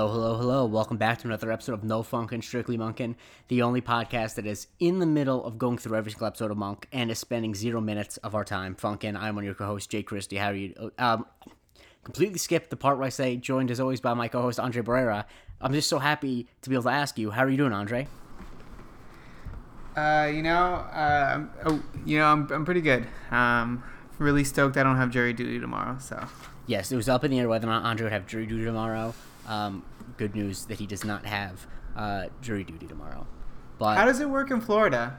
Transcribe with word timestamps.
Hello, 0.00 0.12
hello, 0.12 0.36
hello. 0.38 0.64
Welcome 0.64 0.96
back 0.96 1.18
to 1.18 1.26
another 1.26 1.52
episode 1.52 1.74
of 1.74 1.84
No 1.84 2.02
Funkin' 2.02 2.42
Strictly 2.42 2.78
Monkin', 2.78 3.16
the 3.48 3.60
only 3.60 3.82
podcast 3.82 4.36
that 4.36 4.46
is 4.46 4.66
in 4.78 4.98
the 4.98 5.04
middle 5.04 5.44
of 5.44 5.58
going 5.58 5.76
through 5.76 5.94
every 5.94 6.10
single 6.10 6.26
episode 6.26 6.50
of 6.50 6.56
Monk 6.56 6.88
and 6.90 7.10
is 7.10 7.18
spending 7.18 7.54
zero 7.54 7.82
minutes 7.82 8.16
of 8.16 8.34
our 8.34 8.42
time 8.42 8.74
funkin'. 8.74 9.14
I'm 9.14 9.34
one 9.34 9.44
of 9.44 9.46
your 9.46 9.54
co-hosts, 9.54 9.88
Jake 9.88 10.06
Christie. 10.06 10.38
How 10.38 10.52
are 10.52 10.54
you? 10.54 10.90
Um, 10.98 11.26
completely 12.02 12.38
skipped 12.38 12.70
the 12.70 12.78
part 12.78 12.96
where 12.96 13.04
I 13.04 13.10
say 13.10 13.36
joined 13.36 13.70
as 13.70 13.78
always 13.78 14.00
by 14.00 14.14
my 14.14 14.26
co-host 14.26 14.58
Andre 14.58 14.80
Barrera. 14.80 15.26
I'm 15.60 15.74
just 15.74 15.90
so 15.90 15.98
happy 15.98 16.48
to 16.62 16.70
be 16.70 16.76
able 16.76 16.84
to 16.84 16.88
ask 16.88 17.18
you, 17.18 17.32
how 17.32 17.42
are 17.44 17.50
you 17.50 17.58
doing, 17.58 17.74
Andre? 17.74 18.08
Uh, 19.94 20.30
you 20.32 20.40
know, 20.42 20.76
uh, 20.94 21.28
I'm- 21.32 21.50
oh, 21.66 21.82
you 22.06 22.16
know, 22.16 22.24
I'm, 22.24 22.50
I'm 22.50 22.64
pretty 22.64 22.80
good. 22.80 23.06
Um, 23.30 23.82
really 24.18 24.44
stoked 24.44 24.78
I 24.78 24.82
don't 24.82 24.96
have 24.96 25.10
jury 25.10 25.34
duty 25.34 25.60
tomorrow. 25.60 25.98
So 26.00 26.26
Yes, 26.66 26.90
it 26.90 26.96
was 26.96 27.10
up 27.10 27.22
in 27.22 27.32
the 27.32 27.40
air 27.40 27.50
whether 27.50 27.66
or 27.66 27.70
not 27.70 27.82
Andre 27.82 28.04
would 28.04 28.12
have 28.14 28.26
jury 28.26 28.46
duty 28.46 28.64
tomorrow. 28.64 29.12
Um, 29.46 29.82
good 30.20 30.34
news 30.34 30.66
that 30.66 30.78
he 30.78 30.86
does 30.86 31.02
not 31.02 31.24
have 31.24 31.66
uh, 31.96 32.26
jury 32.42 32.62
duty 32.62 32.86
tomorrow. 32.86 33.26
But 33.78 33.96
how 33.96 34.04
does 34.04 34.20
it 34.20 34.28
work 34.28 34.50
in 34.50 34.60
Florida? 34.60 35.16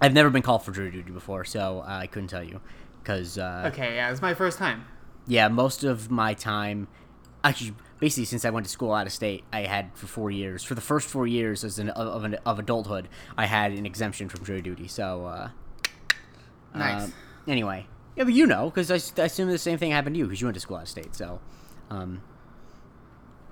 I've 0.00 0.12
never 0.12 0.28
been 0.30 0.42
called 0.42 0.64
for 0.64 0.72
jury 0.72 0.90
duty 0.90 1.12
before, 1.12 1.44
so 1.44 1.80
uh, 1.80 1.84
I 2.02 2.08
couldn't 2.08 2.28
tell 2.28 2.42
you. 2.42 2.60
Because 3.00 3.38
uh, 3.38 3.70
Okay, 3.72 3.94
yeah, 3.94 4.10
it's 4.10 4.20
my 4.20 4.34
first 4.34 4.58
time. 4.58 4.84
yeah, 5.28 5.46
most 5.48 5.84
of 5.84 6.10
my 6.10 6.34
time, 6.34 6.88
actually, 7.44 7.74
basically 8.00 8.24
since 8.24 8.44
I 8.44 8.50
went 8.50 8.66
to 8.66 8.72
school 8.72 8.92
out 8.92 9.06
of 9.06 9.12
state, 9.12 9.44
I 9.52 9.60
had 9.60 9.90
for 9.94 10.08
four 10.08 10.30
years. 10.32 10.64
For 10.64 10.74
the 10.74 10.80
first 10.80 11.08
four 11.08 11.26
years 11.28 11.62
as 11.62 11.78
an 11.78 11.90
of, 11.90 12.24
an, 12.24 12.34
of 12.44 12.58
adulthood, 12.58 13.08
I 13.36 13.46
had 13.46 13.70
an 13.72 13.86
exemption 13.86 14.28
from 14.28 14.44
jury 14.44 14.60
duty. 14.62 14.88
So 14.88 15.26
uh, 15.26 15.48
Nice. 16.74 17.04
um, 17.04 17.12
anyway, 17.46 17.86
yeah, 18.16 18.24
but 18.24 18.32
you 18.32 18.46
know, 18.46 18.70
because 18.70 18.90
I 18.90 18.96
assume 19.24 19.48
the 19.48 19.58
same 19.58 19.78
thing 19.78 19.92
happened 19.92 20.14
to 20.16 20.18
you 20.18 20.24
because 20.26 20.40
you 20.40 20.46
went 20.48 20.54
to 20.56 20.60
school 20.60 20.78
out 20.78 20.82
of 20.82 20.88
state. 20.88 21.14
So, 21.14 21.40
um, 21.90 22.20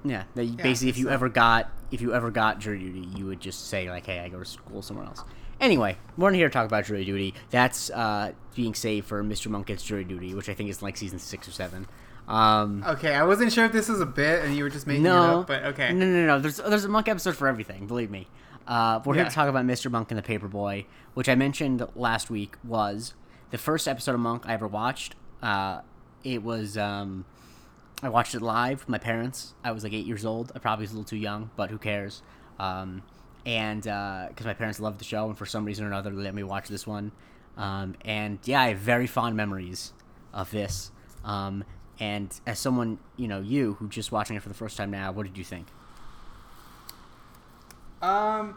yeah, 0.05 0.25
that 0.35 0.45
you- 0.45 0.55
Yeah, 0.57 0.63
basically, 0.63 0.91
if 0.91 0.99
you 0.99 1.07
so- 1.07 1.11
ever 1.13 1.29
got 1.29 1.71
if 1.91 2.01
you 2.01 2.15
ever 2.15 2.31
got 2.31 2.59
jury 2.59 2.79
duty, 2.79 3.07
you 3.17 3.27
would 3.27 3.41
just 3.41 3.69
say 3.69 3.91
like, 3.91 4.07
"Hey, 4.07 4.19
I 4.21 4.29
go 4.29 4.39
to 4.39 4.45
school 4.45 4.81
somewhere 4.83 5.07
else." 5.07 5.23
Anyway, 5.61 5.97
we're 6.17 6.31
not 6.31 6.37
here 6.37 6.49
to 6.49 6.53
talk 6.53 6.67
about 6.67 6.85
jury 6.87 7.05
duty. 7.05 7.35
That's 7.51 7.91
uh, 7.91 8.33
being 8.57 8.75
saved 8.75 9.07
for 9.07 9.23
Mr. 9.23 9.49
Monk 9.49 9.67
gets 9.67 9.83
jury 9.85 10.05
duty, 10.05 10.35
which 10.35 10.49
I 10.49 10.55
think 10.55 10.71
is 10.71 10.83
like 10.83 10.97
season 10.97 11.19
six 11.19 11.47
or 11.47 11.53
seven. 11.53 11.87
Um, 12.27 12.83
Okay, 12.87 13.15
I 13.15 13.25
wasn't 13.25 13.53
sure 13.53 13.65
if 13.67 13.73
this 13.73 13.89
was 13.89 14.01
a 14.01 14.07
bit 14.07 14.45
and 14.45 14.57
you 14.57 14.65
were 14.65 14.71
just 14.71 14.87
making 14.87 15.05
it 15.05 15.09
no, 15.09 15.41
up, 15.41 15.47
but 15.47 15.65
okay. 15.65 15.93
No, 15.93 16.07
no, 16.07 16.27
no. 16.27 16.41
There's 16.41 16.57
there's 16.57 16.85
a 16.85 16.89
monk 16.89 17.09
episode 17.09 17.37
for 17.37 17.47
everything. 17.49 17.87
Believe 17.87 18.11
me. 18.11 18.27
Uh, 18.67 19.01
we're 19.05 19.15
here 19.15 19.25
to 19.25 19.31
talk 19.31 19.49
about 19.49 19.67
Mr. 19.67 19.91
Monk 19.91 20.11
and 20.13 20.19
the 20.19 20.23
Paperboy, 20.23 20.87
which 21.15 21.29
I 21.29 21.35
mentioned 21.35 21.85
last 21.97 22.31
week 22.31 22.55
was 22.65 23.15
the 23.51 23.59
first 23.59 23.87
episode 23.89 24.15
of 24.15 24.21
Monk 24.21 24.45
I 24.47 24.55
ever 24.55 24.69
watched. 24.69 25.17
Uh, 25.43 25.81
it 26.23 26.43
was 26.45 26.79
um, 26.79 27.25
I 28.03 28.09
watched 28.09 28.35
it 28.35 28.43
live 28.43 28.81
with 28.81 28.89
my 28.89 28.99
parents. 28.99 29.55
I 29.63 29.71
was 29.71 29.85
like 29.85 29.93
eight 29.93 30.07
years 30.07 30.25
old. 30.25 30.51
I 30.57 30.59
probably 30.59 30.83
was 30.83 30.91
a 30.91 30.95
little 30.95 31.09
too 31.09 31.17
young, 31.17 31.51
but 31.57 31.71
who 31.71 31.79
cares? 31.79 32.23
Um, 32.59 33.03
and 33.47 33.83
because 33.83 34.45
my 34.45 34.55
parents 34.55 34.81
loved 34.81 34.99
the 34.99 35.05
show, 35.05 35.29
and 35.29 35.39
for 35.39 35.47
some 35.47 35.65
reason 35.65 35.85
or 35.85 35.89
another, 35.89 36.11
they 36.11 36.23
let 36.23 36.35
me 36.35 36.43
watch 36.43 36.69
this 36.69 36.87
one. 36.87 37.13
Um, 37.57 37.95
and 38.05 38.39
yeah, 38.45 38.63
I 38.63 38.69
have 38.69 38.79
very 38.79 39.07
fond 39.07 39.37
memories 39.37 39.93
of 40.33 40.51
this. 40.51 40.91
Um, 41.25 41.65
and 42.01 42.33
as 42.47 42.59
someone, 42.59 42.99
you 43.17 43.29
know, 43.29 43.41
you 43.41 43.75
who 43.75 43.89
just 43.89 44.11
watching 44.11 44.37
it 44.37 44.43
for 44.43 44.49
the 44.49 44.55
first 44.55 44.77
time 44.77 44.91
now, 44.91 45.13
what 45.13 45.25
did 45.25 45.39
you 45.39 45.45
think? 45.45 45.69
Um, 48.01 48.57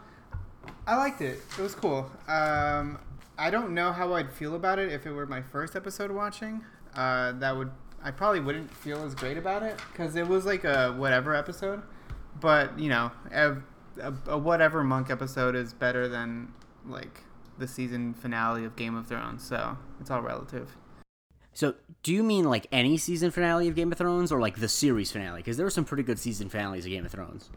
I 0.86 0.96
liked 0.96 1.20
it. 1.20 1.40
It 1.56 1.62
was 1.62 1.74
cool. 1.74 2.10
Um, 2.26 2.98
I 3.38 3.50
don't 3.50 3.74
know 3.74 3.92
how 3.92 4.14
I'd 4.14 4.32
feel 4.32 4.56
about 4.56 4.78
it 4.80 4.90
if 4.90 5.06
it 5.06 5.12
were 5.12 5.26
my 5.26 5.42
first 5.42 5.76
episode 5.76 6.10
watching. 6.10 6.64
Uh, 6.94 7.32
that 7.32 7.56
would 7.56 7.70
I 8.02 8.10
probably 8.10 8.40
wouldn't 8.40 8.70
feel 8.70 9.02
as 9.04 9.14
great 9.14 9.36
about 9.36 9.62
it 9.62 9.80
because 9.92 10.16
it 10.16 10.26
was 10.26 10.46
like 10.46 10.64
a 10.64 10.92
whatever 10.92 11.34
episode. 11.34 11.82
But 12.40 12.78
you 12.78 12.88
know, 12.88 13.10
a, 13.32 13.56
a, 14.00 14.14
a 14.26 14.38
whatever 14.38 14.84
monk 14.84 15.10
episode 15.10 15.54
is 15.54 15.72
better 15.72 16.08
than 16.08 16.52
like 16.86 17.22
the 17.58 17.66
season 17.66 18.14
finale 18.14 18.64
of 18.64 18.76
Game 18.76 18.94
of 18.94 19.06
Thrones. 19.06 19.42
So 19.42 19.76
it's 20.00 20.10
all 20.10 20.22
relative. 20.22 20.76
So, 21.56 21.74
do 22.02 22.12
you 22.12 22.22
mean 22.22 22.44
like 22.44 22.66
any 22.70 22.98
season 22.98 23.30
finale 23.30 23.66
of 23.66 23.74
Game 23.74 23.90
of 23.90 23.96
Thrones, 23.96 24.30
or 24.30 24.38
like 24.40 24.60
the 24.60 24.68
series 24.68 25.10
finale? 25.10 25.38
Because 25.38 25.56
there 25.56 25.64
were 25.64 25.70
some 25.70 25.86
pretty 25.86 26.02
good 26.02 26.18
season 26.18 26.50
finales 26.50 26.84
of 26.84 26.90
Game 26.90 27.06
of 27.06 27.10
Thrones. 27.10 27.48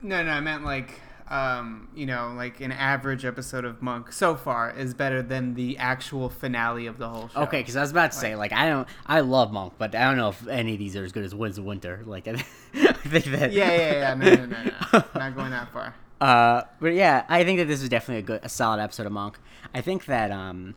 No, 0.00 0.22
no, 0.22 0.30
I 0.30 0.38
meant 0.38 0.64
like, 0.64 1.00
um, 1.30 1.88
you 1.94 2.06
know, 2.06 2.32
like 2.36 2.60
an 2.60 2.72
average 2.72 3.24
episode 3.24 3.64
of 3.64 3.82
Monk 3.82 4.12
so 4.12 4.34
far 4.34 4.70
is 4.70 4.94
better 4.94 5.22
than 5.22 5.54
the 5.54 5.76
actual 5.78 6.28
finale 6.28 6.86
of 6.86 6.98
the 6.98 7.08
whole 7.08 7.28
show. 7.28 7.42
Okay, 7.42 7.60
because 7.60 7.76
I 7.76 7.80
was 7.82 7.90
about 7.90 8.12
to 8.12 8.18
say 8.18 8.34
like 8.36 8.52
I 8.52 8.68
don't, 8.68 8.88
I 9.06 9.20
love 9.20 9.52
Monk, 9.52 9.74
but 9.78 9.94
I 9.94 10.04
don't 10.04 10.16
know 10.16 10.30
if 10.30 10.46
any 10.48 10.72
of 10.74 10.78
these 10.78 10.96
are 10.96 11.04
as 11.04 11.12
good 11.12 11.24
as 11.24 11.34
Winds 11.34 11.58
of 11.58 11.64
Winter. 11.64 12.02
Like 12.06 12.26
I 12.28 12.36
think 12.36 13.26
that. 13.26 13.52
Yeah, 13.52 13.70
yeah, 13.70 13.92
yeah. 13.92 14.14
No, 14.14 14.34
no, 14.34 14.46
no, 14.46 14.64
no. 14.64 15.04
Not 15.14 15.36
going 15.36 15.50
that 15.50 15.72
far. 15.72 15.94
Uh, 16.20 16.62
but 16.80 16.94
yeah, 16.94 17.24
I 17.28 17.44
think 17.44 17.58
that 17.58 17.66
this 17.66 17.82
is 17.82 17.88
definitely 17.88 18.20
a 18.20 18.22
good, 18.22 18.40
a 18.42 18.48
solid 18.48 18.80
episode 18.80 19.06
of 19.06 19.12
Monk. 19.12 19.38
I 19.74 19.80
think 19.80 20.06
that 20.06 20.30
um, 20.30 20.74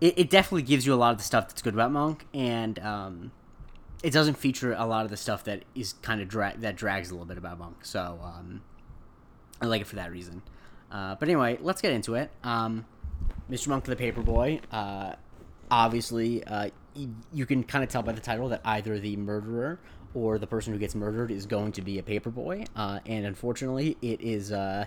it, 0.00 0.18
it 0.18 0.30
definitely 0.30 0.62
gives 0.62 0.86
you 0.86 0.94
a 0.94 0.96
lot 0.96 1.12
of 1.12 1.18
the 1.18 1.24
stuff 1.24 1.48
that's 1.48 1.62
good 1.62 1.74
about 1.74 1.92
Monk, 1.92 2.26
and 2.34 2.78
um, 2.80 3.32
it 4.02 4.12
doesn't 4.12 4.34
feature 4.34 4.72
a 4.72 4.86
lot 4.86 5.04
of 5.04 5.10
the 5.10 5.16
stuff 5.16 5.44
that 5.44 5.64
is 5.74 5.92
kind 6.02 6.20
of 6.20 6.28
dra- 6.28 6.54
that 6.56 6.76
drags 6.76 7.10
a 7.10 7.14
little 7.14 7.26
bit 7.26 7.38
about 7.38 7.58
Monk. 7.58 7.84
So 7.84 8.18
um, 8.22 8.62
I 9.60 9.66
like 9.66 9.80
it 9.80 9.86
for 9.86 9.96
that 9.96 10.10
reason. 10.10 10.42
Uh, 10.90 11.14
but 11.16 11.28
anyway, 11.28 11.58
let's 11.60 11.80
get 11.82 11.92
into 11.92 12.14
it. 12.14 12.30
Um, 12.42 12.84
Mr. 13.50 13.68
Monk 13.68 13.84
the 13.84 13.96
Paperboy. 13.96 14.60
Uh, 14.72 15.14
obviously, 15.70 16.42
uh, 16.44 16.70
y- 16.96 17.08
you 17.32 17.46
can 17.46 17.62
kind 17.62 17.84
of 17.84 17.90
tell 17.90 18.02
by 18.02 18.12
the 18.12 18.20
title 18.20 18.48
that 18.48 18.60
either 18.64 18.98
the 18.98 19.16
murderer 19.16 19.78
or 20.14 20.38
the 20.38 20.46
person 20.46 20.72
who 20.72 20.78
gets 20.78 20.94
murdered 20.94 21.30
is 21.30 21.46
going 21.46 21.72
to 21.72 21.82
be 21.82 21.98
a 21.98 22.02
paperboy. 22.02 22.66
Uh, 22.74 22.98
and 23.06 23.24
unfortunately, 23.26 23.96
it 24.02 24.20
is 24.20 24.50
uh, 24.50 24.84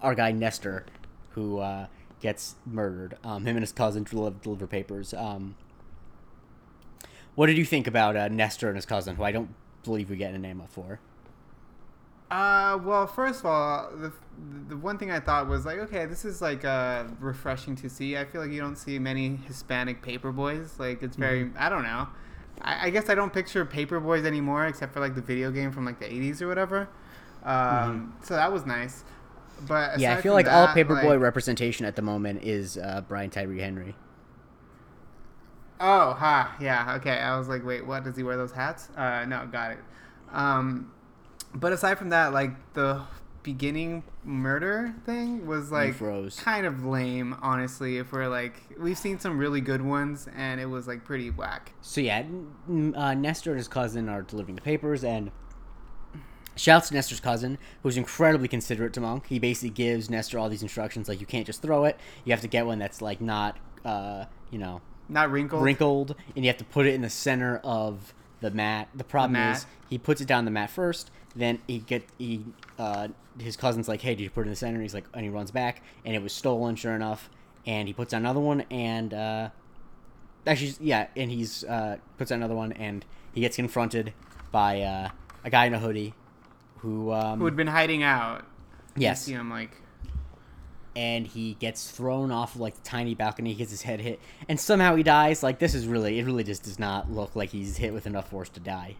our 0.00 0.14
guy 0.14 0.30
Nestor 0.30 0.86
who 1.30 1.58
uh, 1.58 1.86
gets 2.20 2.54
murdered. 2.64 3.16
Um, 3.24 3.44
him 3.44 3.56
and 3.56 3.62
his 3.62 3.72
cousin 3.72 4.04
deliver, 4.04 4.66
papers. 4.68 5.12
Um, 5.12 5.56
what 7.34 7.46
did 7.46 7.58
you 7.58 7.64
think 7.64 7.88
about 7.88 8.16
uh, 8.16 8.28
Nestor 8.28 8.68
and 8.68 8.76
his 8.76 8.86
cousin, 8.86 9.16
who 9.16 9.24
I 9.24 9.32
don't 9.32 9.52
believe 9.82 10.10
we 10.10 10.16
get 10.16 10.34
a 10.34 10.38
name 10.38 10.60
up 10.60 10.70
for? 10.70 11.00
Uh, 12.30 12.78
well, 12.82 13.06
first 13.06 13.40
of 13.40 13.46
all, 13.46 13.90
the 13.96 14.12
the 14.68 14.76
one 14.76 14.98
thing 14.98 15.10
I 15.10 15.20
thought 15.20 15.46
was 15.48 15.64
like, 15.64 15.78
okay, 15.78 16.06
this 16.06 16.24
is 16.24 16.40
like 16.42 16.64
uh 16.64 17.04
refreshing 17.20 17.76
to 17.76 17.88
see. 17.88 18.16
I 18.16 18.24
feel 18.24 18.40
like 18.40 18.50
you 18.50 18.60
don't 18.60 18.76
see 18.76 18.98
many 18.98 19.36
Hispanic 19.46 20.02
paper 20.02 20.32
boys. 20.32 20.78
Like 20.78 21.02
it's 21.02 21.16
very, 21.16 21.50
I 21.56 21.68
don't 21.68 21.82
know. 21.84 22.08
I, 22.62 22.86
I 22.86 22.90
guess 22.90 23.08
I 23.08 23.14
don't 23.14 23.32
picture 23.32 23.64
paper 23.64 24.00
boys 24.00 24.24
anymore, 24.24 24.66
except 24.66 24.92
for 24.92 25.00
like 25.00 25.14
the 25.14 25.20
video 25.22 25.50
game 25.50 25.70
from 25.70 25.84
like 25.84 26.00
the 26.00 26.06
'80s 26.06 26.40
or 26.42 26.48
whatever. 26.48 26.88
Um, 27.44 28.14
so 28.22 28.34
that 28.34 28.50
was 28.52 28.64
nice. 28.66 29.04
But 29.68 30.00
yeah, 30.00 30.16
I 30.16 30.20
feel 30.20 30.32
like 30.32 30.48
all 30.48 30.66
that, 30.66 30.76
paperboy 30.76 31.04
like- 31.04 31.20
representation 31.20 31.86
at 31.86 31.94
the 31.94 32.02
moment 32.02 32.42
is 32.42 32.76
uh, 32.78 33.02
Brian 33.06 33.30
Tyree 33.30 33.60
Henry. 33.60 33.94
Oh, 35.80 36.12
ha, 36.14 36.56
yeah, 36.60 36.94
okay. 36.96 37.18
I 37.18 37.36
was 37.36 37.48
like, 37.48 37.64
wait, 37.64 37.84
what? 37.86 38.04
Does 38.04 38.16
he 38.16 38.22
wear 38.22 38.36
those 38.36 38.52
hats? 38.52 38.88
Uh, 38.96 39.24
no, 39.26 39.46
got 39.50 39.72
it. 39.72 39.78
Um, 40.32 40.90
but 41.54 41.72
aside 41.72 41.98
from 41.98 42.10
that, 42.10 42.32
like 42.32 42.50
the 42.74 43.02
beginning 43.42 44.02
murder 44.24 44.94
thing 45.04 45.46
was 45.46 45.70
like 45.70 45.98
kind 46.38 46.66
of 46.66 46.84
lame, 46.84 47.36
honestly. 47.42 47.98
If 47.98 48.10
we're 48.12 48.28
like, 48.28 48.54
we've 48.78 48.96
seen 48.98 49.18
some 49.18 49.38
really 49.38 49.60
good 49.60 49.82
ones, 49.82 50.28
and 50.34 50.60
it 50.60 50.66
was 50.66 50.86
like 50.88 51.04
pretty 51.04 51.30
whack. 51.30 51.72
So 51.82 52.00
yeah, 52.00 52.24
uh, 52.94 53.14
Nestor 53.14 53.50
and 53.50 53.58
his 53.58 53.68
cousin 53.68 54.08
are 54.08 54.22
delivering 54.22 54.56
the 54.56 54.62
papers, 54.62 55.04
and 55.04 55.30
shouts 56.56 56.88
to 56.88 56.94
Nestor's 56.94 57.20
cousin, 57.20 57.58
who's 57.82 57.96
incredibly 57.96 58.48
considerate 58.48 58.92
to 58.94 59.00
Monk. 59.00 59.26
He 59.28 59.38
basically 59.38 59.70
gives 59.70 60.08
Nestor 60.08 60.38
all 60.38 60.48
these 60.48 60.62
instructions, 60.62 61.08
like 61.08 61.20
you 61.20 61.26
can't 61.26 61.46
just 61.46 61.62
throw 61.62 61.84
it. 61.84 61.98
You 62.24 62.32
have 62.32 62.40
to 62.42 62.48
get 62.48 62.66
one 62.66 62.78
that's 62.78 63.02
like 63.02 63.20
not, 63.20 63.58
uh, 63.84 64.24
you 64.50 64.58
know, 64.58 64.80
Not 65.08 65.30
wrinkled. 65.30 65.62
wrinkled, 65.62 66.14
and 66.34 66.44
you 66.44 66.48
have 66.50 66.58
to 66.58 66.64
put 66.64 66.86
it 66.86 66.94
in 66.94 67.02
the 67.02 67.10
center 67.10 67.58
of 67.58 68.14
the 68.40 68.50
mat. 68.50 68.88
The 68.94 69.04
problem 69.04 69.32
mat. 69.32 69.58
is 69.58 69.66
he 69.90 69.98
puts 69.98 70.20
it 70.20 70.28
down 70.28 70.44
the 70.44 70.50
mat 70.50 70.70
first, 70.70 71.10
then 71.36 71.58
he 71.66 71.78
get 71.78 72.04
he 72.18 72.44
uh, 72.78 73.08
his 73.38 73.56
cousin's 73.56 73.88
like, 73.88 74.00
"Hey, 74.00 74.14
did 74.14 74.22
you 74.24 74.30
put 74.30 74.42
it 74.42 74.44
in 74.44 74.50
the 74.50 74.56
center?" 74.56 74.74
And 74.74 74.82
he's 74.82 74.94
like, 74.94 75.04
and 75.14 75.22
he 75.24 75.28
runs 75.28 75.50
back, 75.50 75.82
and 76.04 76.14
it 76.14 76.22
was 76.22 76.32
stolen, 76.32 76.76
sure 76.76 76.94
enough. 76.94 77.28
And 77.66 77.88
he 77.88 77.94
puts 77.94 78.10
down 78.12 78.20
another 78.22 78.40
one, 78.40 78.60
and 78.70 79.12
uh, 79.14 79.48
actually, 80.46 80.74
yeah, 80.80 81.06
and 81.16 81.30
he's 81.30 81.64
uh, 81.64 81.96
puts 82.18 82.30
down 82.30 82.38
another 82.40 82.54
one, 82.54 82.72
and 82.72 83.04
he 83.34 83.40
gets 83.40 83.56
confronted 83.56 84.12
by 84.52 84.82
uh, 84.82 85.08
a 85.44 85.50
guy 85.50 85.64
in 85.66 85.74
a 85.74 85.78
hoodie, 85.78 86.14
who 86.78 87.12
um, 87.12 87.38
Who 87.38 87.46
had 87.46 87.56
been 87.56 87.66
hiding 87.68 88.02
out. 88.02 88.44
yes, 88.96 89.26
You 89.26 89.32
see 89.34 89.38
him 89.40 89.50
like, 89.50 89.70
and 90.94 91.26
he 91.26 91.54
gets 91.54 91.90
thrown 91.90 92.30
off 92.30 92.54
of 92.54 92.60
like 92.60 92.74
the 92.74 92.82
tiny 92.82 93.14
balcony. 93.14 93.50
He 93.50 93.56
gets 93.56 93.70
his 93.70 93.82
head 93.82 94.00
hit, 94.00 94.20
and 94.48 94.60
somehow 94.60 94.94
he 94.94 95.02
dies. 95.02 95.42
Like 95.42 95.58
this 95.58 95.74
is 95.74 95.86
really, 95.88 96.18
it 96.18 96.24
really 96.24 96.44
just 96.44 96.62
does 96.64 96.78
not 96.78 97.10
look 97.10 97.34
like 97.34 97.50
he's 97.50 97.78
hit 97.78 97.92
with 97.92 98.06
enough 98.06 98.28
force 98.30 98.48
to 98.50 98.60
die. 98.60 98.96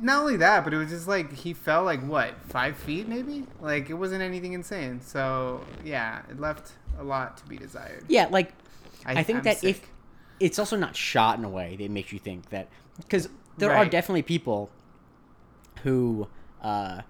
Not 0.00 0.20
only 0.20 0.36
that, 0.36 0.64
but 0.64 0.72
it 0.72 0.76
was 0.76 0.88
just 0.88 1.08
like 1.08 1.32
he 1.32 1.52
fell 1.52 1.84
like 1.84 2.02
what 2.02 2.34
five 2.48 2.76
feet 2.76 3.08
maybe. 3.08 3.46
Like 3.60 3.90
it 3.90 3.94
wasn't 3.94 4.22
anything 4.22 4.52
insane. 4.52 5.00
So 5.00 5.64
yeah, 5.84 6.22
it 6.30 6.40
left 6.40 6.72
a 6.98 7.04
lot 7.04 7.36
to 7.38 7.46
be 7.46 7.56
desired. 7.56 8.04
Yeah, 8.08 8.28
like 8.30 8.52
I, 9.04 9.22
think 9.22 9.38
I'm 9.38 9.44
that 9.44 9.64
if 9.64 9.80
it's 10.40 10.58
also 10.58 10.76
not 10.76 10.96
shot 10.96 11.38
in 11.38 11.44
a 11.44 11.48
way 11.48 11.76
that 11.76 11.90
makes 11.90 12.12
you 12.12 12.18
think 12.18 12.50
that 12.50 12.68
because 12.98 13.28
there 13.58 13.72
are 13.72 13.86
definitely 13.86 14.22
people 14.22 14.70
who 15.82 16.28
uh, 16.62 17.02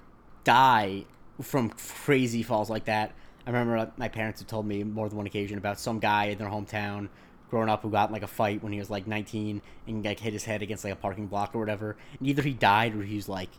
die 0.45 1.05
from 1.41 1.71
crazy 1.71 2.43
falls 2.43 2.71
like 2.71 2.87
that. 2.87 3.13
I 3.47 3.51
remember 3.51 3.91
my 3.97 4.09
parents 4.09 4.41
have 4.41 4.49
told 4.49 4.67
me 4.67 4.85
more 4.85 5.09
than 5.09 5.17
one 5.17 5.27
occasion 5.27 5.59
about 5.59 5.81
some 5.81 5.99
guy 5.99 6.27
in 6.27 6.39
their 6.39 6.49
hometown 6.49 7.09
growing 7.53 7.69
up 7.69 7.83
who 7.83 7.91
got 7.91 8.09
in 8.09 8.15
like 8.15 8.23
a 8.23 8.27
fight 8.27 8.63
when 8.63 8.73
he 8.73 8.79
was 8.79 8.89
like 8.89 9.07
19 9.07 9.61
and 9.87 10.05
like 10.05 10.19
hit 10.19 10.33
his 10.33 10.43
head 10.43 10.63
against 10.63 10.85
like 10.85 10.93
a 10.95 10.97
parking 10.97 11.27
block 11.27 11.55
or 11.55 11.59
whatever. 11.59 11.99
And 12.19 12.27
either 12.27 12.41
he 12.41 12.55
died 12.55 12.97
or 12.97 13.03
he 13.03 13.15
was 13.15 13.29
like, 13.29 13.51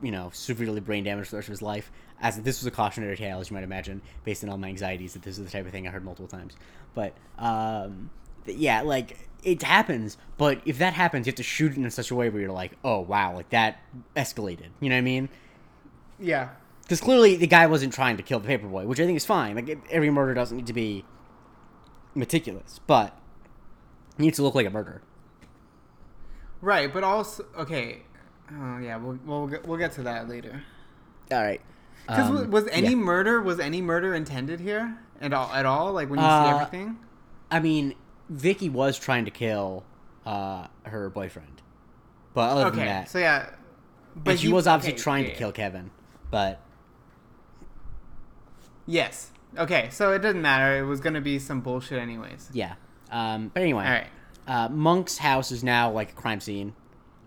you 0.00 0.12
know, 0.12 0.30
severely 0.32 0.78
brain 0.78 1.02
damaged 1.02 1.30
for 1.30 1.32
the 1.32 1.38
rest 1.38 1.48
of 1.48 1.52
his 1.54 1.62
life. 1.62 1.90
As 2.20 2.40
this 2.40 2.60
was 2.60 2.66
a 2.66 2.70
cautionary 2.70 3.16
tale, 3.16 3.40
as 3.40 3.50
you 3.50 3.54
might 3.54 3.64
imagine, 3.64 4.02
based 4.22 4.44
on 4.44 4.50
all 4.50 4.56
my 4.56 4.68
anxieties, 4.68 5.14
that 5.14 5.22
this 5.22 5.36
is 5.36 5.44
the 5.44 5.50
type 5.50 5.66
of 5.66 5.72
thing 5.72 5.88
I 5.88 5.90
heard 5.90 6.04
multiple 6.04 6.28
times. 6.28 6.54
But 6.94 7.16
um, 7.36 8.10
yeah, 8.46 8.82
like 8.82 9.28
it 9.42 9.64
happens. 9.64 10.16
But 10.38 10.60
if 10.64 10.78
that 10.78 10.92
happens, 10.92 11.26
you 11.26 11.32
have 11.32 11.36
to 11.36 11.42
shoot 11.42 11.72
it 11.72 11.78
in 11.78 11.90
such 11.90 12.12
a 12.12 12.14
way 12.14 12.30
where 12.30 12.40
you're 12.40 12.52
like, 12.52 12.78
oh 12.84 13.00
wow, 13.00 13.34
like 13.34 13.50
that 13.50 13.80
escalated. 14.14 14.68
You 14.78 14.90
know 14.90 14.94
what 14.94 14.98
I 14.98 15.02
mean? 15.02 15.28
Yeah. 16.20 16.50
Because 16.82 17.00
clearly 17.00 17.34
the 17.34 17.48
guy 17.48 17.66
wasn't 17.66 17.92
trying 17.92 18.16
to 18.16 18.22
kill 18.22 18.38
the 18.38 18.48
paperboy, 18.48 18.84
which 18.86 19.00
I 19.00 19.06
think 19.06 19.16
is 19.16 19.26
fine. 19.26 19.56
Like 19.56 19.76
every 19.90 20.10
murder 20.10 20.34
doesn't 20.34 20.56
need 20.56 20.68
to 20.68 20.72
be 20.72 21.04
meticulous, 22.14 22.78
but 22.86 23.18
needs 24.18 24.36
to 24.36 24.42
look 24.42 24.54
like 24.54 24.66
a 24.66 24.70
murder. 24.70 25.02
Right, 26.60 26.92
but 26.92 27.04
also 27.04 27.44
okay. 27.58 28.02
Oh 28.52 28.78
yeah, 28.78 28.96
we'll 28.96 29.18
we'll 29.24 29.46
get, 29.46 29.66
we'll 29.66 29.78
get 29.78 29.92
to 29.92 30.02
that 30.04 30.28
later. 30.28 30.62
All 31.30 31.42
right. 31.42 31.60
Because 32.06 32.28
Um, 32.28 32.50
was 32.50 32.66
any 32.68 32.90
yeah. 32.90 32.94
murder 32.96 33.40
was 33.42 33.58
any 33.60 33.80
murder 33.80 34.14
intended 34.14 34.60
here 34.60 34.98
at 35.20 35.32
all? 35.32 35.50
At 35.52 35.64
all? 35.66 35.92
Like 35.92 36.10
when 36.10 36.18
you 36.18 36.24
see 36.24 36.28
Uh, 36.30 36.54
everything? 36.58 36.98
I 37.50 37.60
mean, 37.60 37.94
Vicky 38.28 38.68
was 38.68 38.98
trying 38.98 39.24
to 39.24 39.30
kill 39.30 39.84
uh, 40.26 40.66
her 40.84 41.08
boyfriend, 41.10 41.62
but 42.34 42.50
other 42.50 42.70
than 42.70 42.86
that, 42.86 43.08
so 43.10 43.18
yeah, 43.18 43.50
but 44.16 44.32
and 44.32 44.40
she 44.40 44.46
he- 44.48 44.52
was 44.52 44.66
obviously 44.66 44.94
okay, 44.94 45.02
trying 45.02 45.24
yeah, 45.24 45.30
to 45.30 45.36
kill 45.36 45.52
Kevin. 45.52 45.90
But 46.30 46.60
Yes. 48.86 49.30
Okay, 49.56 49.88
so 49.90 50.12
it 50.12 50.18
doesn't 50.18 50.42
matter. 50.42 50.78
It 50.78 50.86
was 50.86 51.00
gonna 51.00 51.20
be 51.20 51.38
some 51.38 51.60
bullshit 51.60 51.98
anyways. 51.98 52.50
yeah. 52.52 52.74
Um, 53.14 53.50
but 53.54 53.62
anyway, 53.62 53.84
All 53.84 53.90
right. 53.92 54.06
uh, 54.48 54.68
Monk's 54.70 55.18
house 55.18 55.52
is 55.52 55.62
now 55.62 55.90
like 55.92 56.10
a 56.10 56.14
crime 56.14 56.40
scene. 56.40 56.74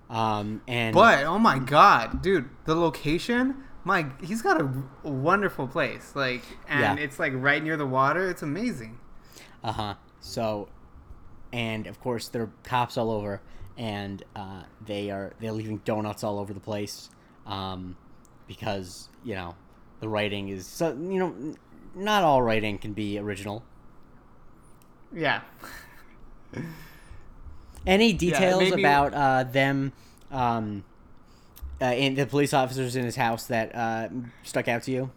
Um, 0.09 0.61
and 0.67 0.93
But 0.93 1.23
oh 1.23 1.39
my 1.39 1.59
god, 1.59 2.21
dude, 2.21 2.49
the 2.65 2.75
location. 2.75 3.63
My, 3.83 4.05
he's 4.21 4.41
got 4.41 4.59
a, 4.59 4.69
a 5.05 5.09
wonderful 5.09 5.65
place. 5.67 6.11
Like, 6.13 6.43
and 6.67 6.99
Yeah. 6.99 7.03
it's 7.05 7.19
like 7.19 7.31
right 7.35 7.63
near 7.63 7.77
the 7.77 7.85
water. 7.85 8.29
It's 8.29 8.41
amazing. 8.41 8.99
Uh 9.63 9.71
huh. 9.71 9.93
So, 10.19 10.67
and 11.53 11.87
of 11.87 11.99
course 12.01 12.27
there 12.27 12.41
are 12.43 12.51
cops 12.63 12.97
all 12.97 13.09
over, 13.09 13.41
and 13.77 14.23
uh, 14.35 14.63
they 14.85 15.09
are 15.09 15.31
they're 15.39 15.53
leaving 15.53 15.77
donuts 15.85 16.23
all 16.23 16.37
over 16.39 16.53
the 16.53 16.59
place, 16.59 17.09
um, 17.45 17.95
because 18.45 19.07
you 19.23 19.35
know 19.35 19.55
the 20.01 20.09
writing 20.09 20.49
is 20.49 20.67
so 20.67 20.89
you 20.89 21.19
know 21.19 21.55
not 21.95 22.23
all 22.23 22.41
writing 22.41 22.77
can 22.77 22.91
be 22.93 23.17
original. 23.17 23.63
Yeah. 25.13 25.41
Any 27.85 28.13
details 28.13 28.59
maybe- 28.59 28.81
about 28.81 29.13
uh, 29.13 29.43
them, 29.43 29.93
um, 30.31 30.83
uh, 31.81 31.85
in 31.85 32.15
the 32.15 32.25
police 32.25 32.53
officers 32.53 32.95
in 32.95 33.05
his 33.05 33.15
house 33.15 33.47
that 33.47 33.73
uh, 33.75 34.09
stuck 34.43 34.67
out 34.67 34.83
to 34.83 34.91
you? 34.91 35.11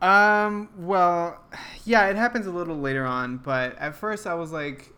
Um. 0.00 0.68
Well, 0.76 1.42
yeah, 1.84 2.06
it 2.08 2.16
happens 2.16 2.46
a 2.46 2.52
little 2.52 2.78
later 2.78 3.04
on, 3.04 3.38
but 3.38 3.76
at 3.78 3.96
first 3.96 4.26
I 4.28 4.34
was 4.34 4.52
like, 4.52 4.92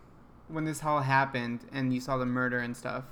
when 0.47 0.63
this 0.63 0.83
all 0.83 1.01
happened 1.01 1.61
and 1.71 1.91
you 1.91 1.99
saw 1.99 2.17
the 2.17 2.25
murder 2.25 2.59
and 2.59 2.77
stuff, 2.77 3.05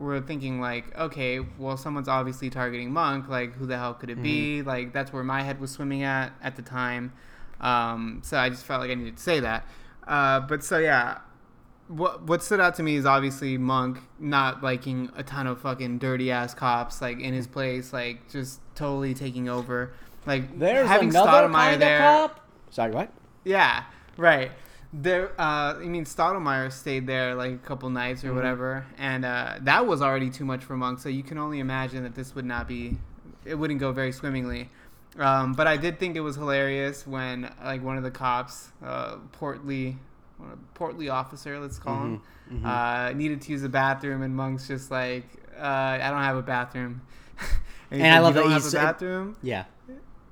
we're 0.00 0.20
thinking 0.20 0.60
like, 0.60 0.96
okay, 0.98 1.38
well, 1.58 1.76
someone's 1.76 2.08
obviously 2.08 2.50
targeting 2.50 2.92
Monk. 2.92 3.28
Like, 3.28 3.54
who 3.54 3.66
the 3.66 3.78
hell 3.78 3.94
could 3.94 4.10
it 4.10 4.20
be? 4.20 4.62
Like, 4.62 4.92
that's 4.92 5.12
where 5.12 5.22
my 5.22 5.42
head 5.42 5.60
was 5.60 5.70
swimming 5.70 6.02
at 6.02 6.32
at 6.42 6.56
the 6.56 6.62
time. 6.62 7.12
Um. 7.60 8.20
So 8.24 8.36
I 8.38 8.48
just 8.50 8.64
felt 8.64 8.80
like 8.80 8.90
I 8.90 8.94
needed 8.94 9.16
to 9.16 9.22
say 9.22 9.40
that. 9.40 9.66
Uh. 10.06 10.40
But 10.40 10.62
so 10.64 10.78
yeah. 10.78 11.18
What 11.88 12.24
what 12.24 12.42
stood 12.42 12.58
out 12.58 12.74
to 12.76 12.82
me 12.82 12.96
is 12.96 13.06
obviously 13.06 13.56
Monk 13.58 14.00
not 14.18 14.60
liking 14.60 15.08
a 15.14 15.22
ton 15.22 15.46
of 15.46 15.60
fucking 15.60 15.98
dirty 15.98 16.32
ass 16.32 16.52
cops 16.52 17.00
like 17.00 17.20
in 17.20 17.32
his 17.32 17.46
place, 17.46 17.92
like 17.92 18.28
just 18.28 18.58
totally 18.74 19.14
taking 19.14 19.48
over. 19.48 19.92
Like 20.26 20.58
having 20.88 21.10
Stottlemeyer 21.10 21.78
there. 21.78 22.00
Sorry, 22.70 22.90
what? 22.90 23.12
Yeah, 23.44 23.84
right. 24.16 24.50
There, 24.92 25.30
uh, 25.40 25.74
I 25.78 25.84
mean, 25.84 26.04
Stottlemeyer 26.04 26.72
stayed 26.72 27.06
there 27.06 27.36
like 27.36 27.52
a 27.52 27.58
couple 27.58 27.88
nights 27.90 28.24
or 28.24 28.30
Mhm. 28.30 28.34
whatever, 28.34 28.86
and 28.98 29.24
uh, 29.24 29.54
that 29.60 29.86
was 29.86 30.02
already 30.02 30.30
too 30.30 30.44
much 30.44 30.64
for 30.64 30.76
Monk. 30.76 30.98
So 30.98 31.08
you 31.08 31.22
can 31.22 31.38
only 31.38 31.60
imagine 31.60 32.02
that 32.02 32.16
this 32.16 32.34
would 32.34 32.44
not 32.44 32.66
be, 32.66 32.98
it 33.44 33.54
wouldn't 33.54 33.78
go 33.78 33.92
very 33.92 34.10
swimmingly. 34.10 34.70
Um, 35.18 35.54
but 35.54 35.66
I 35.66 35.76
did 35.76 35.98
think 35.98 36.14
it 36.16 36.20
was 36.20 36.36
hilarious 36.36 37.06
when 37.06 37.50
like 37.64 37.82
one 37.82 37.96
of 37.96 38.02
the 38.02 38.10
cops, 38.10 38.68
uh, 38.84 39.16
portly, 39.32 39.96
one 40.38 40.58
portly 40.74 41.08
officer, 41.08 41.58
let's 41.58 41.78
call 41.78 42.02
him, 42.04 42.22
Mhm, 42.52 42.62
mhm. 42.62 42.66
uh, 42.66 43.12
needed 43.14 43.40
to 43.42 43.52
use 43.52 43.62
the 43.62 43.68
bathroom, 43.68 44.22
and 44.22 44.36
Monk's 44.36 44.68
just 44.68 44.90
like, 44.90 45.24
uh, 45.58 45.62
I 46.02 46.10
don't 46.10 46.22
have 46.22 46.36
a 46.36 46.42
bathroom. 46.42 47.00
he 47.90 48.00
And 48.00 48.14
I 48.14 48.18
love 48.18 48.34
"You 48.34 48.34
that 48.34 48.40
don't 48.40 48.48
he 48.50 48.54
have 48.54 48.66
a 48.66 48.76
bathroom. 48.76 49.36
Yeah, 49.42 49.64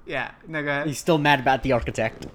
Yeah, 0.06 0.32
no, 0.46 0.62
go 0.62 0.69
ahead. 0.69 0.86
he's 0.86 0.98
still 0.98 1.16
mad 1.19 1.40
about 1.40 1.62
the 1.62 1.72
architect. 1.72 2.26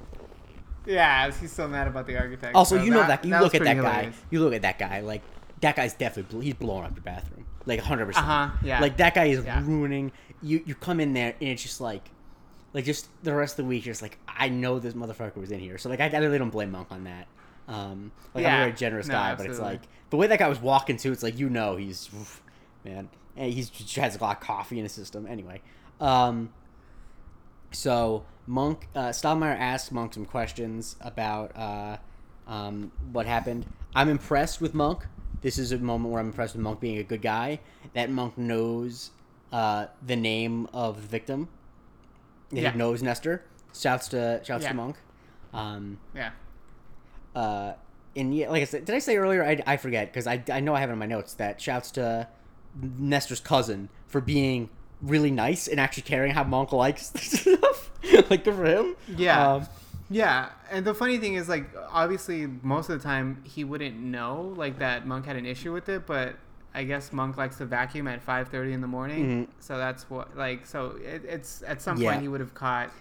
Yeah, 0.86 1.32
he's 1.32 1.52
still 1.52 1.68
mad 1.68 1.88
about 1.88 2.08
the 2.08 2.18
architect. 2.18 2.56
Also, 2.56 2.78
So 2.78 2.84
you 2.84 2.90
know 2.90 3.06
that, 3.06 3.24
you 3.24 3.32
was 3.32 3.42
look 3.44 3.54
at 3.56 3.64
that 3.64 3.78
pretty 3.78 3.82
guy. 4.08 4.12
You 4.32 4.40
look 4.40 4.54
at 4.54 4.64
that 4.64 4.80
guy. 4.80 5.02
Like 5.02 5.22
that 5.62 5.76
guy's 5.76 5.94
definitely 5.94 6.46
he's 6.46 6.56
blowing 6.56 6.86
up 6.86 6.96
your 6.96 7.04
bathroom. 7.04 7.46
Like 7.68 7.80
hundred 7.82 8.08
percent. 8.08 8.26
Uh 8.26 8.48
huh. 8.48 8.58
Yeah. 8.64 8.82
Like 8.82 8.98
that 8.98 9.14
guy 9.14 9.26
is 9.26 9.46
Yeah. 9.46 9.62
ruining. 9.64 10.12
You 10.42 10.64
you 10.66 10.74
come 10.74 11.00
in 11.00 11.14
there 11.14 11.36
and 11.40 11.50
it's 11.50 11.62
just 11.62 11.80
like, 11.80 12.10
like 12.74 12.86
just 12.86 13.10
the 13.24 13.34
rest 13.34 13.54
of 13.60 13.66
the 13.66 13.70
week. 13.70 13.86
You're 13.86 13.94
just 13.94 14.02
like 14.02 14.18
I 14.28 14.50
know 14.50 14.80
this 14.80 14.94
motherfucker 14.94 15.38
was 15.38 15.52
in 15.52 15.60
here. 15.60 15.78
So 15.78 15.90
like 15.90 16.00
I, 16.00 16.10
I 16.10 16.18
really 16.18 16.38
don't 16.38 16.50
blame 16.50 16.72
Monk 16.72 16.88
on 16.92 17.04
that. 17.06 17.28
Um, 17.68 18.12
like 18.34 18.46
I'm 18.46 18.54
a 18.54 18.58
very 18.66 18.74
generous 18.74 19.08
No, 19.08 19.14
guy, 19.14 19.36
but 19.36 19.46
it's 19.46 19.60
like 19.60 19.82
the 20.10 20.18
way 20.18 20.28
that 20.28 20.40
guy 20.40 20.48
was 20.48 20.60
walking 20.60 20.98
too. 20.98 21.12
It's 21.12 21.24
like 21.24 21.38
you 21.38 21.50
know 21.50 21.76
he's 21.76 22.10
oof, 22.14 22.42
man. 22.84 23.10
And 23.38 23.54
he's 23.54 23.70
he 23.70 24.02
has 24.02 24.16
a 24.16 24.20
lot 24.20 24.38
of 24.38 24.44
coffee 24.44 24.78
in 24.78 24.84
his 24.84 24.92
system. 24.92 25.28
Anyway, 25.28 25.62
um, 26.02 26.52
so 27.72 28.26
Monk, 28.48 28.88
uh, 28.96 29.10
Stottlemeyer 29.10 29.58
asked 29.58 29.92
Monk 29.92 30.14
some 30.14 30.26
questions 30.26 30.96
about 31.02 31.56
uh, 31.56 31.98
um, 32.48 32.92
what 33.12 33.26
happened. 33.28 33.66
I'm 33.96 34.10
impressed 34.10 34.60
with 34.60 34.74
Monk. 34.74 35.06
This 35.42 35.58
is 35.58 35.72
a 35.72 35.78
moment 35.78 36.12
where 36.12 36.20
I'm 36.20 36.28
impressed 36.28 36.56
with 36.56 36.64
Monk 36.64 36.80
being 36.80 36.98
a 36.98 37.04
good 37.04 37.22
guy. 37.22 37.60
That 37.94 38.10
Monk 38.10 38.38
knows 38.38 39.12
uh, 39.52 39.86
the 40.06 40.16
name 40.16 40.68
of 40.74 41.02
the 41.04 41.08
victim. 41.08 41.48
That 42.52 42.60
Yeah. 42.62 42.72
He 42.72 42.78
knows 42.78 43.02
Nestor. 43.04 43.44
Shouts 43.76 44.08
to 44.10 44.42
shouts 44.44 44.64
Yeah. 44.64 44.70
to 44.70 44.76
Monk. 44.76 44.96
Um, 45.54 45.98
yeah. 46.16 46.32
uh, 47.36 47.74
and 48.16 48.36
yeah, 48.36 48.50
like 48.50 48.62
I 48.62 48.66
said, 48.66 48.86
did 48.86 48.96
I 48.96 49.00
say 49.00 49.18
earlier? 49.18 49.44
I, 49.44 49.62
I 49.66 49.78
forget 49.78 50.12
because 50.12 50.28
I, 50.28 50.44
I 50.52 50.60
know 50.60 50.74
I 50.76 50.80
have 50.80 50.90
it 50.90 50.94
in 50.94 51.00
my 51.00 51.06
notes 51.06 51.34
that 51.36 51.62
shouts 51.62 51.92
to 51.92 52.28
Nestor's 52.82 53.40
cousin 53.40 53.90
for 54.08 54.22
being 54.22 54.70
really 55.02 55.32
nice 55.32 55.68
and 55.68 55.80
actually 55.80 56.04
caring 56.04 56.34
how 56.34 56.44
Monk 56.44 56.72
likes 56.72 57.08
stuff. 57.16 57.92
like 58.30 58.44
good 58.44 58.56
for 58.56 58.66
him. 58.66 58.96
Yeah. 59.16 59.54
Um, 59.54 59.68
Yeah, 60.12 60.50
and 60.72 60.84
the 60.86 60.96
funny 60.96 61.20
thing 61.20 61.36
is, 61.36 61.48
like, 61.48 61.70
obviously, 61.92 62.48
most 62.48 62.90
of 62.90 62.98
the 63.00 63.04
time 63.08 63.44
he 63.46 63.64
wouldn't 63.64 63.96
know, 63.96 64.54
like, 64.58 64.80
that 64.80 65.06
Monk 65.06 65.26
had 65.28 65.36
an 65.36 65.46
issue 65.46 65.72
with 65.72 65.88
it, 65.88 66.08
but 66.08 66.36
I 66.74 66.84
guess 66.84 67.12
Monk 67.12 67.36
likes 67.38 67.58
to 67.58 67.66
vacuum 67.66 68.08
at 68.08 68.22
five 68.22 68.50
thirty 68.50 68.74
in 68.74 68.82
the 68.82 68.88
morning, 68.88 69.48
Mhm. 69.48 69.48
so 69.60 69.78
that's 69.78 70.10
what, 70.10 70.38
like, 70.38 70.66
so 70.66 70.98
it, 71.04 71.24
it's 71.26 71.64
at 71.64 71.82
some 71.82 71.98
Yeah. 71.98 72.12
point 72.12 72.22
he 72.22 72.28
would 72.28 72.40
have 72.42 72.54
caught 72.54 72.92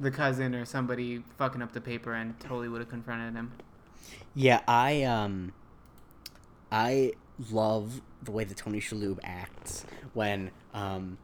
the 0.00 0.10
cousin 0.10 0.54
or 0.54 0.64
somebody 0.64 1.22
fucking 1.38 1.62
up 1.62 1.72
the 1.72 1.80
paper 1.80 2.12
and 2.14 2.38
totally 2.40 2.68
would 2.68 2.80
have 2.80 2.90
confronted 2.90 3.34
him. 3.34 3.52
yeah, 4.34 4.60
I 4.66 5.02
um, 5.04 5.52
I 6.72 7.12
love 7.50 8.00
the 8.22 8.30
way 8.32 8.44
that 8.44 8.56
Tony 8.56 8.80
Shalhoub 8.80 9.18
acts 9.22 9.84
when 10.14 10.50
um, 10.74 11.18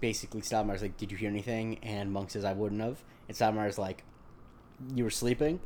basically 0.00 0.40
Stottlemeyer's 0.42 0.82
like, 0.82 0.96
"Did 0.96 1.10
you 1.12 1.16
hear 1.16 1.30
anything?" 1.30 1.78
And 1.82 2.12
Monk 2.12 2.30
says, 2.30 2.44
"I 2.44 2.52
wouldn't 2.52 2.80
have." 2.80 3.02
And 3.28 3.36
Stottlemeyer's 3.36 3.78
like, 3.78 4.04
"You 4.94 5.04
were 5.04 5.10
sleeping." 5.10 5.60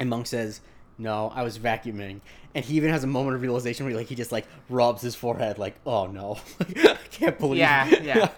And 0.00 0.08
Monk 0.10 0.26
says, 0.28 0.60
"No, 0.98 1.32
I 1.34 1.42
was 1.42 1.58
vacuuming." 1.58 2.20
And 2.54 2.64
he 2.64 2.74
even 2.76 2.90
has 2.90 3.04
a 3.04 3.06
moment 3.06 3.36
of 3.36 3.42
realization 3.42 3.84
where 3.86 3.90
he, 3.92 3.96
like 3.96 4.06
he 4.08 4.14
just 4.14 4.32
like 4.32 4.46
rubs 4.68 5.02
his 5.02 5.14
forehead, 5.14 5.58
like, 5.58 5.76
"Oh 5.86 6.06
no, 6.06 6.38
I 6.60 6.98
can't 7.10 7.38
believe." 7.38 7.58
Yeah, 7.58 7.86
yeah. 8.02 8.28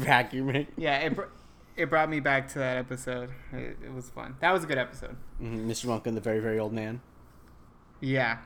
vacuuming. 0.00 0.66
Yeah, 0.76 0.98
it, 0.98 1.14
br- 1.16 1.24
it 1.76 1.90
brought 1.90 2.08
me 2.08 2.20
back 2.20 2.48
to 2.52 2.58
that 2.60 2.76
episode. 2.76 3.30
It, 3.52 3.76
it 3.84 3.92
was 3.92 4.08
fun. 4.10 4.36
That 4.40 4.52
was 4.52 4.64
a 4.64 4.66
good 4.66 4.78
episode. 4.78 5.16
hmm 5.38 5.68
Mr. 5.70 5.86
Monk 5.86 6.06
and 6.06 6.16
the 6.16 6.20
very 6.20 6.40
very 6.40 6.58
old 6.58 6.72
man. 6.72 7.00
Yeah. 8.00 8.38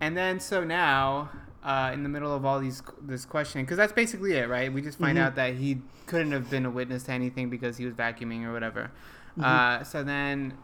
And 0.00 0.16
then 0.16 0.38
so 0.40 0.62
now, 0.64 1.30
uh, 1.64 1.90
in 1.92 2.02
the 2.02 2.08
middle 2.08 2.34
of 2.34 2.44
all 2.44 2.60
these 2.60 2.82
this 3.00 3.24
questioning, 3.24 3.64
because 3.64 3.76
that's 3.78 3.92
basically 3.92 4.34
it, 4.34 4.48
right? 4.48 4.72
We 4.72 4.80
just 4.82 4.98
find 4.98 5.18
Mhm. 5.18 5.22
out 5.22 5.34
that 5.36 5.54
he 5.56 5.82
couldn't 6.06 6.32
have 6.32 6.48
been 6.50 6.66
a 6.66 6.70
witness 6.70 7.04
to 7.04 7.12
anything 7.12 7.50
because 7.50 7.76
he 7.76 7.84
was 7.84 7.94
vacuuming 7.94 8.44
or 8.44 8.52
whatever. 8.52 8.90
Mhm. 9.38 9.44
Uh, 9.44 9.84
so 9.84 10.02
then 10.04 10.54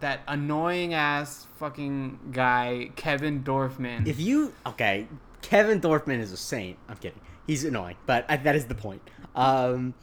that 0.00 0.20
annoying 0.26 0.94
ass 0.94 1.46
fucking 1.56 2.18
guy 2.32 2.90
Kevin 2.96 3.42
Dorfman. 3.42 4.06
If 4.06 4.20
you 4.20 4.52
okay, 4.66 5.06
Kevin 5.42 5.80
Dorfman 5.80 6.20
is 6.20 6.32
a 6.32 6.36
saint. 6.36 6.78
I'm 6.88 6.96
kidding. 6.96 7.20
He's 7.46 7.64
annoying, 7.64 7.96
but 8.06 8.24
I, 8.28 8.36
that 8.36 8.54
is 8.56 8.66
the 8.66 8.74
point. 8.74 9.02
Um, 9.34 9.94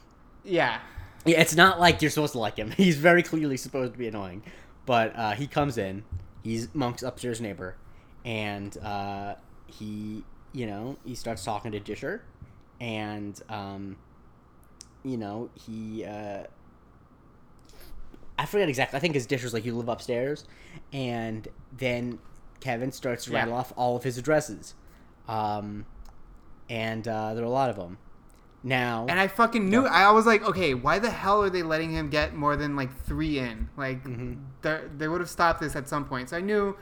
yeah, 0.43 0.79
yeah, 1.25 1.39
it's 1.41 1.55
not 1.55 1.79
like 1.79 2.01
you're 2.01 2.11
supposed 2.11 2.33
to 2.33 2.39
like 2.39 2.57
him. 2.57 2.71
He's 2.77 2.97
very 2.97 3.23
clearly 3.23 3.57
supposed 3.57 3.93
to 3.93 3.99
be 3.99 4.07
annoying, 4.07 4.43
but 4.85 5.15
uh, 5.15 5.31
he 5.31 5.47
comes 5.47 5.77
in. 5.77 6.03
He's 6.43 6.73
Monk's 6.73 7.03
upstairs 7.03 7.41
neighbor, 7.41 7.75
and 8.25 8.77
uh, 8.77 9.35
he, 9.67 10.23
you 10.53 10.65
know, 10.65 10.97
he 11.05 11.15
starts 11.15 11.43
talking 11.43 11.71
to 11.71 11.79
Disher, 11.79 12.21
and 12.79 13.39
um, 13.49 13.97
you 15.03 15.17
know, 15.17 15.49
he. 15.53 16.05
Uh, 16.05 16.43
I 18.39 18.45
forget 18.45 18.69
exactly. 18.69 18.97
I 18.97 18.99
think 19.01 19.13
his 19.15 19.25
Disher's 19.27 19.53
like 19.53 19.65
you 19.65 19.75
live 19.75 19.89
upstairs, 19.89 20.45
and 20.93 21.47
then 21.77 22.19
Kevin 22.61 22.91
starts 22.91 23.25
to 23.25 23.31
Yeah. 23.31 23.39
rattle 23.39 23.53
off 23.55 23.73
all 23.75 23.95
of 23.95 24.03
his 24.03 24.17
addresses, 24.17 24.75
um, 25.27 25.85
and 26.69 27.07
uh, 27.07 27.33
there 27.33 27.43
are 27.43 27.47
a 27.47 27.49
lot 27.51 27.69
of 27.69 27.75
them. 27.75 27.97
Now, 28.61 29.05
and 29.07 29.19
I 29.19 29.27
fucking 29.27 29.69
knew. 29.69 29.85
I 29.85 30.11
was 30.11 30.25
like, 30.25 30.43
okay, 30.43 30.73
why 30.73 30.99
the 30.99 31.09
hell 31.09 31.41
are 31.43 31.49
they 31.49 31.63
letting 31.63 31.91
him 31.91 32.09
get 32.09 32.33
more 32.35 32.55
than 32.57 32.75
like 32.75 32.93
three 33.03 33.39
in? 33.39 33.69
Like, 33.77 34.03
Mm-hmm. 34.03 34.97
they 34.97 35.07
would 35.07 35.21
have 35.21 35.29
stopped 35.29 35.61
this 35.61 35.75
at 35.75 35.87
some 35.87 36.05
point. 36.05 36.29
So 36.29 36.37
I 36.37 36.41
knew. 36.41 36.75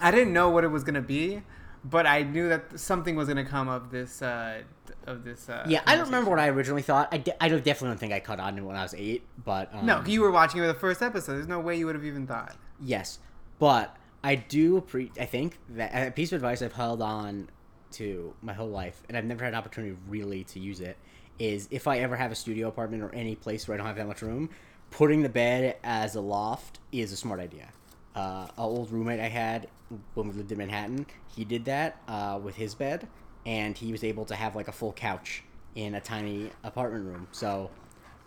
I 0.00 0.10
didn't 0.10 0.32
know 0.32 0.50
what 0.50 0.62
it 0.62 0.68
was 0.68 0.84
gonna 0.84 1.00
be, 1.00 1.42
but 1.84 2.06
I 2.06 2.22
knew 2.22 2.48
that 2.50 2.78
something 2.78 3.16
was 3.16 3.28
gonna 3.28 3.44
come 3.46 3.68
of 3.68 3.90
this. 3.90 4.20
Uh, 4.22 4.62
of 5.06 5.24
this. 5.24 5.48
Uh, 5.48 5.64
Yeah, 5.68 5.82
I 5.86 5.96
don't 5.96 6.06
remember 6.06 6.30
what 6.30 6.38
I 6.38 6.48
originally 6.48 6.82
thought. 6.82 7.08
I, 7.12 7.18
de- 7.18 7.42
I 7.42 7.48
definitely 7.48 7.88
don't 7.88 7.98
think 8.00 8.12
I 8.12 8.20
caught 8.20 8.40
on 8.40 8.56
to 8.56 8.62
it 8.62 8.64
when 8.64 8.76
I 8.76 8.82
was 8.82 8.94
eight, 8.94 9.22
but 9.44 9.74
um, 9.74 9.86
No, 9.86 10.02
you 10.06 10.20
were 10.20 10.30
watching 10.30 10.58
it 10.62 10.66
with 10.66 10.74
the 10.74 10.80
first 10.80 11.02
episode. 11.02 11.34
There's 11.34 11.48
no 11.48 11.60
way 11.60 11.76
you 11.76 11.86
would 11.86 11.94
have 11.94 12.04
even 12.04 12.26
thought. 12.26 12.56
yes, 12.82 13.18
but 13.58 13.96
I 14.24 14.34
do. 14.34 14.80
Pre- 14.80 15.12
I 15.20 15.24
think 15.24 15.58
that 15.70 16.08
a 16.08 16.10
piece 16.10 16.32
of 16.32 16.36
advice 16.36 16.60
I've 16.62 16.72
held 16.72 17.00
on 17.02 17.48
to 17.92 18.34
my 18.42 18.52
whole 18.52 18.68
life, 18.68 19.00
and 19.08 19.16
I've 19.16 19.24
never 19.24 19.44
had 19.44 19.52
an 19.54 19.58
opportunity 19.58 19.96
really 20.08 20.44
to 20.44 20.58
use 20.60 20.80
it, 20.80 20.96
is 21.38 21.68
if 21.70 21.86
I 21.86 21.98
ever 22.00 22.16
have 22.16 22.32
a 22.32 22.34
studio 22.34 22.68
apartment 22.68 23.02
or 23.02 23.14
any 23.14 23.34
place 23.36 23.66
where 23.68 23.74
I 23.74 23.78
don't 23.78 23.86
have 23.86 23.96
that 23.96 24.06
much 24.08 24.22
room, 24.22 24.50
putting 24.90 25.22
the 25.22 25.28
bed 25.28 25.76
as 25.84 26.14
a 26.16 26.20
loft 26.20 26.80
is 26.92 27.12
a 27.12 27.16
smart 27.16 27.40
idea. 27.40 27.68
Uh, 28.16 28.46
an 28.46 28.50
old 28.56 28.90
roommate 28.90 29.20
I 29.20 29.28
had 29.28 29.68
when 30.14 30.28
we 30.28 30.34
lived 30.34 30.50
in 30.50 30.58
Manhattan, 30.58 31.06
he 31.34 31.44
did 31.44 31.66
that 31.66 32.00
uh, 32.08 32.40
with 32.42 32.56
his 32.56 32.74
bed, 32.74 33.06
and 33.44 33.76
he 33.76 33.92
was 33.92 34.02
able 34.02 34.24
to 34.24 34.34
have 34.34 34.56
like 34.56 34.68
a 34.68 34.72
full 34.72 34.94
couch 34.94 35.44
in 35.74 35.94
a 35.94 36.00
tiny 36.00 36.50
apartment 36.64 37.04
room. 37.04 37.28
So, 37.30 37.70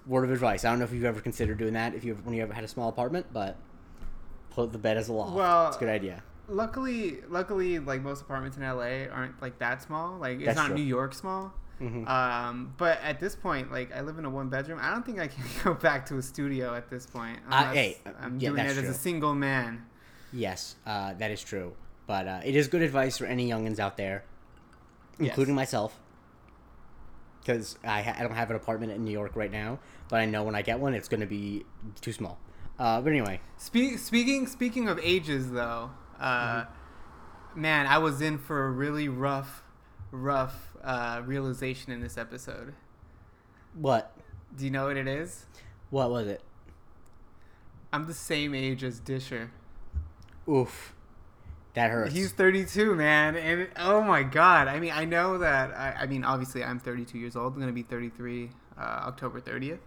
word 0.06 0.26
of 0.26 0.32
advice. 0.32 0.64
I 0.64 0.70
don't 0.70 0.78
know 0.78 0.86
if 0.86 0.94
you've 0.94 1.06
ever 1.06 1.20
considered 1.20 1.58
doing 1.58 1.74
that 1.74 1.96
if 1.96 2.04
you 2.04 2.14
when 2.24 2.36
you 2.36 2.44
ever 2.44 2.54
had 2.54 2.64
a 2.64 2.68
small 2.68 2.88
apartment, 2.88 3.26
but 3.34 3.58
put 4.52 4.72
the 4.72 4.78
bed 4.78 4.96
as 4.96 5.10
a 5.10 5.14
loft. 5.14 5.36
Well, 5.36 5.68
it's 5.68 5.78
a 5.78 5.80
good 5.80 5.90
idea. 5.90 6.24
Luckily, 6.48 7.18
luckily, 7.28 7.80
like 7.80 8.02
most 8.02 8.22
apartments 8.22 8.58
in 8.58 8.64
LA 8.64 9.12
aren't 9.12 9.42
like 9.42 9.58
that 9.60 9.82
small. 9.82 10.18
Like 10.20 10.38
it's 10.38 10.46
That's 10.46 10.56
not 10.56 10.68
true. 10.68 10.76
New 10.76 10.84
York 10.84 11.16
small. 11.16 11.54
Mhm. 11.82 12.08
Um, 12.10 12.74
but 12.78 13.00
at 13.02 13.20
this 13.20 13.36
point, 13.36 13.72
like 13.72 13.96
I 13.96 14.02
live 14.02 14.18
in 14.18 14.26
a 14.26 14.30
one 14.30 14.50
bedroom. 14.50 14.80
I 14.82 14.92
don't 14.92 15.06
think 15.06 15.20
I 15.20 15.28
can 15.28 15.44
go 15.64 15.74
back 15.74 16.06
to 16.08 16.18
a 16.18 16.22
studio 16.22 16.76
at 16.76 16.90
this 16.90 17.06
point. 17.06 17.40
Uh, 17.50 17.72
hey, 17.72 17.98
I'm 18.22 18.40
yeah, 18.40 18.50
doing 18.50 18.62
it 18.66 18.68
as 18.68 18.78
true. 18.80 18.90
a 18.90 18.94
single 18.94 19.34
man. 19.34 19.86
Yes, 20.34 20.76
uh, 20.86 21.14
that 21.16 21.32
is 21.32 21.42
true. 21.42 21.74
But 22.06 22.28
uh, 22.28 22.42
it 22.44 22.56
is 22.56 22.68
good 22.68 22.82
advice 22.82 23.18
for 23.18 23.26
any 23.26 23.48
youngins 23.50 23.80
out 23.80 23.96
there, 23.98 24.24
Yes. 25.20 25.30
including 25.30 25.56
myself. 25.56 25.98
Because 27.42 27.78
I, 27.84 28.02
ha- 28.02 28.16
I 28.18 28.24
don't 28.24 28.34
have 28.36 28.50
an 28.50 28.56
apartment 28.56 28.92
in 28.92 29.04
New 29.06 29.12
York 29.12 29.36
right 29.36 29.52
now, 29.52 29.80
but 30.10 30.20
I 30.20 30.26
know 30.26 30.44
when 30.44 30.56
I 30.56 30.62
get 30.62 30.80
one, 30.80 30.94
it's 30.94 31.08
going 31.08 31.22
to 31.22 31.26
be 31.26 31.66
too 32.02 32.12
small. 32.12 32.38
Uh, 32.78 33.02
but 33.02 33.10
anyway, 33.12 33.40
Spe- 33.58 33.98
speaking 33.98 34.46
speaking 34.48 34.88
of 34.88 35.00
ages, 35.00 35.52
though, 35.52 35.92
uh, 36.20 36.66
man, 37.56 37.88
I 37.88 37.98
was 37.98 38.22
in 38.22 38.38
for 38.38 38.66
a 38.68 38.72
really 38.72 39.08
rough, 39.10 39.64
rough 40.12 40.76
uh, 40.84 41.22
realization 41.26 41.92
in 41.92 42.02
this 42.02 42.18
episode. 42.18 42.74
what 43.74 44.16
Do 44.56 44.66
you 44.66 44.72
know 44.72 44.88
what 44.88 44.98
it 44.98 45.08
is? 45.08 45.46
what 45.90 46.10
was 46.12 46.28
it? 46.28 46.42
I'm 47.92 48.06
the 48.06 48.14
same 48.14 48.54
age 48.54 48.84
as 48.84 49.00
Disher. 49.00 49.50
Oof, 50.48 50.94
that 51.74 51.90
hurts. 51.92 52.14
He's 52.14 52.32
32, 52.32 52.94
man, 52.96 53.36
and 53.36 53.68
oh 53.78 54.02
my 54.02 54.22
god! 54.24 54.68
I 54.68 54.80
mean, 54.80 54.92
I 54.94 55.06
know 55.06 55.38
that. 55.40 55.72
I, 55.72 56.02
I 56.02 56.06
mean, 56.06 56.24
obviously, 56.24 56.64
I'm 56.64 56.80
32 56.80 57.18
years 57.18 57.36
old. 57.36 57.54
I'm 57.54 57.60
gonna 57.60 57.72
be 57.72 57.82
33 57.84 58.50
uh, 58.78 58.82
October 58.82 59.42
30th. 59.42 59.80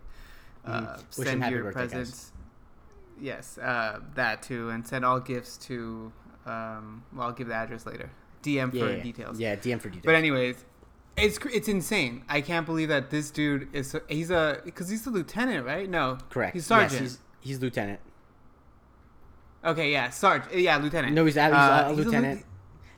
Uh, 0.65 0.81
Mhm. 0.81 1.19
Wish 1.19 1.29
him 1.29 1.41
send 1.41 1.53
your 1.53 1.63
birthday, 1.65 1.81
guys. 1.81 1.91
presents. 1.91 2.33
Yes, 3.21 3.59
uh, 3.59 4.01
that 4.15 4.43
too, 4.43 4.71
and 4.71 4.87
send 4.87 5.05
all 5.05 5.21
gifts 5.21 5.57
to. 5.69 6.13
Um, 6.47 7.05
well, 7.13 7.29
I'll 7.29 7.33
give 7.33 7.47
the 7.49 7.55
address 7.55 7.87
later. 7.87 8.11
DM 8.43 8.73
yeah, 8.75 8.81
for 8.87 8.93
yeah, 8.97 9.03
details. 9.03 9.39
Yeah, 9.41 9.57
DM 9.57 9.81
for 9.81 9.89
details. 9.89 10.05
But 10.05 10.15
anyways, 10.17 10.65
it's 11.17 11.39
it's 11.53 11.69
insane. 11.69 12.25
I 12.29 12.41
can't 12.41 12.67
believe 12.67 12.89
that 12.89 13.11
this 13.11 13.31
dude 13.31 13.69
is 13.75 13.97
he's 14.09 14.31
a 14.31 14.61
because 14.65 14.89
he's 14.89 15.07
a 15.07 15.11
lieutenant, 15.11 15.65
right? 15.67 15.89
No, 15.89 16.19
Correct. 16.31 16.55
He's 16.55 16.67
sergeant. 16.67 16.93
Yes, 16.93 17.01
he's, 17.01 17.19
he's 17.41 17.61
lieutenant. 17.61 18.01
okay, 19.65 19.93
yeah, 19.93 20.11
sarge, 20.11 20.43
yeah, 20.55 20.77
lieutenant. 20.77 21.15
No, 21.15 21.25
he's, 21.25 21.37
a- 21.37 21.45
he's 21.47 21.53
Uh, 21.55 21.83
a 21.87 21.89
he's 21.91 21.99
a 21.99 22.03
lieutenant. 22.05 22.41
lieu- 22.41 22.47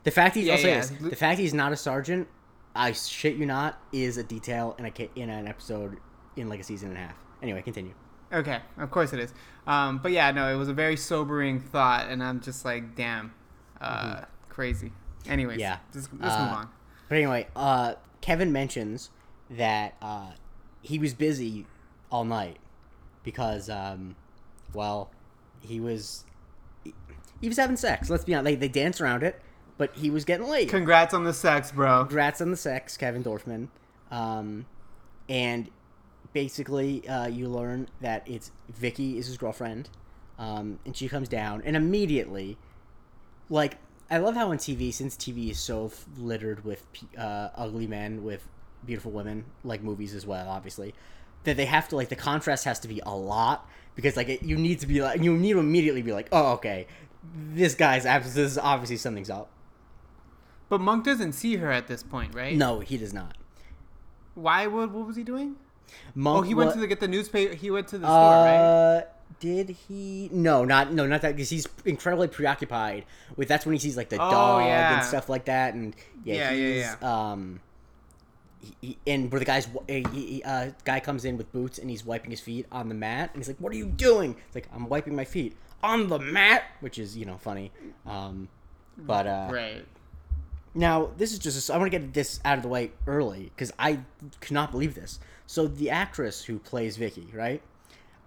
the 0.03 0.11
fact 0.11 0.35
he's 0.35 0.45
Yeah, 0.45 0.55
this, 0.57 0.89
the 0.89 1.15
fact 1.15 1.39
he's 1.39 1.53
not 1.53 1.71
a 1.71 1.75
sergeant, 1.77 2.27
I 2.75 2.91
shit 2.91 3.35
you 3.35 3.45
not, 3.45 3.79
is 3.91 4.17
a 4.17 4.23
detail 4.23 4.75
in 4.79 4.85
a 4.85 5.09
in 5.15 5.29
an 5.29 5.47
episode 5.47 5.97
in 6.35 6.49
like 6.49 6.59
a 6.59 6.63
season 6.63 6.89
and 6.89 6.97
a 6.97 7.01
half. 7.01 7.15
Anyway, 7.41 7.61
continue. 7.61 7.93
Okay, 8.33 8.59
of 8.77 8.91
course 8.91 9.13
it 9.13 9.19
is. 9.19 9.33
Um, 9.67 9.99
but 9.99 10.11
yeah, 10.11 10.31
no, 10.31 10.51
it 10.53 10.57
was 10.57 10.67
a 10.67 10.73
very 10.73 10.97
sobering 10.97 11.59
thought, 11.59 12.07
and 12.09 12.23
I'm 12.23 12.41
just 12.41 12.65
like, 12.65 12.95
damn, 12.95 13.33
uh, 13.81 14.21
crazy. 14.49 14.91
Anyways. 15.29 15.59
Yeah. 15.59 15.77
let's 15.93 16.07
Uh, 16.07 16.09
move 16.19 16.57
on. 16.57 16.69
But 17.09 17.17
anyway, 17.17 17.47
uh, 17.55 17.95
Kevin 18.21 18.51
mentions 18.51 19.09
that 19.49 19.95
uh, 20.01 20.31
he 20.81 20.97
was 20.99 21.13
busy 21.13 21.65
all 22.11 22.25
night 22.25 22.57
because, 23.23 23.69
um, 23.69 24.15
well, 24.73 25.11
he 25.61 25.79
was 25.79 26.25
he 27.41 27.47
was 27.47 27.57
having 27.57 27.77
sex. 27.77 28.09
Let's 28.09 28.23
be 28.23 28.33
honest. 28.33 28.45
They, 28.45 28.55
they 28.55 28.67
danced 28.67 29.01
around 29.01 29.23
it, 29.23 29.41
but 29.77 29.95
he 29.95 30.09
was 30.09 30.25
getting 30.25 30.47
late. 30.47 30.69
Congrats 30.69 31.13
on 31.13 31.23
the 31.23 31.33
sex, 31.33 31.71
bro. 31.71 32.05
Congrats 32.05 32.41
on 32.41 32.51
the 32.51 32.57
sex, 32.57 32.97
Kevin 32.97 33.23
Dorfman. 33.23 33.67
Um, 34.09 34.65
and 35.27 35.69
basically, 36.33 37.07
uh, 37.07 37.27
you 37.27 37.47
learn 37.49 37.89
that 38.01 38.23
it's 38.25 38.51
Vicky 38.69 39.17
is 39.17 39.27
his 39.27 39.37
girlfriend, 39.37 39.89
um, 40.39 40.79
and 40.85 40.95
she 40.95 41.07
comes 41.07 41.27
down, 41.27 41.61
and 41.65 41.75
immediately, 41.75 42.57
like, 43.49 43.77
I 44.09 44.17
love 44.19 44.35
how 44.35 44.51
on 44.51 44.57
TV, 44.57 44.93
since 44.93 45.15
TV 45.15 45.49
is 45.49 45.59
so 45.59 45.87
f- 45.87 46.05
littered 46.17 46.63
with 46.63 46.85
uh, 47.17 47.49
ugly 47.55 47.87
men 47.87 48.23
with 48.23 48.47
beautiful 48.85 49.11
women, 49.11 49.45
like 49.63 49.81
movies 49.81 50.13
as 50.13 50.25
well, 50.27 50.47
obviously, 50.47 50.93
that 51.43 51.57
they 51.57 51.65
have 51.65 51.87
to 51.89 51.95
like 51.95 52.09
the 52.09 52.15
contrast 52.15 52.65
has 52.65 52.79
to 52.81 52.87
be 52.87 53.01
a 53.05 53.15
lot 53.15 53.67
because 53.95 54.15
like 54.15 54.29
it, 54.29 54.43
you 54.43 54.57
need 54.57 54.79
to 54.81 54.87
be 54.87 55.01
like 55.01 55.21
you 55.21 55.35
need 55.35 55.53
to 55.53 55.59
immediately 55.59 56.01
be 56.03 56.11
like, 56.13 56.27
oh 56.31 56.53
okay, 56.53 56.85
this 57.53 57.73
guy's 57.75 58.05
abs- 58.05 58.35
this 58.35 58.51
is 58.51 58.57
obviously 58.57 58.97
something's 58.97 59.29
up. 59.29 59.49
But 60.69 60.81
Monk 60.81 61.03
doesn't 61.05 61.33
see 61.33 61.55
her 61.57 61.71
at 61.71 61.87
this 61.87 62.03
point, 62.03 62.33
right? 62.35 62.55
No, 62.55 62.79
he 62.79 62.97
does 62.97 63.13
not. 63.13 63.37
Why? 64.35 64.67
would 64.67 64.91
what 64.91 65.07
was 65.07 65.15
he 65.15 65.23
doing? 65.23 65.55
Monk 66.13 66.39
Oh, 66.39 66.41
he 66.41 66.53
went 66.53 66.69
wa- 66.69 66.73
to 66.73 66.79
the, 66.79 66.87
get 66.87 66.99
the 66.99 67.07
newspaper. 67.07 67.55
He 67.55 67.71
went 67.71 67.87
to 67.89 67.97
the 67.97 68.07
store, 68.07 68.17
right? 68.17 69.05
Did 69.39 69.69
he? 69.69 70.29
No, 70.31 70.63
not 70.65 70.93
no, 70.93 71.05
not 71.05 71.21
that 71.21 71.35
because 71.35 71.49
he's 71.49 71.67
incredibly 71.83 72.27
preoccupied 72.27 73.05
with. 73.35 73.47
That's 73.47 73.65
when 73.65 73.73
he 73.73 73.79
sees 73.79 73.97
like 73.97 74.09
the 74.09 74.15
Oh, 74.17 74.29
dog 74.31 74.61
yeah. 74.65 74.95
and 74.97 75.03
stuff 75.05 75.27
like 75.29 75.45
that, 75.45 75.73
and 75.73 75.95
yeah, 76.23 76.35
Yeah, 76.35 76.51
yeah, 76.51 76.73
he's 76.95 77.03
um. 77.03 77.59
He, 78.61 78.75
he- 78.81 78.97
and 79.05 79.31
where 79.31 79.39
the 79.39 79.45
guy's 79.45 79.67
he, 79.87 80.41
uh, 80.43 80.71
guy 80.85 80.99
comes 80.99 81.25
in 81.25 81.37
with 81.37 81.51
boots 81.51 81.77
and 81.77 81.89
he's 81.89 82.03
wiping 82.05 82.31
his 82.31 82.39
feet 82.39 82.65
on 82.71 82.87
the 82.89 82.95
mat 82.95 83.29
and 83.33 83.41
he's 83.43 83.47
like, 83.47 83.57
"What 83.59 83.71
are 83.73 83.75
you 83.75 83.85
doing?" 83.87 84.35
It's 84.47 84.55
like, 84.55 84.67
"I'm 84.73 84.87
wiping 84.89 85.15
my 85.15 85.25
feet 85.25 85.55
on 85.83 86.07
the 86.07 86.17
mat," 86.17 86.63
which 86.79 86.97
is 86.97 87.15
you 87.17 87.25
know 87.25 87.37
funny. 87.37 87.71
Um, 88.07 88.47
but 88.97 89.27
uh, 89.27 89.49
right. 89.51 89.85
now, 90.73 91.11
this 91.17 91.33
is 91.33 91.39
just, 91.39 91.69
I 91.69 91.77
want 91.77 91.91
to 91.91 91.99
get 91.99 92.13
this 92.13 92.39
out 92.45 92.55
of 92.57 92.63
the 92.63 92.69
way 92.69 92.91
early 93.05 93.51
because 93.55 93.71
I 93.77 93.99
cannot 94.39 94.71
believe 94.71 94.95
this. 94.95 95.19
So, 95.45 95.67
the 95.67 95.89
actress 95.89 96.43
who 96.45 96.57
plays 96.57 96.95
Vicky, 96.97 97.27
right? 97.33 97.61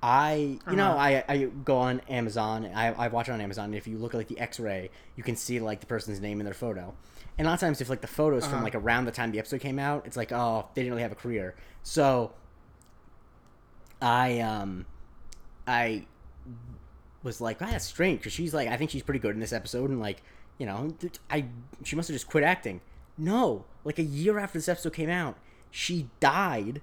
I, 0.03 0.59
you 0.71 0.77
know, 0.77 0.91
Uh-huh. 0.93 0.99
I, 1.01 1.25
I 1.29 1.45
go 1.65 1.79
on 1.79 2.01
Amazon, 2.09 2.67
I, 2.75 2.93
I 2.93 3.09
watch 3.09 3.29
it 3.29 3.33
on 3.33 3.41
Amazon, 3.41 3.67
and 3.67 3.75
if 3.75 3.87
you 3.89 3.99
look 3.99 4.15
at 4.15 4.19
like 4.19 4.29
the 4.29 4.39
x 4.39 4.61
ray, 4.61 4.91
you 5.17 5.23
can 5.25 5.35
see 5.35 5.59
like 5.61 5.81
the 5.81 5.87
person's 5.87 6.21
name 6.21 6.41
in 6.41 6.45
their 6.45 6.55
photo. 6.55 6.95
And 7.37 7.47
a 7.47 7.51
lot 7.51 7.55
of 7.55 7.61
times, 7.61 7.81
if 7.81 7.89
like 7.89 8.01
the 8.01 8.07
photos 8.07 8.45
from 8.45 8.57
Uh-huh. 8.57 8.65
like 8.65 8.75
around 8.77 9.07
the 9.07 9.11
time 9.13 9.33
the 9.33 9.39
episode 9.41 9.61
came 9.61 9.79
out, 9.79 10.07
it's 10.07 10.17
like, 10.17 10.31
oh, 10.33 10.69
they 10.75 10.83
didn't 10.83 10.93
really 10.93 11.03
have 11.03 11.13
a 11.13 11.17
career. 11.17 11.57
So, 11.83 12.33
I, 14.01 14.39
um, 14.41 14.87
I 15.67 16.07
was 17.23 17.41
like, 17.41 17.61
oh, 17.61 17.67
that's 17.67 17.85
strange 17.85 18.21
because 18.21 18.33
she's 18.33 18.55
like, 18.55 18.69
I 18.69 18.77
think 18.77 18.91
she's 18.91 19.03
pretty 19.03 19.21
good 19.21 19.35
in 19.35 19.41
this 19.41 19.53
episode, 19.53 19.91
and 19.91 20.01
like, 20.01 20.23
you 20.59 20.67
know, 20.67 20.95
I 21.31 21.47
she 21.85 21.97
must 21.97 22.09
have 22.09 22.15
just 22.15 22.29
quit 22.29 22.45
acting. 22.45 22.81
No, 23.17 23.65
like 23.85 23.99
a 23.99 24.03
year 24.05 24.39
after 24.39 24.59
this 24.59 24.69
episode 24.69 24.93
came 24.93 25.11
out, 25.11 25.37
she 25.71 26.09
died 26.21 26.81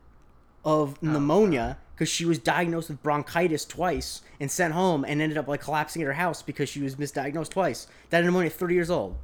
of 0.65 1.01
pneumonia 1.01 1.77
because 1.95 2.09
she 2.09 2.25
was 2.25 2.37
diagnosed 2.37 2.89
with 2.89 3.01
bronchitis 3.01 3.63
twice 3.65 4.21
and 4.39 4.51
sent 4.51 4.73
home 4.73 5.05
and 5.05 5.21
ended 5.21 5.37
up 5.37 5.47
like 5.47 5.61
collapsing 5.61 6.01
at 6.01 6.05
her 6.05 6.13
house 6.13 6.41
because 6.41 6.67
she 6.67 6.81
was 6.81 6.95
misdiagnosed 6.95 7.49
twice. 7.49 7.87
Died 8.09 8.19
of 8.19 8.25
pneumonia 8.25 8.47
at 8.47 8.53
30 8.53 8.75
years 8.75 8.89
old. 8.89 9.15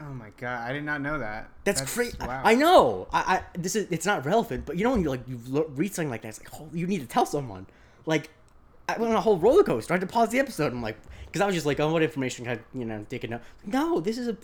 Oh 0.00 0.14
my 0.14 0.30
god, 0.38 0.68
I 0.68 0.72
did 0.72 0.84
not 0.84 1.02
know 1.02 1.18
that. 1.18 1.50
That's, 1.64 1.82
crazy. 1.94 2.16
Wow. 2.18 2.40
I 2.42 2.54
know. 2.54 3.06
I, 3.12 3.18
I 3.36 3.42
this 3.58 3.76
is 3.76 3.86
it's 3.90 4.06
not 4.06 4.24
relevant, 4.24 4.64
but 4.64 4.78
you 4.78 4.84
know 4.84 4.92
when 4.92 5.02
you 5.02 5.10
like 5.10 5.28
you 5.28 5.38
read 5.74 5.94
something 5.94 6.08
like 6.08 6.22
that, 6.22 6.28
it's 6.28 6.40
like 6.40 6.58
oh, 6.58 6.70
you 6.72 6.86
need 6.86 7.02
to 7.02 7.06
tell 7.06 7.26
someone. 7.26 7.66
Like 8.06 8.30
I 8.88 8.98
went 8.98 9.12
on 9.12 9.16
a 9.16 9.20
whole 9.20 9.36
roller 9.36 9.62
coaster. 9.62 9.92
I 9.92 9.98
had 9.98 10.00
to 10.00 10.06
pause 10.06 10.30
the 10.30 10.38
episode. 10.38 10.72
I'm 10.72 10.80
like, 10.80 10.96
because 11.26 11.42
I 11.42 11.46
was 11.46 11.54
just 11.54 11.66
like, 11.66 11.78
oh, 11.80 11.92
what 11.92 12.02
information 12.02 12.46
can 12.46 12.58
I, 12.58 12.78
you 12.78 12.86
know, 12.86 13.04
take 13.10 13.24
a 13.24 13.28
note? 13.28 13.42
No, 13.66 14.00
this 14.00 14.16
is 14.16 14.26
a 14.26 14.38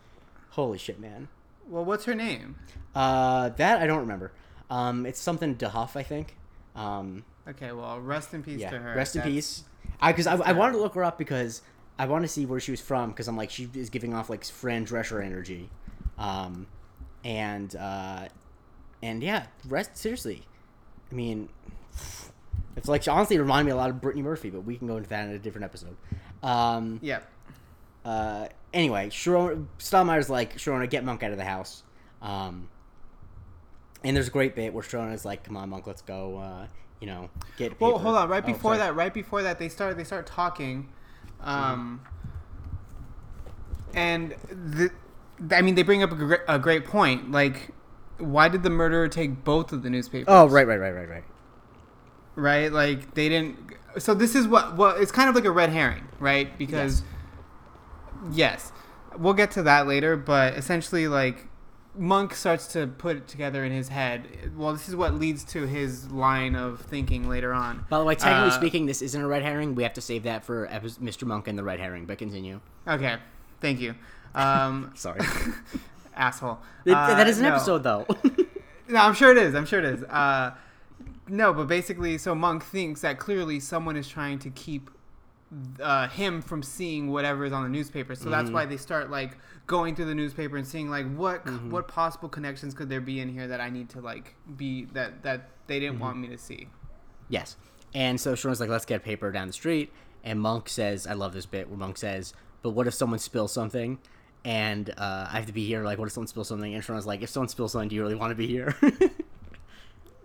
holy 0.50 0.78
shit, 0.78 1.00
man. 1.00 1.26
Well, 1.68 1.84
what's 1.84 2.04
her 2.04 2.14
name? 2.14 2.56
Uh, 2.94 3.48
that 3.50 3.82
I 3.82 3.88
don't 3.88 3.98
remember. 3.98 4.32
Um, 4.70 5.04
it's 5.04 5.20
something 5.20 5.56
DeHuff, 5.56 5.96
I 5.96 6.02
think. 6.02 6.36
Um, 6.76 7.24
Okay, 7.48 7.72
well, 7.72 7.98
rest 8.00 8.32
in 8.32 8.42
peace 8.44 8.60
yeah. 8.60 8.70
to 8.70 8.78
her. 8.78 8.94
Rest 8.94 9.16
in 9.16 9.20
That's- 9.20 9.34
peace. 9.34 9.64
I 10.00 10.12
because 10.12 10.26
I, 10.26 10.36
I 10.36 10.52
wanted 10.52 10.72
to 10.74 10.78
look 10.78 10.94
her 10.94 11.02
up 11.04 11.18
because 11.18 11.62
I 11.98 12.06
want 12.06 12.22
to 12.22 12.28
see 12.28 12.46
where 12.46 12.60
she 12.60 12.70
was 12.70 12.80
from 12.80 13.10
because 13.10 13.26
I'm 13.28 13.36
like 13.36 13.50
she 13.50 13.68
is 13.74 13.90
giving 13.90 14.14
off 14.14 14.30
like 14.30 14.44
Fran 14.44 14.86
Drescher 14.86 15.22
energy, 15.24 15.68
um, 16.16 16.66
and 17.24 17.74
uh, 17.76 18.28
and 19.02 19.22
yeah, 19.22 19.46
rest 19.68 19.96
seriously. 19.96 20.42
I 21.10 21.14
mean, 21.14 21.48
it's 22.76 22.88
like 22.88 23.02
she 23.02 23.10
honestly 23.10 23.38
reminded 23.38 23.66
me 23.66 23.72
a 23.72 23.76
lot 23.76 23.90
of 23.90 24.00
Brittany 24.00 24.22
Murphy, 24.22 24.50
but 24.50 24.60
we 24.60 24.76
can 24.76 24.86
go 24.86 24.96
into 24.96 25.08
that 25.08 25.24
in 25.28 25.34
a 25.34 25.38
different 25.38 25.64
episode. 25.64 25.96
Um, 26.42 27.00
Yep. 27.02 27.28
uh, 28.04 28.46
anyway, 28.72 29.08
Sharona, 29.08 29.66
Stottlemeyer's 29.78 30.30
like, 30.30 30.56
Sharona, 30.56 30.88
get 30.88 31.04
Monk 31.04 31.22
out 31.22 31.32
of 31.32 31.36
the 31.38 31.44
house. 31.44 31.82
Um, 32.22 32.68
and 34.04 34.16
there's 34.16 34.28
a 34.28 34.30
great 34.30 34.54
bit 34.54 34.72
where 34.72 34.82
Sharona's 34.82 35.24
like, 35.24 35.44
come 35.44 35.56
on, 35.56 35.70
Monk, 35.70 35.86
let's 35.86 36.02
go, 36.02 36.38
uh, 36.38 36.66
you 37.00 37.06
know, 37.06 37.30
get 37.56 37.80
Well, 37.80 37.98
hold 37.98 38.16
on. 38.16 38.28
Right 38.28 38.42
Oh, 38.44 38.46
before 38.46 38.74
sorry. 38.76 38.78
that, 38.78 38.94
right 38.94 39.12
before 39.14 39.42
that, 39.42 39.58
they 39.58 39.68
start 39.68 39.96
they 39.96 40.04
start 40.04 40.26
talking, 40.26 40.88
um, 41.40 42.00
and 43.94 44.34
the, 44.50 44.90
I 45.50 45.62
mean, 45.62 45.74
they 45.74 45.82
bring 45.82 46.02
up 46.02 46.12
a 46.12 46.14
great, 46.14 46.40
a 46.48 46.58
great 46.58 46.84
point. 46.84 47.30
Like, 47.32 47.70
why 48.18 48.48
did 48.48 48.62
the 48.62 48.70
murderer 48.70 49.08
take 49.08 49.44
both 49.44 49.72
of 49.72 49.82
the 49.82 49.90
newspapers? 49.90 50.26
Oh, 50.28 50.46
right, 50.46 50.66
right, 50.66 50.76
right, 50.78 50.92
right, 50.92 51.08
right. 51.08 51.24
right? 52.36 52.72
Like 52.72 53.14
they 53.14 53.28
didn't. 53.28 53.58
So 53.98 54.14
this 54.14 54.34
is 54.34 54.46
what 54.46 54.76
well, 54.76 54.96
it's 54.96 55.12
kind 55.12 55.28
of 55.28 55.34
like 55.34 55.44
a 55.44 55.50
red 55.50 55.70
herring, 55.70 56.06
right? 56.18 56.56
Because 56.58 57.02
yes, 58.32 58.72
we'll 59.18 59.34
get 59.34 59.50
to 59.52 59.62
that 59.64 59.86
later. 59.86 60.16
But 60.16 60.54
essentially, 60.54 61.08
like 61.08 61.46
Monk 61.96 62.34
starts 62.34 62.68
to 62.74 62.86
put 62.86 63.16
it 63.16 63.26
together 63.28 63.64
in 63.64 63.72
his 63.72 63.88
head. 63.88 64.52
Well, 64.56 64.72
this 64.72 64.88
is 64.88 64.94
what 64.96 65.14
leads 65.14 65.42
to 65.46 65.66
his 65.66 66.10
line 66.10 66.54
of 66.54 66.80
thinking 66.80 67.28
later 67.28 67.52
on. 67.52 67.84
By 67.90 67.98
the 67.98 68.04
way, 68.04 68.14
technically 68.14 68.48
Uh, 68.50 68.58
speaking, 68.58 68.86
this 68.86 69.02
isn't 69.02 69.20
a 69.20 69.26
red 69.26 69.42
herring. 69.42 69.74
We 69.74 69.82
have 69.82 69.94
to 69.94 70.00
save 70.00 70.22
that 70.22 70.44
for 70.44 70.66
Mr. 70.68 71.24
Monk 71.24 71.48
and 71.48 71.58
the 71.58 71.64
red 71.64 71.80
herring, 71.80 72.06
but 72.06 72.18
continue. 72.18 72.60
Okay, 72.86 73.16
thank 73.60 73.80
you. 73.80 73.94
Um, 74.34 74.92
Sorry. 74.94 75.20
asshole. 76.16 76.58
It- 76.84 76.92
Uh, 76.92 77.08
that 77.14 77.26
is 77.28 77.38
an 77.38 77.44
no. 77.44 77.54
episode, 77.56 77.82
though. 77.82 78.06
No, 78.88 78.98
I'm 78.98 79.14
sure 79.14 79.30
it 79.30 79.38
is. 79.38 79.54
I'm 79.54 79.66
sure 79.66 79.78
it 79.78 79.84
is. 79.84 80.02
Uh, 80.02 80.52
no, 81.28 81.52
but 81.54 81.68
basically, 81.68 82.18
so 82.18 82.34
Monk 82.34 82.64
thinks 82.64 83.02
that 83.02 83.20
clearly 83.20 83.60
someone 83.60 83.96
is 83.96 84.08
trying 84.08 84.40
to 84.40 84.50
keep 84.50 84.90
uh, 85.80 86.08
him 86.08 86.40
from 86.42 86.62
seeing 86.62 87.10
whatever 87.10 87.44
is 87.44 87.52
on 87.52 87.62
the 87.64 87.68
newspaper. 87.68 88.14
So 88.14 88.30
that's 88.30 88.50
why 88.50 88.66
they 88.66 88.76
start 88.76 89.10
like 89.10 89.36
going 89.66 89.94
through 89.96 90.04
the 90.06 90.14
newspaper 90.14 90.56
and 90.56 90.66
seeing 90.66 90.88
like 90.90 91.12
what 91.14 91.48
what 91.70 91.88
possible 91.88 92.28
connections 92.28 92.74
could 92.74 92.88
there 92.88 93.00
be 93.00 93.20
in 93.20 93.28
here 93.28 93.46
that 93.48 93.60
I 93.60 93.70
need 93.70 93.88
to 93.90 94.00
like 94.00 94.34
be 94.56 94.84
that 94.92 95.22
that 95.22 95.48
they 95.66 95.80
didn't 95.80 95.98
want 95.98 96.18
me 96.18 96.28
to 96.28 96.38
see. 96.38 96.68
Yes. 97.28 97.56
And 97.94 98.20
so 98.20 98.34
Sharon's 98.34 98.60
like, 98.60 98.70
let's 98.70 98.84
get 98.84 99.02
paper 99.02 99.32
down 99.32 99.46
the 99.48 99.52
street. 99.52 99.92
And 100.22 100.40
Monk 100.40 100.68
says, 100.68 101.06
I 101.06 101.14
love 101.14 101.32
this 101.32 101.46
bit 101.46 101.68
where 101.68 101.78
Monk 101.78 101.96
says, 101.98 102.34
but 102.62 102.70
what 102.70 102.86
if 102.86 102.94
someone 102.94 103.18
spills 103.18 103.52
something? 103.52 103.98
And 104.44 104.90
uh, 104.90 105.26
I 105.30 105.36
have 105.36 105.46
to 105.46 105.52
be 105.52 105.66
here. 105.66 105.82
Like, 105.82 105.98
what 105.98 106.06
if 106.06 106.12
someone 106.12 106.28
spills 106.28 106.48
something? 106.48 106.74
And 106.74 106.84
Sharon's 106.84 107.06
like, 107.06 107.22
if 107.22 107.28
someone 107.30 107.48
spills 107.48 107.72
something, 107.72 107.88
do 107.88 107.96
you 107.96 108.02
really 108.02 108.14
want 108.14 108.30
to 108.30 108.34
be 108.36 108.46
here? 108.46 108.74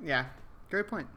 Yeah, 0.03 0.25
great 0.69 0.87
point. 0.87 1.07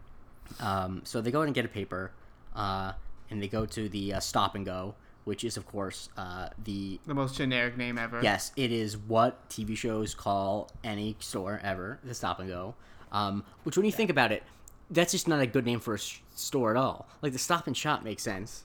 um, 0.61 1.03
so 1.05 1.21
they 1.21 1.31
go 1.31 1.43
and 1.43 1.55
get 1.55 1.65
a 1.65 1.69
paper. 1.69 2.11
Uh, 2.55 2.93
and 3.31 3.43
they 3.43 3.49
go 3.49 3.67
to 3.67 3.89
the 3.89 4.15
uh, 4.15 4.21
stop 4.21 4.55
and 4.55 4.65
go, 4.65 4.95
which 5.25 5.45
is, 5.45 5.57
of 5.57 5.67
course, 5.67 6.09
uh, 6.17 6.49
the. 6.63 7.01
The 7.07 7.15
most 7.15 7.37
generic 7.37 7.77
name 7.77 7.99
ever. 7.99 8.21
Yes, 8.23 8.53
it 8.57 8.73
is 8.73 8.97
what 8.97 9.49
TV 9.49 9.77
shows 9.77 10.15
call 10.15 10.71
any 10.85 11.17
store 11.21 11.61
ever, 11.63 11.99
the 12.05 12.15
stop 12.15 12.41
and 12.41 12.49
go. 12.49 12.75
Um, 13.13 13.45
which, 13.63 13.77
when 13.77 13.87
you 13.87 13.93
think 13.93 14.11
about 14.11 14.33
it, 14.33 14.43
that's 14.91 15.13
just 15.13 15.29
not 15.29 15.41
a 15.41 15.47
good 15.47 15.65
name 15.67 15.81
for 15.81 15.95
a 15.95 15.99
sh- 15.99 16.21
store 16.35 16.71
at 16.71 16.77
all. 16.77 17.07
Like, 17.23 17.33
the 17.33 17.39
stop 17.39 17.67
and 17.67 17.77
shop 17.77 18.03
makes 18.03 18.23
sense 18.23 18.65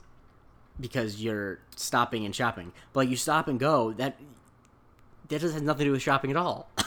because 0.80 1.22
you're 1.22 1.60
stopping 1.76 2.24
and 2.24 2.34
shopping. 2.34 2.72
But 2.92 3.00
like 3.00 3.08
you 3.08 3.16
stop 3.16 3.46
and 3.48 3.60
go, 3.60 3.92
that 3.92 4.18
that 5.28 5.40
just 5.40 5.54
has 5.54 5.62
nothing 5.62 5.80
to 5.80 5.84
do 5.84 5.92
with 5.92 6.02
shopping 6.02 6.30
at 6.30 6.36
all. 6.36 6.68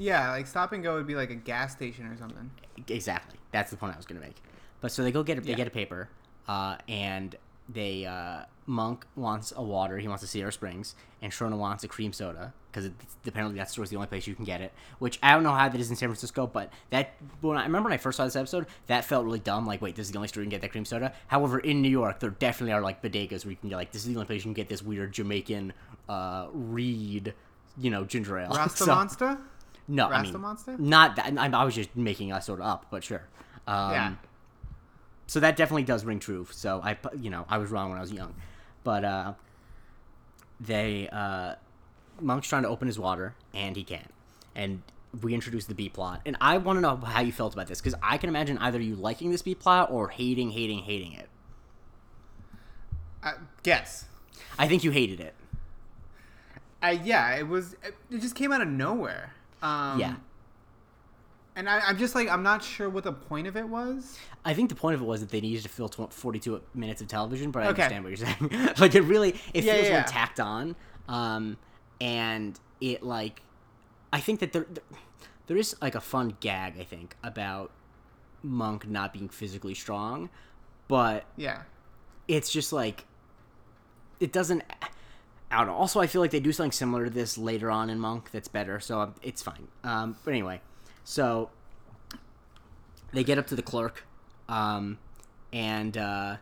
Yeah, 0.00 0.30
like 0.30 0.46
stop 0.46 0.72
and 0.72 0.82
go 0.82 0.94
would 0.94 1.06
be 1.08 1.16
like 1.16 1.30
a 1.30 1.34
gas 1.34 1.72
station 1.72 2.06
or 2.06 2.16
something. 2.16 2.50
exactly. 2.88 3.38
That's 3.50 3.70
the 3.70 3.76
point 3.76 3.94
I 3.94 3.96
was 3.96 4.06
gonna 4.06 4.20
make. 4.20 4.36
But 4.80 4.92
so 4.92 5.02
they 5.02 5.12
go 5.12 5.22
get 5.22 5.38
a, 5.38 5.40
they 5.40 5.50
Yeah. 5.50 5.56
get 5.56 5.66
a 5.66 5.70
paper, 5.70 6.08
uh, 6.46 6.76
and 6.88 7.34
they 7.68 8.06
uh, 8.06 8.44
Monk 8.66 9.06
wants 9.16 9.52
a 9.56 9.62
water. 9.62 9.98
He 9.98 10.08
wants 10.08 10.22
a 10.22 10.26
Sierra 10.26 10.52
Springs, 10.52 10.94
and 11.20 11.32
Sharona 11.32 11.56
wants 11.58 11.84
a 11.84 11.88
cream 11.88 12.12
soda 12.12 12.52
because 12.70 12.90
apparently 13.26 13.56
that 13.58 13.70
store's 13.70 13.90
the 13.90 13.96
only 13.96 14.06
place 14.08 14.26
you 14.26 14.34
can 14.34 14.44
get 14.44 14.60
it. 14.60 14.72
Which 15.00 15.18
I 15.22 15.32
don't 15.32 15.42
know 15.42 15.52
how 15.52 15.68
that 15.68 15.78
is 15.80 15.90
in 15.90 15.96
San 15.96 16.08
Francisco, 16.08 16.46
but 16.46 16.70
that 16.90 17.14
when 17.40 17.56
I, 17.58 17.64
remember 17.64 17.88
when 17.88 17.94
I 17.94 17.98
first 17.98 18.16
saw 18.16 18.24
this 18.24 18.36
episode, 18.36 18.66
that 18.86 19.04
felt 19.04 19.24
really 19.24 19.38
dumb. 19.40 19.66
Like, 19.66 19.82
wait, 19.82 19.96
this 19.96 20.06
is 20.06 20.12
the 20.12 20.18
only 20.18 20.28
store 20.28 20.42
you 20.42 20.46
can 20.46 20.50
get 20.50 20.60
that 20.60 20.70
cream 20.70 20.84
soda. 20.84 21.12
However, 21.26 21.58
in 21.58 21.82
New 21.82 21.88
York, 21.90 22.20
there 22.20 22.30
definitely 22.30 22.72
are 22.72 22.80
like 22.82 23.02
bodegas 23.02 23.44
where 23.44 23.50
you 23.50 23.56
can 23.56 23.68
get 23.68 23.76
like 23.76 23.90
this 23.92 24.02
is 24.02 24.08
the 24.08 24.14
only 24.14 24.26
place 24.26 24.40
you 24.40 24.44
can 24.44 24.52
get 24.54 24.68
this 24.68 24.82
weird 24.82 25.12
Jamaican 25.12 25.72
uh, 26.08 26.46
reed, 26.52 27.34
you 27.78 27.90
know, 27.90 28.04
ginger 28.04 28.38
ale. 28.38 28.50
Rasta 28.54 28.84
So- 28.84 28.94
Monster? 28.94 29.38
no, 29.88 30.08
I 30.08 30.22
mean, 30.22 30.40
Monster? 30.40 30.76
not 30.78 31.16
that. 31.16 31.32
I, 31.36 31.48
I 31.48 31.64
was 31.64 31.74
just 31.74 31.94
making 31.96 32.32
a 32.32 32.40
soda 32.40 32.62
up, 32.62 32.86
but 32.90 33.02
sure. 33.04 33.22
Um, 33.66 33.90
Yeah. 33.92 34.14
So 35.28 35.40
that 35.40 35.56
definitely 35.56 35.84
does 35.84 36.04
ring 36.04 36.18
true. 36.18 36.48
So 36.50 36.80
I, 36.82 36.96
you 37.20 37.30
know, 37.30 37.44
I 37.48 37.58
was 37.58 37.70
wrong 37.70 37.90
when 37.90 37.98
I 37.98 38.00
was 38.00 38.10
young, 38.10 38.34
but 38.82 39.04
uh, 39.04 39.34
they 40.58 41.08
uh, 41.12 41.54
Monk's 42.20 42.48
trying 42.48 42.62
to 42.62 42.68
open 42.68 42.88
his 42.88 42.98
water 42.98 43.34
and 43.54 43.76
he 43.76 43.84
can't, 43.84 44.10
and 44.56 44.82
we 45.22 45.34
introduce 45.34 45.66
the 45.66 45.74
B 45.74 45.88
plot. 45.88 46.22
And 46.26 46.36
I 46.40 46.58
want 46.58 46.78
to 46.78 46.80
know 46.80 46.96
how 46.96 47.20
you 47.20 47.32
felt 47.32 47.52
about 47.52 47.66
this 47.66 47.80
because 47.80 47.94
I 48.02 48.18
can 48.18 48.28
imagine 48.28 48.58
either 48.58 48.80
you 48.80 48.96
liking 48.96 49.30
this 49.30 49.42
B 49.42 49.54
plot 49.54 49.90
or 49.90 50.08
hating, 50.08 50.50
hating, 50.50 50.80
hating 50.80 51.12
it. 51.12 51.28
Uh, 53.22 53.32
guess. 53.62 54.06
I 54.58 54.66
think 54.66 54.82
you 54.82 54.90
hated 54.90 55.20
it. 55.20 55.34
Uh, 56.82 56.96
yeah, 57.02 57.36
it 57.36 57.46
was. 57.48 57.76
It 58.10 58.20
just 58.20 58.34
came 58.34 58.50
out 58.52 58.60
of 58.60 58.68
nowhere. 58.68 59.32
Um, 59.62 59.98
Yeah. 59.98 60.14
And 61.58 61.68
I, 61.68 61.80
I'm 61.80 61.98
just 61.98 62.14
like, 62.14 62.28
I'm 62.28 62.44
not 62.44 62.62
sure 62.62 62.88
what 62.88 63.02
the 63.02 63.12
point 63.12 63.48
of 63.48 63.56
it 63.56 63.68
was. 63.68 64.16
I 64.44 64.54
think 64.54 64.68
the 64.68 64.76
point 64.76 64.94
of 64.94 65.02
it 65.02 65.04
was 65.04 65.20
that 65.22 65.30
they 65.30 65.40
needed 65.40 65.64
to 65.64 65.68
fill 65.68 65.88
tw- 65.88 66.12
42 66.12 66.62
minutes 66.72 67.02
of 67.02 67.08
television, 67.08 67.50
but 67.50 67.64
I 67.64 67.66
Okay. 67.70 67.82
understand 67.82 68.04
what 68.04 68.16
you're 68.16 68.58
saying. 68.66 68.74
like 68.78 68.94
it 68.94 69.00
really, 69.00 69.30
it 69.52 69.64
Yeah, 69.64 69.74
feels 69.74 69.88
yeah, 69.88 69.94
yeah. 69.96 70.02
tacked 70.04 70.38
on, 70.38 70.76
um, 71.08 71.56
and 72.00 72.58
it 72.80 73.02
like, 73.02 73.42
I 74.12 74.20
think 74.20 74.38
that 74.38 74.52
there, 74.52 74.66
there, 74.70 74.84
there 75.48 75.56
is 75.56 75.74
like 75.82 75.96
a 75.96 76.00
fun 76.00 76.36
gag 76.38 76.74
I 76.78 76.84
think 76.84 77.16
about 77.24 77.72
Monk 78.44 78.86
not 78.88 79.12
being 79.12 79.28
physically 79.28 79.74
strong, 79.74 80.30
but 80.86 81.24
Yeah. 81.36 81.62
it's 82.28 82.52
just 82.52 82.72
like, 82.72 83.04
it 84.20 84.32
doesn't. 84.32 84.62
I 85.50 85.58
don't 85.58 85.66
know. 85.66 85.74
Also, 85.74 85.98
I 85.98 86.06
feel 86.06 86.20
like 86.20 86.30
they 86.30 86.38
do 86.40 86.52
something 86.52 86.70
similar 86.70 87.06
to 87.06 87.10
this 87.10 87.36
later 87.36 87.68
on 87.68 87.90
in 87.90 87.98
Monk 87.98 88.30
that's 88.30 88.46
better, 88.48 88.78
so 88.78 89.00
um, 89.00 89.14
it's 89.22 89.42
fine. 89.42 89.66
Um, 89.82 90.14
but 90.24 90.30
anyway, 90.30 90.60
so 91.08 91.48
they 93.14 93.24
get 93.24 93.38
up 93.38 93.46
to 93.46 93.56
the 93.56 93.62
clerk, 93.62 94.04
um, 94.46 94.98
and 95.54 95.96
uh, 95.96 96.36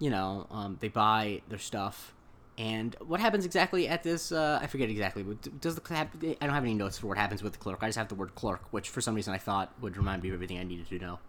you 0.00 0.10
know 0.10 0.48
um, 0.50 0.78
they 0.80 0.88
buy 0.88 1.42
their 1.48 1.60
stuff. 1.60 2.12
And 2.58 2.96
what 3.06 3.20
happens 3.20 3.46
exactly 3.46 3.86
at 3.86 4.02
this? 4.02 4.32
Uh, 4.32 4.58
I 4.60 4.66
forget 4.66 4.90
exactly. 4.90 5.22
But 5.22 5.60
does 5.60 5.76
the 5.76 5.94
I 5.94 6.44
don't 6.44 6.52
have 6.52 6.64
any 6.64 6.74
notes 6.74 6.98
for 6.98 7.06
what 7.06 7.18
happens 7.18 7.40
with 7.40 7.52
the 7.52 7.60
clerk. 7.60 7.78
I 7.82 7.86
just 7.86 7.98
have 7.98 8.08
the 8.08 8.16
word 8.16 8.34
clerk, 8.34 8.62
which 8.72 8.88
for 8.88 9.00
some 9.00 9.14
reason 9.14 9.32
I 9.32 9.38
thought 9.38 9.72
would 9.80 9.96
remind 9.96 10.24
me 10.24 10.30
of 10.30 10.34
everything 10.34 10.58
I 10.58 10.64
needed 10.64 10.88
to 10.88 10.98
know. 10.98 11.20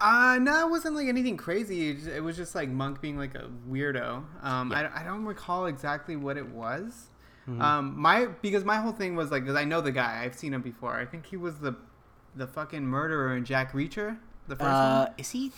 Uh, 0.00 0.38
no, 0.40 0.66
it 0.66 0.70
wasn't 0.70 0.96
like 0.96 1.06
anything 1.06 1.36
crazy. 1.36 1.90
It, 1.90 2.08
it 2.16 2.20
was 2.20 2.36
just 2.36 2.56
like 2.56 2.68
Monk 2.68 3.00
being 3.00 3.16
like 3.16 3.36
a 3.36 3.48
weirdo. 3.70 4.24
Um, 4.42 4.72
I, 4.72 4.90
I 4.92 5.04
don't 5.04 5.24
recall 5.24 5.66
exactly 5.66 6.16
what 6.16 6.36
it 6.36 6.48
was. 6.48 7.10
Mm-hmm. 7.48 7.60
Um, 7.60 7.94
my 8.00 8.26
because 8.42 8.64
my 8.64 8.76
whole 8.76 8.92
thing 8.92 9.16
was 9.16 9.30
like, 9.30 9.42
because 9.42 9.56
I 9.56 9.64
know 9.64 9.80
the 9.80 9.92
guy, 9.92 10.22
I've 10.24 10.34
seen 10.34 10.54
him 10.54 10.62
before. 10.62 10.96
I 10.98 11.04
think 11.04 11.26
he 11.26 11.36
was 11.36 11.58
the, 11.58 11.76
the 12.34 12.46
fucking 12.46 12.84
murderer 12.84 13.36
in 13.36 13.44
Jack 13.44 13.72
Reacher, 13.72 14.16
the 14.48 14.56
first 14.56 14.68
Uh, 14.70 15.04
one, 15.08 15.14
is 15.18 15.30
he? 15.30 15.52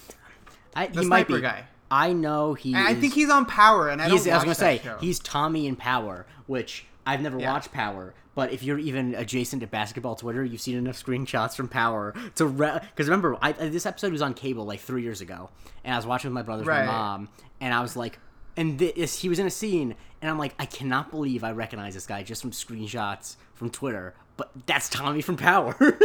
I, 0.75 0.89
the 0.89 1.03
he 1.03 1.07
might 1.07 1.27
sniper 1.27 1.37
be. 1.37 1.43
guy. 1.43 1.65
I 1.91 2.13
know 2.13 2.55
he. 2.55 2.75
And 2.75 2.87
I 2.87 2.95
think 2.95 3.15
he's 3.15 3.31
on 3.31 3.47
Power, 3.47 3.89
and 3.89 4.03
I 4.03 4.09
I 4.09 4.13
was 4.13 4.25
gonna 4.27 4.55
say 4.55 4.81
show. 4.83 4.99
he's 5.01 5.21
Tommy 5.21 5.67
in 5.69 5.77
Power, 5.77 6.27
which 6.47 6.87
I've 7.07 7.21
never 7.21 7.39
Yeah. 7.39 7.53
watched 7.53 7.73
Power. 7.73 8.15
But 8.35 8.53
if 8.53 8.63
you're 8.63 8.79
even 8.79 9.15
adjacent 9.15 9.61
to 9.63 9.67
basketball 9.67 10.15
Twitter, 10.17 10.45
you've 10.45 10.61
seen 10.61 10.77
enough 10.77 11.03
screenshots 11.03 11.55
from 11.57 11.69
Power 11.69 12.13
to 12.35 12.47
because 12.49 13.07
remember 13.09 13.37
I, 13.41 13.53
this 13.53 13.87
episode 13.87 14.13
was 14.13 14.21
on 14.21 14.35
cable 14.35 14.67
like 14.67 14.81
three 14.81 15.03
years 15.03 15.21
ago, 15.21 15.49
and 15.85 15.95
I 15.95 15.97
was 15.97 16.05
watching 16.07 16.31
with 16.31 16.35
my 16.35 16.43
brothers, 16.43 16.67
Right. 16.67 16.81
and 16.81 16.87
my 16.89 16.93
mom, 16.93 17.29
and 17.63 17.73
I 17.73 17.81
was 17.81 17.97
like, 17.97 18.19
and 18.57 18.79
this 18.79 19.21
he 19.21 19.29
was 19.31 19.39
in 19.39 19.47
a 19.47 19.51
scene, 19.51 19.95
and 20.27 20.33
I'm 20.33 20.39
like, 20.39 20.57
I 20.59 20.67
cannot 20.67 21.13
believe 21.13 21.45
I 21.45 21.53
recognize 21.53 21.95
this 21.95 22.07
guy 22.07 22.25
just 22.25 22.43
from 22.43 22.51
screenshots 22.51 23.37
from 23.55 23.71
Twitter, 23.71 24.13
but 24.37 24.51
that's 24.67 24.89
Tommy 24.89 25.23
from 25.23 25.37
Power. 25.37 25.77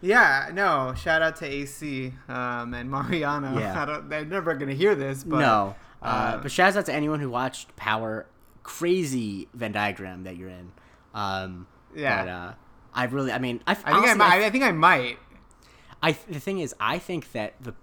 Yeah, 0.00 0.50
no. 0.54 0.94
Shout 0.96 1.22
out 1.22 1.34
to 1.38 1.44
AC 1.44 2.12
um, 2.28 2.72
and 2.72 2.88
Mariano. 2.88 3.58
Yeah. 3.58 3.82
I 3.82 3.84
don't, 3.84 4.08
they're 4.08 4.24
never 4.24 4.54
gonna 4.54 4.72
hear 4.72 4.94
this, 4.94 5.24
but 5.24 5.40
no, 5.40 5.74
uh, 6.00 6.04
uh, 6.04 6.36
but 6.40 6.52
shout 6.52 6.76
out 6.76 6.86
to 6.86 6.94
anyone 6.94 7.18
who 7.18 7.28
watched 7.28 7.74
Power. 7.74 8.26
Crazy 8.62 9.48
Venn 9.54 9.72
diagram 9.72 10.22
that 10.22 10.36
you're 10.36 10.50
in. 10.50 10.70
Um, 11.14 11.66
Yeah. 11.96 12.22
But, 12.22 12.30
uh, 12.30 12.52
I 12.94 13.04
really, 13.06 13.32
I 13.32 13.38
mean, 13.40 13.60
I, 13.66 13.72
I 13.72 13.74
think 13.74 13.88
honestly, 13.88 14.10
I, 14.10 14.14
might, 14.14 14.42
I 14.44 14.50
think 14.50 14.62
I 14.62 14.70
might. 14.70 15.18
I 16.00 16.12
the 16.28 16.38
thing 16.38 16.60
is, 16.60 16.76
I 16.78 17.00
think 17.00 17.32
that 17.32 17.54
the 17.60 17.74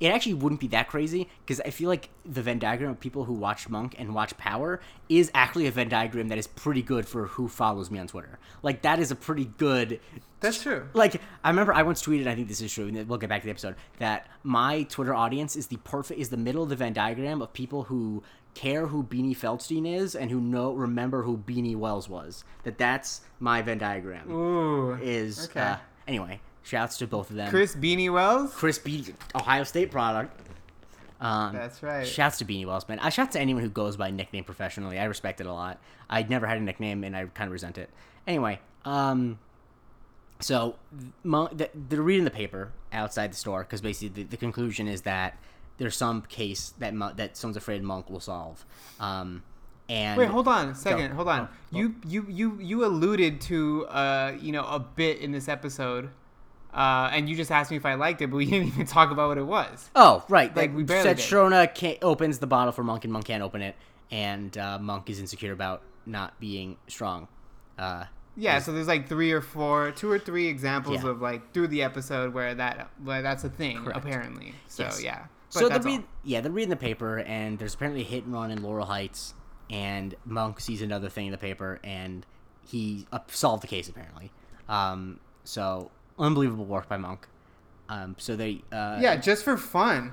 it 0.00 0.08
actually 0.08 0.34
wouldn't 0.34 0.60
be 0.60 0.68
that 0.68 0.88
crazy 0.88 1.28
because 1.44 1.60
I 1.60 1.70
feel 1.70 1.88
like 1.88 2.10
the 2.24 2.40
Venn 2.42 2.58
diagram 2.58 2.90
of 2.92 3.00
people 3.00 3.24
who 3.24 3.32
watch 3.32 3.68
Monk 3.68 3.96
and 3.98 4.14
watch 4.14 4.36
Power 4.36 4.80
is 5.08 5.30
actually 5.34 5.66
a 5.66 5.70
Venn 5.72 5.88
diagram 5.88 6.28
that 6.28 6.38
is 6.38 6.46
pretty 6.46 6.82
good 6.82 7.06
for 7.06 7.26
who 7.26 7.48
follows 7.48 7.90
me 7.90 7.98
on 7.98 8.06
Twitter. 8.06 8.38
Like 8.62 8.82
that 8.82 9.00
is 9.00 9.10
a 9.10 9.16
pretty 9.16 9.46
good. 9.58 9.98
That's 10.40 10.62
true. 10.62 10.88
Like 10.94 11.20
I 11.42 11.50
remember 11.50 11.72
I 11.74 11.82
once 11.82 12.00
tweeted, 12.02 12.28
I 12.28 12.34
think 12.36 12.46
this 12.46 12.60
is 12.60 12.72
true, 12.72 12.86
and 12.86 13.08
we'll 13.08 13.18
get 13.18 13.28
back 13.28 13.40
to 13.42 13.46
the 13.46 13.50
episode. 13.50 13.74
That 13.98 14.28
my 14.44 14.84
Twitter 14.84 15.14
audience 15.14 15.56
is 15.56 15.66
the 15.66 15.78
perfect 15.78 16.20
is 16.20 16.28
the 16.28 16.36
middle 16.36 16.62
of 16.62 16.68
the 16.68 16.76
Venn 16.76 16.92
diagram 16.92 17.42
of 17.42 17.52
people 17.52 17.84
who 17.84 18.22
care 18.54 18.86
who 18.86 19.02
Beanie 19.04 19.36
Feldstein 19.36 19.86
is 19.96 20.14
and 20.16 20.30
who 20.30 20.40
know 20.40 20.72
remember 20.72 21.22
who 21.22 21.38
Beanie 21.38 21.76
Wells 21.76 22.08
was. 22.08 22.44
That 22.62 22.78
that's 22.78 23.22
my 23.40 23.62
Venn 23.62 23.78
diagram. 23.78 24.30
Ooh. 24.30 24.92
Is 24.94 25.48
Okay. 25.48 25.60
uh, 25.60 25.76
anyway. 26.06 26.40
Shouts 26.68 26.98
to 26.98 27.06
both 27.06 27.30
of 27.30 27.36
them. 27.36 27.48
Chris 27.48 27.74
Beanie 27.74 28.12
Wells. 28.12 28.52
Chris 28.52 28.78
Beanie, 28.78 29.14
Ohio 29.34 29.64
State 29.64 29.90
product. 29.90 30.38
Um, 31.18 31.54
That's 31.54 31.82
right. 31.82 32.06
Shouts 32.06 32.36
to 32.38 32.44
Beanie 32.44 32.66
Wells, 32.66 32.86
man. 32.88 32.98
I 32.98 33.08
shouts 33.08 33.32
to 33.32 33.40
anyone 33.40 33.62
who 33.62 33.70
goes 33.70 33.96
by 33.96 34.10
nickname 34.10 34.44
professionally. 34.44 34.98
I 34.98 35.04
respect 35.04 35.40
it 35.40 35.46
a 35.46 35.52
lot. 35.52 35.80
I 36.10 36.24
never 36.24 36.46
had 36.46 36.58
a 36.58 36.60
nickname, 36.60 37.04
and 37.04 37.16
I 37.16 37.24
kind 37.24 37.48
of 37.48 37.52
resent 37.52 37.78
it. 37.78 37.88
Anyway, 38.26 38.60
um, 38.84 39.38
so 40.40 40.76
Monk, 41.24 41.60
they're 41.74 42.02
reading 42.02 42.24
the 42.24 42.30
paper 42.30 42.72
outside 42.92 43.32
the 43.32 43.36
store 43.36 43.62
because 43.62 43.80
basically 43.80 44.22
the, 44.22 44.28
the 44.28 44.36
conclusion 44.36 44.86
is 44.86 45.02
that 45.02 45.38
there's 45.78 45.96
some 45.96 46.20
case 46.22 46.74
that 46.78 46.92
Mon- 46.92 47.16
that 47.16 47.36
someone's 47.36 47.56
afraid 47.56 47.82
Monk 47.82 48.10
will 48.10 48.20
solve. 48.20 48.66
Um, 49.00 49.42
and 49.88 50.18
Wait, 50.18 50.28
hold 50.28 50.46
on 50.48 50.68
a 50.68 50.74
second. 50.74 51.08
Go. 51.10 51.14
Hold 51.16 51.28
on. 51.28 51.48
Oh, 51.50 51.76
You 51.78 51.94
you 52.06 52.26
you 52.28 52.58
you 52.60 52.84
alluded 52.84 53.40
to 53.42 53.86
uh 53.86 54.34
you 54.38 54.52
know 54.52 54.66
a 54.66 54.78
bit 54.78 55.18
in 55.18 55.32
this 55.32 55.48
episode, 55.48 56.10
uh, 56.74 57.10
and 57.12 57.28
you 57.28 57.34
just 57.36 57.50
asked 57.50 57.70
me 57.70 57.76
if 57.76 57.86
I 57.86 57.94
liked 57.94 58.20
it, 58.22 58.28
but 58.28 58.36
we 58.36 58.46
didn't 58.50 58.68
even 58.68 58.86
talk 58.86 59.10
about 59.10 59.28
what 59.28 59.38
it 59.38 59.46
was. 59.46 59.90
Oh, 59.94 60.24
right. 60.28 60.54
Like, 60.54 60.68
Like 60.70 60.76
we 60.76 60.82
barely 60.84 61.02
said, 61.02 61.16
did. 61.16 61.24
Sharona 61.26 61.98
opens 62.02 62.38
the 62.38 62.46
bottle 62.46 62.72
for 62.72 62.82
Monk, 62.84 63.04
and 63.04 63.12
Monk 63.12 63.24
can't 63.26 63.42
open 63.42 63.62
it, 63.62 63.74
and 64.10 64.56
uh, 64.58 64.78
Monk 64.78 65.08
is 65.10 65.20
insecure 65.20 65.52
about 65.52 65.82
not 66.06 66.38
being 66.40 66.76
strong. 66.88 67.28
Uh, 67.78 68.04
Yeah, 68.36 68.58
so 68.60 68.72
there's 68.72 68.88
like 68.88 69.08
three 69.08 69.32
or 69.32 69.40
four, 69.40 69.90
two 69.92 70.10
or 70.10 70.18
three 70.18 70.46
examples 70.46 71.02
Yeah. 71.02 71.10
of 71.10 71.20
like 71.20 71.52
through 71.52 71.68
the 71.68 71.82
episode 71.82 72.32
where 72.34 72.54
that 72.54 72.88
where 73.02 73.20
that's 73.22 73.44
a 73.44 73.48
thing 73.50 73.84
Correct. 73.84 73.98
apparently. 73.98 74.54
So 74.68 74.84
Yes. 74.84 75.02
yeah. 75.02 75.24
But 75.52 75.60
so 75.60 75.68
they're 75.68 75.80
read, 75.80 76.04
yeah, 76.24 76.40
they're 76.42 76.52
reading 76.52 76.68
the 76.70 76.76
paper, 76.76 77.18
and 77.20 77.58
there's 77.58 77.74
apparently 77.74 78.02
a 78.02 78.04
hit 78.04 78.24
and 78.24 78.32
run 78.34 78.50
in 78.50 78.62
Laurel 78.62 78.84
Heights, 78.86 79.34
and 79.70 80.14
Monk 80.26 80.60
sees 80.60 80.82
another 80.82 81.08
thing 81.08 81.26
in 81.26 81.32
the 81.32 81.38
paper, 81.38 81.80
and 81.82 82.26
he 82.66 83.06
uh, 83.12 83.20
solved 83.28 83.62
the 83.62 83.66
case 83.66 83.88
apparently. 83.88 84.30
Um, 84.68 85.20
so 85.44 85.90
unbelievable 86.18 86.64
work 86.64 86.88
by 86.88 86.96
Monk. 86.96 87.26
Um, 87.88 88.16
so 88.18 88.36
they, 88.36 88.62
uh, 88.70 88.98
yeah, 89.00 89.16
just 89.16 89.44
for 89.44 89.56
fun 89.56 90.12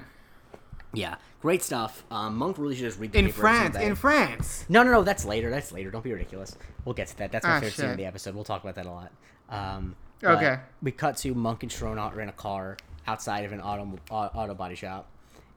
yeah, 0.95 1.15
great 1.41 1.61
stuff. 1.61 2.03
Um, 2.09 2.37
Monk 2.37 2.57
really 2.57 2.75
should 2.75 2.85
just 2.85 2.99
read 2.99 3.11
the 3.11 3.19
in 3.19 3.25
paper 3.25 3.37
France. 3.41 3.75
In 3.75 3.95
France. 3.95 4.65
No, 4.69 4.81
no, 4.83 4.91
no. 4.91 5.03
That's 5.03 5.25
later. 5.25 5.49
That's 5.49 5.71
later. 5.71 5.91
Don't 5.91 6.03
be 6.03 6.13
ridiculous. 6.13 6.57
We'll 6.85 6.95
get 6.95 7.07
to 7.09 7.17
that. 7.17 7.31
That's 7.31 7.45
my 7.45 7.57
Ah, 7.57 7.59
favorite 7.59 7.73
scene 7.73 7.89
of 7.91 7.97
the 7.97 8.05
episode. 8.05 8.33
We'll 8.33 8.43
talk 8.45 8.63
about 8.63 8.75
that 8.75 8.85
a 8.85 8.91
lot. 8.91 9.11
Um, 9.49 9.95
Okay. 10.23 10.57
We 10.81 10.91
cut 10.91 11.17
to 11.17 11.35
Monk 11.35 11.61
and 11.63 11.71
Sharona 11.71 12.15
are 12.15 12.21
in 12.21 12.29
a 12.29 12.33
car 12.33 12.77
outside 13.05 13.45
of 13.45 13.51
an 13.51 13.59
auto 13.61 13.99
auto 14.09 14.53
body 14.55 14.73
shop, 14.75 15.07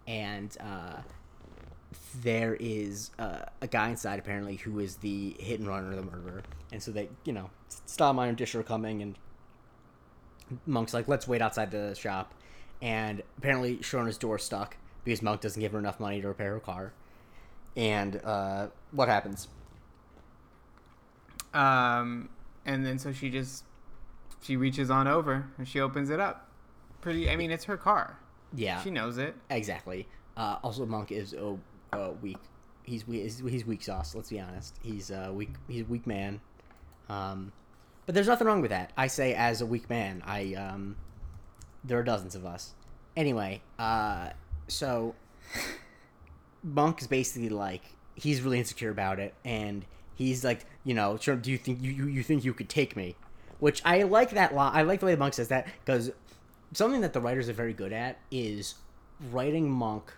and 0.07 0.55
uh, 0.61 0.97
there 2.21 2.57
is 2.61 3.11
uh, 3.19 3.45
a 3.63 3.67
guy 3.67 3.89
inside 3.91 4.19
apparently 4.19 4.57
who 4.57 4.81
is 4.81 4.97
the 4.97 5.37
hit 5.39 5.61
and 5.61 5.69
runner, 5.69 5.93
or 5.93 5.95
the 5.95 6.03
murderer. 6.03 6.43
And 6.73 6.83
so 6.83 6.91
they, 6.91 7.09
you 7.25 7.33
know, 7.33 7.49
Stottlemeyer 7.87 8.29
and 8.29 8.37
Disher 8.37 8.61
are 8.61 8.65
coming, 8.65 9.01
and 9.01 9.17
Monk's 10.67 10.95
like, 10.95 11.09
"Let's 11.09 11.27
wait 11.29 11.43
outside 11.43 11.71
the 11.71 11.95
shop." 11.95 12.33
And 12.81 13.23
apparently, 13.39 13.77
Sharona's 13.79 14.19
door 14.19 14.39
stuck 14.39 14.77
because 15.05 15.23
Monk 15.23 15.41
doesn't 15.41 15.61
give 15.61 15.73
her 15.73 15.79
enough 15.79 15.99
money 16.01 16.21
to 16.21 16.29
repair 16.29 16.53
her 16.55 16.61
car. 16.61 16.93
And 17.77 18.21
uh, 18.25 18.69
what 18.93 19.09
happens? 19.09 19.49
Um, 21.55 22.29
and 22.67 22.85
then 22.85 22.99
so 22.99 23.13
she 23.13 23.31
just 23.31 23.65
she 24.43 24.57
reaches 24.57 24.91
on 24.91 25.09
over 25.09 25.47
and 25.59 25.67
she 25.67 25.81
opens 25.81 26.11
it 26.11 26.21
up. 26.21 26.49
Pretty. 27.01 27.31
I 27.31 27.37
mean, 27.37 27.51
it's 27.51 27.65
her 27.65 27.77
car. 27.77 28.19
Yeah, 28.55 28.81
She 28.83 28.91
knows 28.91 29.19
it. 29.19 29.35
exactly. 29.51 30.09
Uh, 30.37 30.57
also, 30.63 30.87
Monk 30.87 31.13
is 31.13 31.35
a, 31.35 31.57
uh, 31.93 32.11
weak. 32.23 32.39
He's, 32.83 33.07
we- 33.07 33.21
he's 33.21 33.41
he's 33.41 33.67
weak 33.67 33.83
sauce. 33.83 34.15
Let's 34.15 34.31
be 34.31 34.41
honest. 34.41 34.75
He's 34.83 35.11
a 35.11 35.31
weak. 35.33 35.51
He's 35.69 35.83
a 35.83 35.85
weak 35.85 36.07
man. 36.07 36.41
Um, 37.11 37.53
but 38.09 38.15
there's 38.15 38.27
nothing 38.27 38.47
wrong 38.47 38.63
with 38.63 38.71
that. 38.71 38.91
I 38.97 39.07
say 39.07 39.35
as 39.35 39.61
a 39.61 39.67
weak 39.67 39.91
man. 39.91 40.23
I 40.25 40.55
um, 40.55 40.97
there 41.85 41.99
are 41.99 42.03
dozens 42.03 42.35
of 42.35 42.47
us. 42.47 42.73
Anyway, 43.15 43.61
uh, 43.79 44.31
so 44.67 45.15
Monk 46.63 47.03
is 47.03 47.07
basically 47.07 47.51
like 47.51 47.83
he's 48.15 48.41
really 48.41 48.59
insecure 48.59 48.89
about 48.89 49.21
it, 49.21 49.35
and 49.45 49.85
he's 50.15 50.43
like, 50.43 50.65
you 50.85 50.95
know, 50.95 51.19
do 51.19 51.51
you 51.51 51.59
think 51.59 51.83
you, 51.83 51.93
you, 51.93 52.07
you 52.07 52.23
think 52.23 52.47
you 52.47 52.55
could 52.55 52.71
take 52.71 52.97
me? 52.97 53.15
Which 53.59 53.83
I 53.85 54.05
like 54.05 54.31
that 54.31 54.55
line. 54.55 54.73
I 54.75 54.83
like 54.85 55.01
the 55.01 55.07
way 55.07 55.15
Monk 55.15 55.35
says 55.35 55.49
that 55.49 55.67
because 55.85 56.11
something 56.73 57.03
that 57.03 57.13
the 57.13 57.21
writers 57.21 57.51
are 57.51 57.53
very 57.53 57.75
good 57.75 57.93
at 57.93 58.21
is 58.31 58.77
writing 59.31 59.69
Monk 59.69 60.15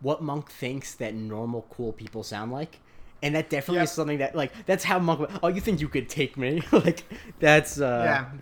what 0.00 0.22
Monk 0.22 0.48
thinks 0.48 0.94
that 0.94 1.12
normal 1.12 1.66
cool 1.70 1.92
people 1.92 2.22
sound 2.22 2.52
like. 2.52 2.78
And 3.22 3.34
that 3.36 3.48
definitely 3.50 3.76
Yep. 3.76 3.84
is 3.84 3.90
something 3.92 4.18
that 4.18 4.34
like 4.34 4.66
that's 4.66 4.82
how 4.84 4.98
Monk. 4.98 5.30
Oh, 5.42 5.48
you 5.48 5.60
think 5.60 5.80
you 5.80 5.88
could 5.88 6.08
take 6.08 6.36
me? 6.36 6.60
like 6.72 7.04
that's 7.38 7.80
uh, 7.80 8.02
yeah. 8.04 8.38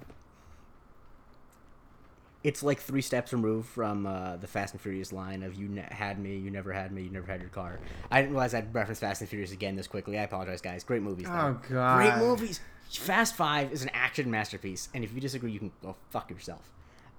it's 2.43 2.63
like 2.63 2.81
three 2.81 3.03
steps 3.03 3.33
removed 3.35 3.69
from 3.69 4.07
uh, 4.07 4.37
the 4.39 4.47
Fast 4.47 4.73
and 4.73 4.81
Furious 4.81 5.13
line 5.13 5.43
of 5.43 5.55
"You 5.55 5.69
ne- 5.69 5.87
had 5.91 6.19
me, 6.19 6.37
you 6.39 6.51
never 6.51 6.73
had 6.73 6.91
me, 6.93 7.03
you 7.03 7.11
never 7.11 7.27
had 7.27 7.41
your 7.43 7.51
car." 7.51 7.79
I 8.11 8.21
didn't 8.23 8.33
realize 8.33 8.55
I'd 8.55 8.75
reference 8.75 9.01
Fast 9.01 9.21
and 9.21 9.29
Furious 9.29 9.53
again 9.53 9.77
this 9.77 9.87
quickly. 9.87 10.19
I 10.19 10.23
apologize, 10.23 10.63
guys. 10.63 10.83
Great 10.83 11.03
movies. 11.03 11.27
though. 11.27 11.33
Oh 11.33 11.61
god. 11.69 11.97
Great 11.97 12.17
movies. 12.17 12.61
Fast 12.91 13.37
Five 13.37 13.73
is 13.73 13.83
an 13.83 13.91
action 13.93 14.31
masterpiece, 14.31 14.89
and 14.95 15.05
if 15.05 15.13
you 15.13 15.21
disagree, 15.21 15.53
you 15.53 15.59
can 15.59 15.73
go 15.83 15.97
fuck 16.09 16.31
yourself. 16.31 16.71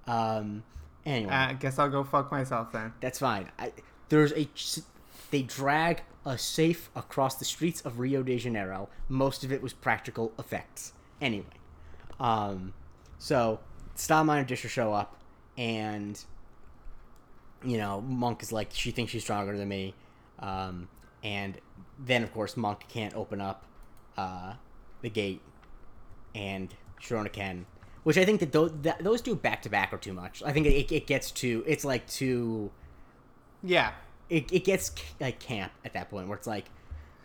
Um, 0.08 0.64
anyway, 1.06 1.32
I 1.32 1.54
guess 1.54 1.78
I'll 1.78 1.90
go 1.90 2.04
fuck 2.04 2.32
myself 2.32 2.72
then. 2.72 2.92
that's 3.00 3.20
fine. 3.20 3.50
I, 3.60 3.72
there's 4.10 4.34
a 4.34 4.48
they 5.32 5.42
drag 5.42 6.04
a 6.26 6.38
safe 6.38 6.90
across 6.96 7.36
the 7.36 7.46
streets 7.46 7.82
of 7.82 8.00
Rio 8.00 8.22
de 8.22 8.38
Janeiro. 8.38 8.90
Most 9.10 9.44
of 9.44 9.52
it 9.52 9.62
was 9.62 9.74
practical 9.74 10.34
effects. 10.38 10.94
Anyway, 11.20 11.46
um, 12.20 12.74
so 13.18 13.60
Stottlemeyer 13.96 14.40
and 14.40 14.48
Disher 14.48 14.70
show 14.70 14.94
up, 14.94 15.18
and 15.58 16.24
you 17.64 17.78
know 17.78 18.02
Monk 18.02 18.44
is 18.44 18.52
like 18.52 18.70
she 18.72 18.92
thinks 18.92 19.12
she's 19.12 19.24
stronger 19.24 19.58
than 19.58 19.68
me, 19.68 19.94
um, 20.40 20.88
and 21.24 21.60
then 22.00 22.24
of 22.24 22.34
course 22.34 22.56
Monk 22.58 22.88
can't 22.88 23.16
open 23.16 23.42
up 23.42 23.66
uh, 24.18 24.54
the 25.02 25.10
gate, 25.10 25.42
and 26.36 26.74
Sharona 27.02 27.32
can. 27.32 27.66
Which 28.04 28.18
I 28.18 28.26
think 28.26 28.40
that 28.40 28.52
those, 28.52 28.72
that 28.82 29.04
those 29.04 29.22
two 29.22 29.36
back 29.36 29.62
to 29.62 29.70
back 29.70 29.94
are 29.94 29.98
too 29.98 30.14
much. 30.14 30.42
I 30.44 30.52
think 30.52 30.66
it, 30.66 30.92
it 30.92 31.06
gets 31.06 31.30
too. 31.30 31.64
It's 31.68 31.86
like 31.86 32.08
too 32.08 32.72
Yeah. 33.64 33.92
It, 34.32 34.52
it 34.52 34.64
gets 34.64 34.92
like 35.20 35.40
camp 35.40 35.72
at 35.86 35.94
that 35.94 36.10
point 36.10 36.28
where 36.28 36.38
it's 36.38 36.48
like 36.48 36.66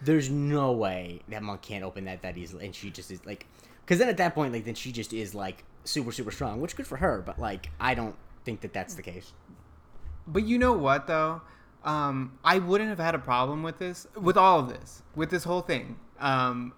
there's 0.03 0.29
no 0.29 0.73
way 0.73 1.21
that 1.29 1.43
monk 1.43 1.63
can't 1.63 1.83
open 1.85 2.05
that 2.05 2.21
that 2.23 2.37
easily 2.37 2.67
and 2.67 2.75
she 2.75 2.91
just 2.91 3.11
is 3.11 3.25
like 3.25 3.47
because 3.83 3.99
then 3.99 4.09
at 4.09 4.17
that 4.19 4.35
point 4.35 4.53
like 4.53 4.65
then 4.65 4.75
she 4.75 4.91
just 4.93 5.13
is 5.13 5.35
like 5.35 5.65
super 5.85 6.13
super 6.13 6.31
strong 6.31 6.61
which 6.61 6.75
good 6.77 6.87
for 6.87 6.97
her 6.97 7.23
but 7.25 7.39
like 7.39 7.71
i 7.81 7.95
don't 7.95 8.17
think 8.45 8.61
that 8.61 8.73
that's 8.73 8.95
the 8.95 9.03
case 9.03 9.33
But 10.27 10.45
you 10.45 10.59
know 10.59 10.73
what 10.73 11.07
though? 11.07 11.41
Um, 11.85 12.39
I 12.45 12.59
wouldn't 12.59 12.91
have 12.91 12.99
had 12.99 13.15
a 13.15 13.19
problem 13.21 13.63
with 13.63 13.79
this, 13.79 14.09
with 14.21 14.37
all 14.37 14.59
of 14.59 14.69
this, 14.69 15.03
with 15.15 15.31
this 15.31 15.45
whole 15.45 15.61
thing. 15.61 15.99
Um, 16.19 16.73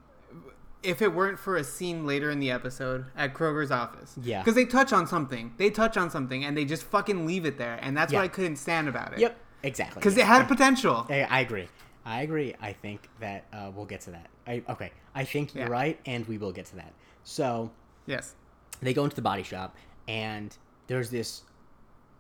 if 0.82 1.00
it 1.00 1.14
weren't 1.14 1.38
for 1.38 1.56
a 1.56 1.64
scene 1.64 2.06
later 2.06 2.30
in 2.30 2.40
the 2.40 2.50
episode 2.50 3.06
at 3.16 3.32
Kroger's 3.32 3.70
office. 3.70 4.14
Yeah. 4.22 4.40
Because 4.42 4.54
they 4.54 4.66
touch 4.66 4.92
on 4.92 5.06
something. 5.06 5.54
They 5.56 5.70
touch 5.70 5.96
on 5.96 6.10
something 6.10 6.44
and 6.44 6.54
they 6.56 6.66
just 6.66 6.82
fucking 6.84 7.26
leave 7.26 7.46
it 7.46 7.56
there. 7.56 7.78
And 7.80 7.96
that's 7.96 8.12
Yeah. 8.12 8.18
what 8.18 8.24
I 8.26 8.28
couldn't 8.28 8.56
stand 8.56 8.86
about 8.86 9.14
it. 9.14 9.18
Yep. 9.20 9.36
Exactly 9.62 10.00
because 10.00 10.16
yeah. 10.16 10.22
it 10.24 10.26
had 10.26 10.48
potential. 10.48 11.06
I, 11.10 11.22
I 11.22 11.40
agree. 11.40 11.68
I 12.04 12.22
agree. 12.22 12.54
I 12.60 12.72
think 12.72 13.08
that 13.20 13.44
uh, 13.52 13.70
we'll 13.74 13.84
get 13.86 14.00
to 14.02 14.10
that. 14.12 14.28
I, 14.46 14.62
okay, 14.68 14.92
I 15.14 15.24
think 15.24 15.54
you're 15.54 15.64
Yeah. 15.66 15.70
right, 15.70 16.00
and 16.06 16.26
we 16.26 16.38
will 16.38 16.52
get 16.52 16.66
to 16.66 16.76
that. 16.76 16.92
So 17.24 17.70
Yes. 18.06 18.34
they 18.80 18.94
go 18.94 19.04
into 19.04 19.16
the 19.16 19.22
body 19.22 19.42
shop, 19.42 19.76
and 20.06 20.56
there's 20.86 21.10
this 21.10 21.42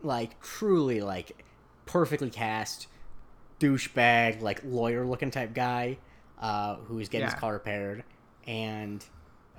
like 0.02 0.40
truly 0.42 1.00
like 1.00 1.42
perfectly 1.86 2.30
cast 2.30 2.86
douchebag 3.60 4.40
like 4.42 4.60
lawyer 4.64 5.04
looking 5.06 5.30
type 5.30 5.52
guy 5.54 5.98
uh, 6.40 6.76
who's 6.76 7.08
getting 7.08 7.26
his 7.26 7.34
car 7.34 7.54
repaired, 7.54 8.04
and 8.46 9.04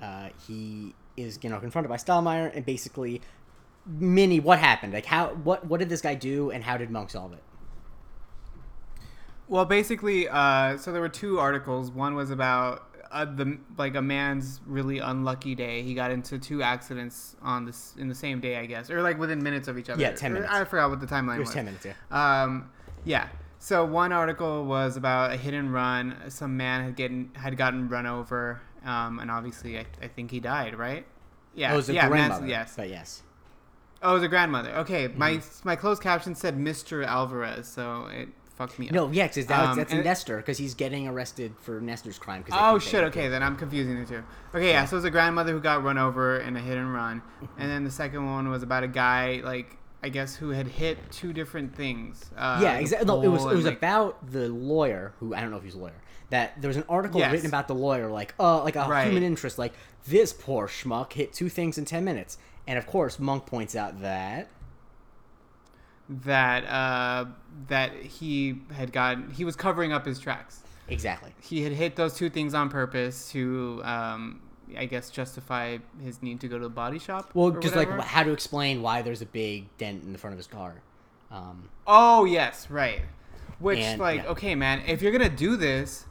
uh, 0.01 0.29
he 0.47 0.93
is 1.17 1.39
you 1.41 1.49
know 1.49 1.59
confronted 1.59 1.89
by 1.89 1.97
Stottlemeyer, 1.97 2.55
and 2.55 2.65
basically, 2.65 3.21
Minnie, 3.85 4.39
what 4.39 4.59
happened? 4.59 4.93
Like 4.93 5.05
how 5.05 5.29
what 5.29 5.65
what 5.65 5.79
did 5.79 5.89
this 5.89 6.01
guy 6.01 6.15
do, 6.15 6.51
and 6.51 6.63
how 6.63 6.77
did 6.77 6.89
Monk 6.91 7.09
solve 7.09 7.33
it? 7.33 7.43
Well, 9.49 9.65
basically, 9.65 10.29
uh, 10.29 10.77
so 10.77 10.91
there 10.93 11.01
were 11.01 11.09
two 11.09 11.39
articles. 11.39 11.91
One 11.91 12.15
was 12.15 12.29
about 12.29 12.85
uh, 13.11 13.25
the 13.25 13.57
like 13.77 13.95
a 13.95 14.01
man's 14.01 14.61
really 14.67 14.99
unlucky 14.99 15.55
day. 15.55 15.81
He 15.81 15.93
got 15.95 16.11
into 16.11 16.37
two 16.37 16.61
accidents 16.61 17.35
on 17.41 17.65
this 17.65 17.95
in 17.97 18.07
the 18.07 18.15
same 18.15 18.39
day, 18.39 18.57
I 18.57 18.65
guess, 18.67 18.89
or 18.91 19.01
like 19.01 19.17
within 19.17 19.41
minutes 19.41 19.67
of 19.67 19.77
each 19.79 19.89
other. 19.89 19.99
Yeah, 20.01 20.11
10 20.11 20.31
Or- 20.31 20.33
minutes. 20.35 20.51
I 20.53 20.63
forgot 20.65 20.91
what 20.91 20.99
the 21.01 21.07
timeline 21.07 21.37
It 21.37 21.39
was 21.39 21.47
was. 21.47 21.55
ten 21.55 21.65
minutes. 21.65 21.85
Yeah. 21.85 21.93
Um, 22.43 22.69
yeah. 23.05 23.27
So 23.57 23.83
one 23.83 24.11
article 24.13 24.63
was 24.65 24.95
about 24.95 25.31
a 25.33 25.35
hit 25.35 25.53
and 25.55 25.73
run. 25.73 26.15
Some 26.29 26.55
man 26.55 26.83
had 26.85 26.95
getting 26.95 27.31
had 27.33 27.57
gotten 27.57 27.89
run 27.89 28.05
over, 28.05 28.61
um, 28.85 29.17
and 29.19 29.29
obviously, 29.31 29.79
I, 29.79 29.85
I 30.01 30.07
think 30.07 30.29
he 30.31 30.39
died. 30.39 30.77
Right? 30.77 31.05
Yeah. 31.55 31.71
Oh, 31.71 31.73
it 31.73 31.77
was 31.77 31.89
a 31.89 31.93
yeah, 31.95 32.07
grandmother. 32.07 32.45
yes. 32.47 32.73
But 32.77 32.89
yes. 32.89 33.23
Oh, 34.01 34.11
it 34.11 34.13
was 34.13 34.23
a 34.23 34.27
grandmother. 34.29 34.69
Okay. 34.77 35.07
My 35.09 35.33
Mm-hmm. 35.37 35.67
my 35.67 35.75
closed 35.75 36.01
caption 36.03 36.35
said 36.35 36.55
Mr. 36.57 37.03
Alvarez, 37.05 37.67
so 37.67 38.05
it 38.05 38.29
fucked 38.59 38.77
me 38.77 38.87
up. 38.89 38.93
No, 38.93 39.09
yeah, 39.11 39.27
because 39.27 39.47
that's, 39.47 39.69
Um, 39.69 39.77
that's 39.77 39.93
Nestor, 39.93 40.37
because 40.37 40.57
he's 40.59 40.75
getting 40.75 41.07
arrested 41.07 41.53
for 41.61 41.79
Nestor's 41.81 42.19
crime. 42.19 42.43
Oh 42.51 42.77
shit! 42.77 43.03
Okay, 43.05 43.27
then 43.29 43.41
I'm 43.41 43.55
confusing 43.55 43.99
the 43.99 44.05
two. 44.05 44.23
Okay, 44.53 44.69
yeah. 44.69 44.85
So 44.85 44.95
it 44.95 44.99
was 44.99 45.05
a 45.05 45.09
grandmother 45.09 45.53
who 45.53 45.59
got 45.61 45.83
run 45.83 45.97
over 45.97 46.37
in 46.39 46.55
a 46.55 46.59
hit 46.59 46.77
and 46.77 46.93
run, 46.93 47.23
and 47.57 47.71
then 47.71 47.83
the 47.83 47.91
second 47.91 48.25
one 48.31 48.49
was 48.49 48.61
about 48.61 48.83
a 48.83 48.87
guy 48.87 49.41
like 49.43 49.77
I 50.03 50.09
guess 50.09 50.35
who 50.35 50.49
had 50.51 50.67
hit 50.67 50.97
two 51.11 51.33
different 51.33 51.75
things. 51.75 52.29
Uh, 52.37 52.59
Yeah, 52.61 52.75
exactly. 52.77 53.07
No, 53.07 53.21
it 53.21 53.27
was 53.29 53.43
it 53.45 53.55
was 53.55 53.65
like- 53.65 53.77
about 53.77 54.31
the 54.31 54.47
lawyer 54.49 55.13
who 55.19 55.33
I 55.33 55.41
don't 55.41 55.51
know 55.51 55.57
if 55.57 55.63
he's 55.63 55.75
a 55.75 55.79
lawyer. 55.79 56.01
That 56.29 56.61
there 56.61 56.67
was 56.67 56.77
an 56.77 56.85
article 56.87 57.19
Yes. 57.19 57.31
written 57.31 57.47
about 57.47 57.67
the 57.67 57.75
lawyer, 57.75 58.07
like 58.09 58.35
uh, 58.39 58.63
like 58.63 58.75
a 58.75 58.85
Right. 58.87 59.05
human 59.07 59.23
interest, 59.23 59.57
like 59.57 59.73
this 60.07 60.31
poor 60.31 60.67
schmuck 60.67 61.13
hit 61.13 61.33
two 61.33 61.49
things 61.49 61.77
in 61.77 61.85
ten 61.85 62.03
minutes, 62.05 62.37
and 62.67 62.77
of 62.77 62.85
course 62.85 63.17
Monk 63.19 63.45
points 63.47 63.75
out 63.75 64.01
that 64.01 64.47
that 66.09 66.65
uh, 66.65 67.25
that 67.67 67.93
he 67.95 68.61
had 68.73 68.91
gotten 68.91 69.29
he 69.31 69.45
was 69.45 69.55
covering 69.55 69.93
up 69.93 70.05
his 70.05 70.19
tracks. 70.19 70.63
exactly. 70.87 71.31
He 71.41 71.61
had 71.61 71.71
hit 71.73 71.95
those 71.95 72.15
two 72.15 72.29
things 72.29 72.53
on 72.53 72.69
purpose 72.69 73.29
to, 73.31 73.81
um, 73.83 74.41
I 74.77 74.85
guess, 74.85 75.09
justify 75.11 75.77
his 76.03 76.21
need 76.23 76.39
to 76.41 76.47
go 76.47 76.57
to 76.57 76.63
the 76.63 76.69
body 76.69 76.97
shop. 76.99 77.29
Well, 77.33 77.51
just 77.51 77.75
whatever. 77.75 77.97
like 77.97 78.07
how 78.07 78.23
to 78.23 78.31
explain 78.31 78.81
why 78.81 79.01
there's 79.03 79.21
a 79.21 79.25
big 79.27 79.75
dent 79.77 80.03
in 80.03 80.11
the 80.13 80.17
front 80.17 80.33
of 80.33 80.37
his 80.37 80.47
car. 80.47 80.81
Um, 81.31 81.69
Oh 81.85 82.25
yes, 82.25 82.69
right. 82.71 83.01
Which 83.59 83.79
And, 83.79 83.99
like 84.01 84.23
yeah. 84.23 84.29
okay, 84.29 84.55
man, 84.55 84.81
if 84.87 85.01
you're 85.01 85.11
gonna 85.11 85.29
do 85.29 85.57
this, 85.57 86.05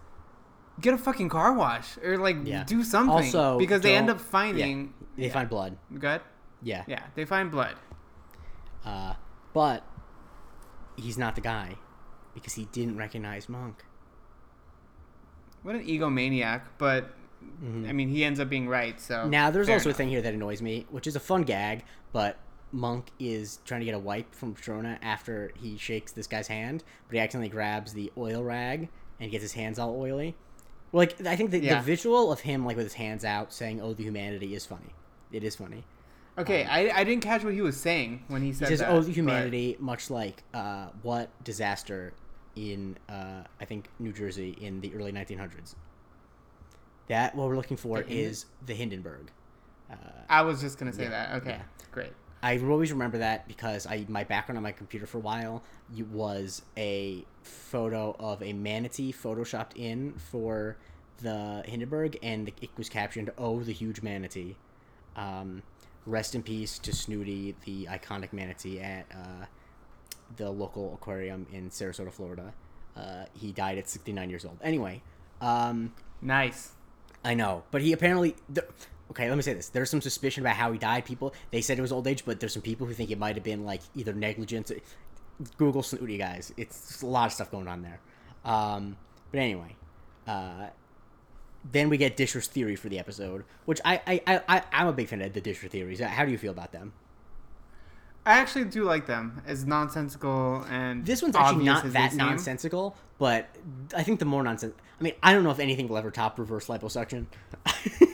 get 0.81 0.95
a 0.95 0.99
fucking 0.99 1.29
car 1.29 1.53
wash 1.55 1.99
or 2.05 2.19
like 2.19 2.37
Yeah. 2.45 2.63
do 2.65 2.85
something. 2.85 3.11
Also, 3.17 3.59
because 3.59 3.81
they 3.81 3.97
end 3.97 4.11
up 4.11 4.21
finding. 4.21 4.93
they 5.17 5.29
find 5.29 5.49
blood. 5.49 5.77
Good. 5.99 6.21
Yeah. 6.63 6.85
Yeah, 6.87 7.03
they 7.17 7.25
find 7.25 7.51
blood. 7.51 7.75
Uh, 8.85 9.15
but 9.53 9.85
he's 10.97 11.19
not 11.19 11.35
the 11.35 11.41
guy 11.41 11.77
because 12.35 12.55
he 12.55 12.67
didn't 12.67 12.97
recognize 12.97 13.49
Monk. 13.49 13.85
What 15.63 15.75
an 15.75 15.85
egomaniac, 15.87 16.63
but 16.79 17.11
I 17.87 17.93
mean, 17.93 18.09
he 18.09 18.25
ends 18.25 18.41
up 18.41 18.49
being 18.49 18.69
right. 18.69 19.01
So 19.01 19.15
Mm-hmm. 19.17 19.31
Now, 19.31 19.51
there's 19.51 19.69
also 19.69 19.89
enough. 19.89 19.95
a 19.95 19.99
thing 19.99 20.09
here 20.09 20.23
that 20.23 20.35
annoys 20.35 20.63
me, 20.63 20.87
which 20.91 21.07
is 21.07 21.17
a 21.17 21.21
fun 21.21 21.43
gag, 21.43 21.85
but 22.13 22.37
Monk 22.73 23.11
is 23.19 23.59
trying 23.65 23.81
to 23.81 23.85
get 23.87 23.95
a 23.95 23.99
wipe 23.99 24.35
from 24.35 24.55
Patrona 24.55 24.99
after 25.03 25.53
he 25.57 25.77
shakes 25.77 26.13
this 26.13 26.27
guy's 26.27 26.49
hand, 26.49 26.85
but 27.09 27.15
he 27.15 27.21
accidentally 27.21 27.49
grabs 27.49 27.93
the 27.93 28.13
oil 28.17 28.43
rag 28.45 28.89
and 29.21 29.31
gets 29.31 29.43
his 29.43 29.53
hands 29.53 29.79
all 29.79 29.99
oily. 30.01 30.37
Well, 30.93 31.01
like 31.01 31.27
I 31.27 31.37
think 31.37 31.51
the, 31.51 31.61
Yeah. 31.61 31.77
the 31.77 31.81
visual 31.83 32.31
of 32.33 32.41
him 32.41 32.65
like 32.65 32.77
with 32.77 32.87
his 32.87 32.95
hands 32.95 33.25
out 33.25 33.53
saying 33.53 33.81
"Oh, 33.81 33.95
the 33.95 34.05
humanity" 34.05 34.55
is 34.55 34.65
funny. 34.65 34.95
It 35.33 35.45
is 35.45 35.57
funny. 35.57 35.85
Okay, 36.39 36.65
I, 36.65 37.01
I 37.01 37.05
didn't 37.05 37.23
catch 37.23 37.43
what 37.45 37.53
he 37.55 37.61
was 37.63 37.77
saying 37.77 38.25
when 38.29 38.43
he 38.43 38.53
said 38.53 38.69
He 38.69 38.73
says 38.77 38.81
that. 38.81 38.91
"Oh, 38.91 39.01
the 39.01 39.07
but- 39.09 39.15
humanity," 39.15 39.77
much 39.81 40.09
like 40.11 40.45
uh, 40.55 40.89
what 41.03 41.31
disaster 41.45 42.13
in 42.57 42.97
uh, 43.09 43.43
I 43.61 43.65
think 43.65 43.89
New 43.99 44.13
Jersey 44.13 44.57
in 44.61 44.81
the 44.81 44.95
early 44.95 45.13
1900s. 45.13 45.75
That 47.09 47.35
what 47.35 47.49
we're 47.49 47.57
looking 47.57 47.77
for 47.77 47.99
The 47.99 48.05
Hinden- 48.05 48.11
is 48.11 48.47
the 48.67 48.75
Hindenburg. 48.75 49.31
Uh, 49.91 49.95
I 50.29 50.43
was 50.43 50.61
just 50.61 50.79
gonna 50.79 50.93
say 50.93 51.05
Yeah, 51.05 51.11
that. 51.11 51.35
Okay, 51.43 51.51
yeah. 51.51 51.63
great. 51.91 52.13
I 52.43 52.57
always 52.59 52.93
remember 52.93 53.19
that 53.19 53.49
because 53.49 53.87
I 53.87 54.05
my 54.09 54.23
background 54.25 54.59
on 54.59 54.63
my 54.63 54.73
computer 54.73 55.07
for 55.07 55.19
a 55.19 55.21
while 55.23 55.65
was 56.13 56.63
a 56.77 57.25
photo 57.43 58.15
of 58.21 58.43
a 58.43 58.53
manatee 58.53 59.13
photoshopped 59.13 59.75
in 59.77 60.13
for 60.13 60.77
the 61.21 61.63
Hindenburg, 61.67 62.17
and 62.23 62.53
it 62.61 62.71
was 62.77 62.89
captioned 62.89 63.31
"Oh, 63.39 63.61
the 63.61 63.73
huge 63.73 64.03
manatee." 64.03 64.57
Um, 65.17 65.63
rest 66.09 66.35
in 66.35 66.43
peace 66.43 66.79
to 66.81 66.93
Snooty, 66.95 67.55
the 67.65 67.87
iconic 67.87 68.33
manatee 68.33 68.81
at 68.81 69.07
uh, 69.13 69.47
the 70.37 70.51
local 70.51 70.95
aquarium 70.95 71.47
in 71.53 71.71
Sarasota, 71.71 72.13
Florida. 72.13 72.53
Uh, 72.97 73.25
he 73.35 73.53
died 73.53 73.79
at 73.79 73.89
69 73.89 74.29
years 74.31 74.45
old. 74.45 74.59
Anyway, 74.63 75.03
um, 75.41 75.93
Nice. 76.21 76.73
I 77.25 77.35
know, 77.35 77.65
but 77.71 77.83
he 77.83 77.93
apparently. 77.93 78.37
The, 78.49 78.65
okay, 79.11 79.29
let 79.29 79.37
me 79.37 79.43
say 79.43 79.53
this: 79.53 79.69
there's 79.69 79.91
some 79.91 80.01
suspicion 80.01 80.43
about 80.43 80.57
how 80.57 80.73
he 80.73 80.79
died. 80.79 81.05
People 81.05 81.35
they 81.51 81.61
said 81.61 81.79
it 81.79 81.83
was 81.83 81.93
old 81.93 82.07
age, 82.07 82.25
but 82.25 82.41
there's 82.41 82.53
some 82.53 82.63
people 82.63 82.87
who 82.87 82.95
think 82.95 83.11
it 83.11 83.19
might 83.19 83.35
have 83.37 83.45
been 83.45 83.65
like 83.65 83.83
either 83.95 84.13
negligence. 84.13 84.73
Google 85.57 85.83
snooty 85.83 86.19
guys. 86.19 86.53
It's 86.57 86.89
just 86.89 87.03
a 87.03 87.07
lot 87.07 87.27
of 87.27 87.33
stuff 87.33 87.51
going 87.51 87.69
on 87.69 87.83
there. 87.83 88.01
Um, 88.45 88.97
but 89.31 89.39
anyway, 89.41 89.77
uh, 90.27 90.69
then 91.73 91.89
we 91.89 91.97
get 91.97 92.17
Disher's 92.17 92.47
theory 92.47 92.77
for 92.77 92.89
the 92.89 92.99
episode, 92.99 93.45
which 93.65 93.81
I 93.85 94.01
I, 94.27 94.41
I 94.49 94.63
I'm 94.73 94.87
a 94.89 94.93
big 94.93 95.09
fan 95.09 95.21
of 95.23 95.33
the 95.33 95.41
Disher 95.41 95.69
theories. 95.69 96.01
How 96.01 96.25
do 96.25 96.31
you 96.31 96.39
feel 96.39 96.53
about 96.53 96.73
them? 96.73 96.93
I 98.27 98.33
actually 98.41 98.67
do 98.67 98.85
like 98.85 99.07
them 99.07 99.41
It's 99.47 99.65
nonsensical 99.65 100.67
and 100.69 101.07
This 101.07 101.23
one's 101.23 101.35
actually 101.35 101.65
not 101.65 101.91
that 101.93 102.13
nonsensical, 102.15 102.95
but 103.19 103.49
I 103.97 104.03
think 104.03 104.19
the 104.19 104.27
more 104.27 104.43
nonsense. 104.43 104.75
I 105.01 105.03
mean, 105.03 105.15
I 105.23 105.33
don't 105.33 105.45
know 105.45 105.51
if 105.51 105.61
anything 105.61 105.89
will 105.89 105.97
ever 105.97 106.11
top 106.11 106.39
reverse 106.39 106.67
liposuction. 106.67 107.27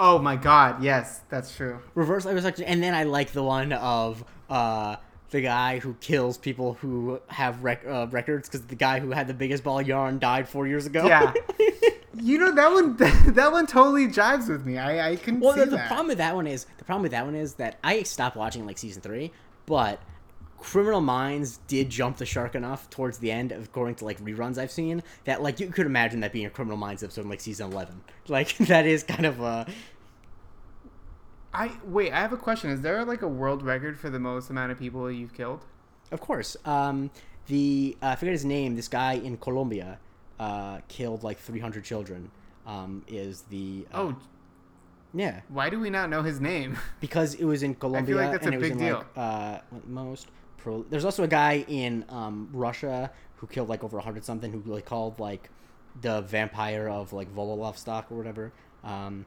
Oh 0.00 0.20
my 0.20 0.36
god, 0.36 0.80
yes, 0.80 1.22
that's 1.28 1.54
true. 1.56 1.80
reverse 1.96 2.24
liposuction, 2.24 2.62
and 2.68 2.80
then 2.80 2.94
I 2.94 3.02
like 3.02 3.32
the 3.32 3.42
one 3.42 3.72
of 3.72 4.22
uh, 4.48 4.94
the 5.30 5.40
guy 5.40 5.80
who 5.80 5.94
kills 5.94 6.38
people 6.38 6.74
who 6.74 7.20
have 7.26 7.64
rec- 7.64 7.84
uh, 7.84 8.06
records 8.08 8.48
because 8.48 8.64
the 8.68 8.76
guy 8.76 9.00
who 9.00 9.10
had 9.10 9.26
the 9.26 9.34
biggest 9.34 9.64
ball 9.64 9.80
of 9.80 9.88
yarn 9.88 10.20
died 10.20 10.48
four 10.48 10.68
years 10.68 10.86
ago. 10.86 11.04
Yeah. 11.04 11.32
You 12.14 12.38
know 12.38 12.52
that 12.52 12.72
one. 12.72 12.96
That 13.34 13.52
one 13.52 13.66
totally 13.66 14.08
jives 14.08 14.48
with 14.48 14.64
me. 14.64 14.78
I 14.78 15.10
I 15.10 15.16
can 15.16 15.40
well, 15.40 15.54
see 15.54 15.60
the, 15.60 15.66
the 15.66 15.76
that. 15.76 15.88
problem 15.88 16.08
with 16.08 16.18
that 16.18 16.34
one 16.34 16.46
is 16.46 16.66
the 16.78 16.84
problem 16.84 17.02
with 17.02 17.12
that 17.12 17.24
one 17.24 17.34
is 17.34 17.54
that 17.54 17.78
I 17.84 18.02
stopped 18.02 18.36
watching 18.36 18.66
like 18.66 18.78
season 18.78 19.02
three, 19.02 19.32
but 19.66 20.00
Criminal 20.58 21.00
Minds 21.00 21.60
did 21.68 21.88
jump 21.88 22.16
the 22.16 22.26
shark 22.26 22.54
enough 22.54 22.90
towards 22.90 23.18
the 23.18 23.30
end, 23.30 23.52
according 23.52 23.96
to 23.96 24.04
like 24.04 24.18
reruns 24.20 24.58
I've 24.58 24.70
seen, 24.70 25.02
that 25.24 25.42
like 25.42 25.60
you 25.60 25.68
could 25.68 25.86
imagine 25.86 26.20
that 26.20 26.32
being 26.32 26.46
a 26.46 26.50
Criminal 26.50 26.76
Minds 26.76 27.02
episode 27.02 27.22
in 27.22 27.28
like 27.28 27.40
season 27.40 27.72
eleven. 27.72 28.02
Like 28.28 28.56
that 28.58 28.86
is 28.86 29.02
kind 29.02 29.24
of 29.24 29.40
a. 29.40 29.66
I 31.54 31.72
wait. 31.84 32.12
I 32.12 32.20
have 32.20 32.32
a 32.32 32.36
question. 32.36 32.70
Is 32.70 32.82
there 32.82 33.04
like 33.04 33.22
a 33.22 33.28
world 33.28 33.62
record 33.62 33.98
for 33.98 34.10
the 34.10 34.18
most 34.18 34.50
amount 34.50 34.72
of 34.72 34.78
people 34.78 35.10
you've 35.10 35.32
killed? 35.32 35.64
Of 36.10 36.20
course. 36.20 36.56
Um, 36.64 37.10
the 37.46 37.96
uh, 38.02 38.08
I 38.08 38.16
forget 38.16 38.32
his 38.32 38.44
name. 38.44 38.76
This 38.76 38.88
guy 38.88 39.14
in 39.14 39.38
Colombia 39.38 39.98
uh, 40.38 40.80
killed 40.88 41.22
like 41.22 41.38
300 41.38 41.84
children. 41.84 42.30
Um, 42.66 43.04
is 43.08 43.42
the 43.42 43.86
uh, 43.92 43.98
Oh, 44.00 44.16
yeah 45.14 45.40
why 45.48 45.70
do 45.70 45.80
we 45.80 45.88
not 45.88 46.10
know 46.10 46.22
his 46.22 46.38
name? 46.40 46.76
because 47.00 47.34
it 47.34 47.44
was 47.44 47.62
in 47.62 47.74
Colombia 47.74 48.16
like 48.16 48.32
that's 48.32 48.44
and 48.46 48.54
a 48.54 48.58
it 48.58 48.60
was 48.60 48.68
big 48.68 48.78
in 48.78 48.86
deal. 48.86 48.96
like 48.98 49.06
uh, 49.16 49.58
most 49.86 50.26
pro. 50.58 50.82
There's 50.82 51.04
also 51.06 51.22
a 51.24 51.28
guy 51.28 51.64
in 51.66 52.04
um, 52.10 52.50
Russia 52.52 53.10
who 53.36 53.46
killed 53.46 53.68
like 53.70 53.82
over 53.82 53.96
100 53.96 54.24
something 54.24 54.52
who 54.52 54.60
like 54.70 54.84
called 54.84 55.18
like 55.18 55.48
the 56.00 56.20
vampire 56.22 56.88
of 56.88 57.12
like 57.12 57.34
Vololovstok 57.34 58.10
or 58.10 58.16
whatever. 58.18 58.52
Um, 58.84 59.24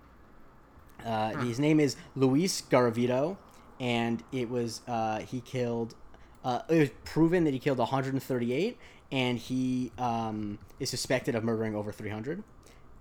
uh, 1.06 1.32
His 1.38 1.60
name 1.60 1.80
is 1.80 1.96
Luis 2.16 2.62
Garavito, 2.62 3.38
and 3.80 4.24
it 4.32 4.50
was 4.50 4.82
uh, 4.88 5.20
he 5.20 5.42
killed. 5.42 5.96
Uh, 6.44 6.62
it 6.70 6.80
was 6.80 6.90
proven 7.06 7.44
that 7.46 7.54
he 7.54 7.60
killed 7.60 7.78
138, 7.80 8.78
and 9.12 9.38
he 9.38 9.92
um, 9.98 10.58
is 10.80 10.90
suspected 10.90 11.36
of 11.36 11.44
murdering 11.44 11.76
over 11.76 11.92
300. 11.92 12.44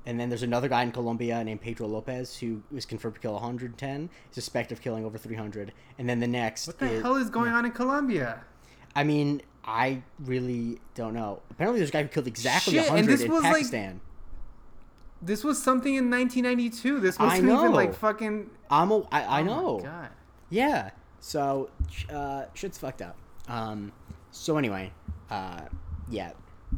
And 0.07 0.19
then 0.19 0.29
there's 0.31 0.43
another 0.43 0.67
guy 0.69 0.83
in 0.83 0.93
Colombia 0.93 1.45
named 1.45 1.61
Pedro 1.61 1.87
Lopez 1.87 2.39
who 2.39 2.63
was 2.73 2.87
confirmed 2.87 3.17
to 3.17 3.21
kill 3.21 3.35
110, 3.35 4.09
suspected 4.31 4.79
of 4.79 4.83
killing 4.83 5.05
over 5.05 5.19
300. 5.19 5.73
And 5.99 6.09
then 6.09 6.21
the 6.21 6.27
next, 6.27 6.67
What 6.67 6.79
the 6.79 6.91
is, 6.91 7.03
hell 7.03 7.17
is 7.17 7.29
going 7.29 7.53
on 7.53 7.67
in 7.67 7.73
Colombia? 7.73 8.43
I 8.97 9.05
mean, 9.05 9.43
I 9.65 10.03
really 10.19 10.81
don't 10.95 11.13
know. 11.15 11.43
Apparently, 11.51 11.81
there's 11.81 11.91
a 11.91 11.93
guy 11.93 12.03
who 12.03 12.09
killed 12.09 12.27
exactly 12.27 12.73
Shit, 12.75 12.87
and 12.87 12.95
100 12.95 13.13
this 13.13 13.21
in 13.23 13.31
was, 13.31 13.43
like, 13.43 13.53
Pakistan. 13.53 14.01
This 15.23 15.45
was 15.45 15.63
something 15.63 15.95
in 15.95 16.11
1992. 16.11 16.99
This 17.01 17.19
wasn't 17.19 17.45
even 17.45 17.73
like 17.73 17.95
fucking. 17.95 18.49
I'm 18.71 18.91
a, 18.91 19.01
I, 19.13 19.23
I 19.23 19.41
Oh 19.43 19.45
know. 19.45 19.81
God. 19.85 20.09
Yeah. 20.49 20.91
So, 21.21 21.69
uh, 22.11 22.45
shit's 22.55 22.79
fucked 22.79 23.03
up. 23.03 23.17
Um, 23.47 23.93
so 24.31 24.57
anyway, 24.57 24.91
uh, 25.31 25.61
yeah, 26.11 26.33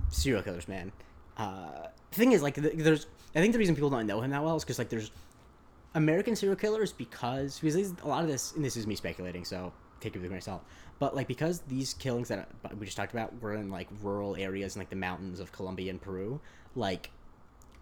serial 0.09 0.43
killers, 0.43 0.69
man. 0.69 0.93
Uh, 1.37 1.89
the 2.11 2.17
thing 2.17 2.33
is, 2.33 2.43
like, 2.43 2.55
th- 2.55 2.75
there's, 2.77 3.07
I 3.35 3.41
think 3.41 3.53
the 3.53 3.59
reason 3.59 3.75
people 3.75 3.91
don't 3.91 4.07
know 4.07 4.21
him 4.21 4.31
that 4.31 4.43
well 4.45 4.57
is 4.57 4.65
because, 4.65 4.79
like, 4.79 4.91
there's 4.91 5.11
American 5.95 6.37
serial 6.37 6.57
killers 6.57 6.93
because, 6.93 7.59
because 7.59 7.95
a 8.03 8.09
lot 8.09 8.23
of 8.23 8.29
this, 8.29 8.53
and 8.53 8.65
this 8.65 8.77
is 8.77 8.87
me 8.87 8.95
speculating, 8.95 9.45
so 9.45 9.73
take 10.01 10.15
it 10.15 10.19
with 10.19 10.27
a 10.27 10.29
grain 10.29 10.39
of 10.39 10.45
salt. 10.45 10.65
But, 10.99 11.17
like, 11.17 11.27
because 11.27 11.61
these 11.63 11.95
killings 11.95 12.29
that 12.29 12.49
uh, 12.65 12.69
we 12.79 12.87
just 12.87 12.97
talked 12.97 13.13
about 13.13 13.41
were 13.41 13.55
in, 13.55 13.71
like, 13.71 13.89
rural 14.03 14.37
areas 14.37 14.77
in, 14.77 14.81
like, 14.81 14.91
the 14.91 14.97
mountains 14.97 15.41
of 15.41 15.53
Colombia 15.53 15.91
and 15.91 16.01
Peru, 16.01 16.41
like, 16.77 17.11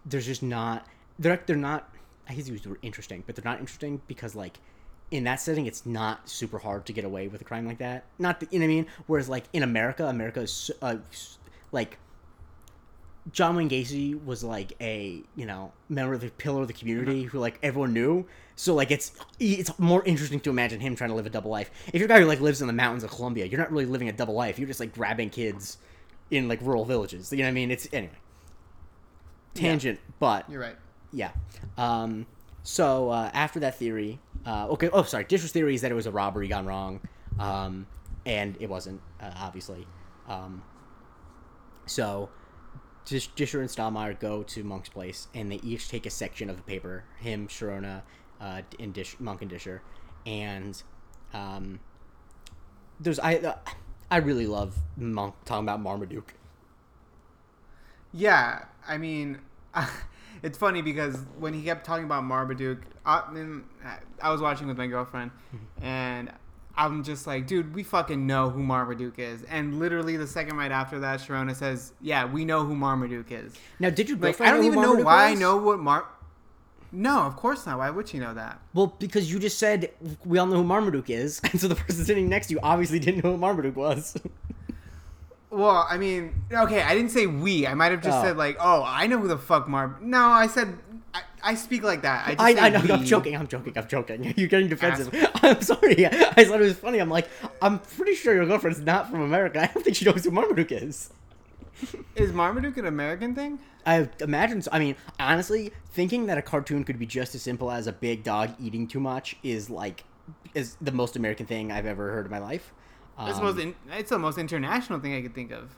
there's 0.05 0.25
just 0.25 0.41
not, 0.41 0.87
they're, 1.19 1.41
they're 1.45 1.55
not, 1.55 1.93
I 2.27 2.33
hate 2.33 2.45
to 2.45 2.51
use 2.51 2.61
the 2.61 2.69
word 2.69 2.79
interesting, 2.81 3.23
but 3.27 3.35
they're 3.35 3.49
not 3.49 3.59
interesting 3.59 4.01
because, 4.07 4.35
like, 4.35 4.59
in 5.11 5.25
that 5.25 5.41
setting, 5.41 5.65
it's 5.65 5.85
not 5.85 6.29
super 6.29 6.57
hard 6.57 6.85
to 6.85 6.93
get 6.93 7.03
away 7.03 7.27
with 7.27 7.41
a 7.41 7.43
crime 7.43 7.67
like 7.67 7.79
that. 7.79 8.05
Not, 8.17 8.39
the, 8.39 8.47
you 8.49 8.59
know 8.59 8.65
what 8.65 8.71
I 8.71 8.75
mean? 8.75 8.87
Whereas, 9.07 9.27
like, 9.29 9.43
in 9.51 9.61
America, 9.61 10.05
America 10.07 10.39
is, 10.41 10.53
so- 10.53 10.73
uh, 10.81 10.95
like, 11.71 11.97
John 13.31 13.55
Wayne 13.55 13.69
Gacy 13.69 14.23
was 14.25 14.43
like 14.43 14.73
a 14.81 15.21
you 15.35 15.45
know 15.45 15.71
member 15.89 16.15
of 16.15 16.21
the 16.21 16.31
pillar 16.31 16.63
of 16.63 16.67
the 16.67 16.73
community 16.73 17.23
who 17.23 17.37
like 17.39 17.59
everyone 17.61 17.93
knew. 17.93 18.25
So 18.55 18.73
like 18.73 18.89
it's 18.89 19.11
it's 19.39 19.77
more 19.77 20.03
interesting 20.05 20.39
to 20.41 20.49
imagine 20.49 20.79
him 20.79 20.95
trying 20.95 21.11
to 21.11 21.15
live 21.15 21.27
a 21.27 21.29
double 21.29 21.51
life. 21.51 21.69
If 21.87 21.95
you're 21.95 22.05
a 22.05 22.07
guy 22.07 22.19
who 22.19 22.25
like 22.25 22.41
lives 22.41 22.61
in 22.61 22.67
the 22.67 22.73
mountains 22.73 23.03
of 23.03 23.11
Colombia, 23.11 23.45
you're 23.45 23.59
not 23.59 23.71
really 23.71 23.85
living 23.85 24.09
a 24.09 24.11
double 24.11 24.33
life. 24.33 24.57
You're 24.57 24.67
just 24.67 24.79
like 24.79 24.93
grabbing 24.93 25.29
kids 25.29 25.77
in 26.31 26.47
like 26.47 26.61
rural 26.61 26.83
villages. 26.83 27.31
You 27.31 27.39
know 27.39 27.43
what 27.43 27.49
I 27.49 27.53
mean? 27.53 27.69
It's 27.69 27.87
anyway. 27.93 28.13
Tangent, 29.53 29.99
but 30.19 30.49
You're 30.49 30.61
right. 30.61 30.77
yeah. 31.11 31.31
Um, 31.77 32.25
so 32.63 33.09
uh, 33.09 33.29
after 33.33 33.59
that 33.59 33.77
theory, 33.77 34.19
uh, 34.45 34.67
okay. 34.69 34.89
Oh, 34.91 35.03
sorry. 35.03 35.25
Disher's 35.25 35.51
theory 35.51 35.75
is 35.75 35.81
that 35.81 35.91
it 35.91 35.95
was 35.95 36.05
a 36.05 36.11
robbery 36.11 36.47
gone 36.47 36.65
wrong, 36.65 37.01
um, 37.37 37.85
and 38.25 38.55
it 38.59 38.69
wasn't, 38.69 39.01
uh, 39.19 39.31
obviously. 39.35 39.85
Um, 40.29 40.63
so 41.91 42.29
Dish- 43.05 43.29
Disher 43.35 43.61
and 43.61 43.69
Stottlemeyer 43.69 44.19
go 44.19 44.43
to 44.43 44.63
Monk's 44.63 44.89
place, 44.89 45.27
and 45.33 45.51
they 45.51 45.57
each 45.57 45.89
take 45.89 46.05
a 46.05 46.09
section 46.09 46.49
of 46.49 46.57
the 46.57 46.63
paper. 46.63 47.03
Him, 47.19 47.47
Sharona, 47.47 48.01
uh, 48.39 48.61
and 48.79 48.93
Dish, 48.93 49.15
Monk 49.19 49.41
and 49.41 49.51
Disher, 49.51 49.81
and 50.25 50.81
um, 51.33 51.79
there's 52.99 53.19
I. 53.19 53.35
Uh, 53.37 53.55
I 54.09 54.17
really 54.17 54.45
love 54.45 54.75
Monk 54.97 55.35
talking 55.45 55.63
about 55.63 55.81
Marmaduke. 55.81 56.33
Yeah, 58.13 58.65
I 58.87 58.97
mean, 58.97 59.39
it's 60.43 60.57
funny 60.57 60.81
because 60.81 61.17
when 61.39 61.53
he 61.53 61.63
kept 61.63 61.85
talking 61.85 62.05
about 62.05 62.23
Marmaduke, 62.23 62.83
I, 63.05 63.21
I 64.21 64.31
was 64.31 64.41
watching 64.41 64.67
with 64.67 64.77
my 64.77 64.87
girlfriend, 64.87 65.31
Mm-hmm. 65.55 65.85
and 65.85 66.31
I'm 66.77 67.03
just 67.03 67.27
like, 67.27 67.47
dude, 67.47 67.75
we 67.75 67.83
fucking 67.83 68.25
know 68.25 68.49
who 68.49 68.63
Marmaduke 68.63 69.19
is. 69.19 69.43
And 69.43 69.79
literally 69.79 70.17
the 70.17 70.27
second 70.27 70.55
right 70.57 70.71
after 70.71 70.99
that, 70.99 71.19
Sharona 71.19 71.55
says, 71.55 71.93
yeah, 72.01 72.25
we 72.25 72.45
know 72.45 72.63
who 72.65 72.75
Marmaduke 72.75 73.31
is. 73.31 73.53
Now, 73.79 73.89
did 73.89 74.09
you? 74.09 74.15
Like, 74.15 74.39
I 74.39 74.51
don't 74.51 74.63
even 74.65 74.81
know 74.81 74.95
why 74.95 75.25
I 75.27 75.33
know 75.33 75.57
what 75.57 75.79
Mar. 75.79 76.05
No, 76.93 77.19
of 77.21 77.35
course 77.37 77.65
not. 77.65 77.77
Why 77.77 77.89
would 77.89 78.07
she 78.09 78.19
know 78.19 78.33
that? 78.33 78.59
Well, 78.73 78.95
because 78.99 79.31
you 79.31 79.39
just 79.39 79.57
said 79.57 79.91
we 80.25 80.37
all 80.37 80.45
know 80.45 80.57
who 80.57 80.63
Marmaduke 80.63 81.09
is, 81.09 81.39
and 81.51 81.59
so 81.59 81.67
the 81.67 81.75
person 81.75 82.03
sitting 82.05 82.27
next 82.29 82.47
to 82.47 82.53
you 82.53 82.59
obviously 82.63 82.99
didn't 82.99 83.23
know 83.23 83.31
who 83.31 83.37
Marmaduke 83.37 83.75
was. 83.75 84.17
Well, 85.49 85.85
I 85.89 85.97
mean, 85.97 86.43
okay, 86.49 86.81
I 86.81 86.95
didn't 86.95 87.11
say 87.11 87.27
we. 87.27 87.67
I 87.67 87.73
might 87.73 87.91
have 87.91 88.01
just 88.01 88.17
Oh. 88.19 88.23
said 88.23 88.37
like, 88.37 88.55
oh, 88.57 88.83
I 88.87 89.07
know 89.07 89.17
who 89.19 89.27
the 89.27 89.37
fuck 89.37 89.67
Mar. 89.67 89.97
No, 90.01 90.27
I 90.29 90.47
said 90.47 90.77
I, 91.43 91.55
speak 91.55 91.83
like 91.83 92.01
that. 92.03 92.27
I 92.27 92.35
just 92.35 92.61
I, 92.61 92.67
I 92.67 92.69
know. 92.69 92.93
I'm 92.95 93.05
joking. 93.05 93.35
I'm 93.35 93.47
joking. 93.47 93.73
I'm 93.77 93.87
joking. 93.87 94.33
You're 94.37 94.47
getting 94.47 94.69
defensive. 94.69 95.09
I'm 95.35 95.61
sorry. 95.61 96.05
I 96.07 96.43
thought 96.45 96.61
it 96.61 96.65
was 96.65 96.77
funny. 96.77 96.99
I'm 96.99 97.09
like, 97.09 97.27
I'm 97.61 97.79
pretty 97.79 98.15
sure 98.15 98.33
your 98.33 98.45
girlfriend's 98.45 98.79
not 98.79 99.09
from 99.09 99.21
America. 99.21 99.61
I 99.61 99.67
don't 99.67 99.83
think 99.83 99.95
she 99.95 100.05
knows 100.05 100.23
who 100.23 100.31
Marmaduke 100.31 100.71
is. 100.71 101.11
Is 102.15 102.31
Marmaduke 102.31 102.77
an 102.77 102.85
American 102.85 103.33
thing? 103.33 103.59
I 103.85 104.07
imagine. 104.19 104.61
So. 104.61 104.69
I 104.71 104.79
mean, 104.79 104.95
honestly, 105.19 105.71
thinking 105.93 106.27
that 106.27 106.37
a 106.37 106.41
cartoon 106.41 106.83
could 106.83 106.99
be 106.99 107.05
just 107.05 107.33
as 107.33 107.41
simple 107.41 107.71
as 107.71 107.87
a 107.87 107.91
big 107.93 108.23
dog 108.23 108.53
eating 108.59 108.87
too 108.87 108.99
much 108.99 109.35
is 109.41 109.69
like 109.69 110.03
is 110.53 110.77
the 110.81 110.91
most 110.91 111.15
American 111.15 111.45
thing 111.45 111.71
I've 111.71 111.85
ever 111.85 112.11
heard 112.11 112.25
in 112.25 112.31
my 112.31 112.39
life. 112.39 112.71
It's 113.19 113.37
the 113.39 113.45
Um, 113.45 113.55
most. 113.55 113.59
In, 113.59 113.75
it's 113.91 114.09
the 114.09 114.19
most 114.19 114.37
international 114.37 114.99
thing 114.99 115.15
I 115.15 115.21
could 115.21 115.33
think 115.35 115.51
of. 115.51 115.71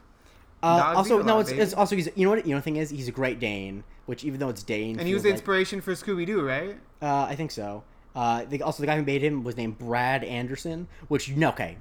Uh, 0.63 0.93
also, 0.95 1.21
no, 1.21 1.39
it's, 1.39 1.52
it's 1.52 1.73
also 1.73 1.95
he's 1.95 2.10
you 2.15 2.23
know 2.26 2.32
what 2.36 2.45
you 2.45 2.52
know 2.54 2.60
the 2.60 2.63
thing 2.63 2.78
is 2.78 2.89
he's 2.89 3.08
a 3.08 3.12
Great 3.12 3.39
Dane, 3.39 3.84
which 4.06 4.23
even 4.23 4.39
though 4.39 4.49
it's 4.49 4.63
Dane, 4.63 4.97
And 4.97 5.08
he 5.08 5.13
was 5.13 5.23
the 5.23 5.30
like- 5.30 5.36
inspiration 5.39 5.82
for 5.82 5.91
Scooby 5.93 6.26
Doo, 6.26 6.41
right? 6.41 6.78
Uh, 7.02 7.23
I 7.30 7.36
think 7.36 7.52
so. 7.52 7.84
Uh, 8.15 8.45
the, 8.45 8.62
also, 8.62 8.82
the 8.82 8.88
guy 8.88 8.95
who 8.95 9.04
made 9.04 9.21
him 9.23 9.43
was 9.43 9.58
named 9.58 9.78
Brad 9.78 10.23
Anderson, 10.23 10.88
which 11.08 11.30
no, 11.32 11.49
okay. 11.49 11.78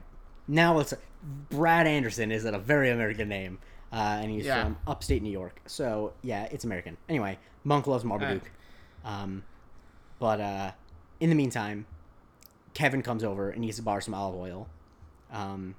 Now 0.49 0.79
it's 0.81 0.93
Brad 1.51 1.87
Anderson 1.87 2.33
is 2.33 2.45
a 2.45 2.59
very 2.59 2.91
American 2.91 3.29
name, 3.29 3.59
uh, 3.93 3.97
and 4.21 4.31
he's 4.31 4.47
Yeah. 4.47 4.65
from 4.65 4.79
upstate 4.87 5.23
New 5.23 5.31
York. 5.31 5.61
So 5.67 6.15
yeah, 6.23 6.49
it's 6.51 6.65
American. 6.65 6.97
Anyway, 7.09 7.39
Monk 7.65 7.87
loves 7.87 8.03
Marmaduke, 8.05 8.51
um, 9.05 9.45
but 10.19 10.41
uh, 10.41 10.71
in 11.21 11.29
the 11.31 11.37
meantime, 11.37 11.87
Kevin 12.75 13.03
comes 13.03 13.23
over 13.23 13.51
and 13.51 13.61
needs 13.61 13.77
to 13.77 13.83
borrow 13.83 14.01
some 14.01 14.15
olive 14.15 14.35
oil, 14.35 14.69
um, 15.31 15.75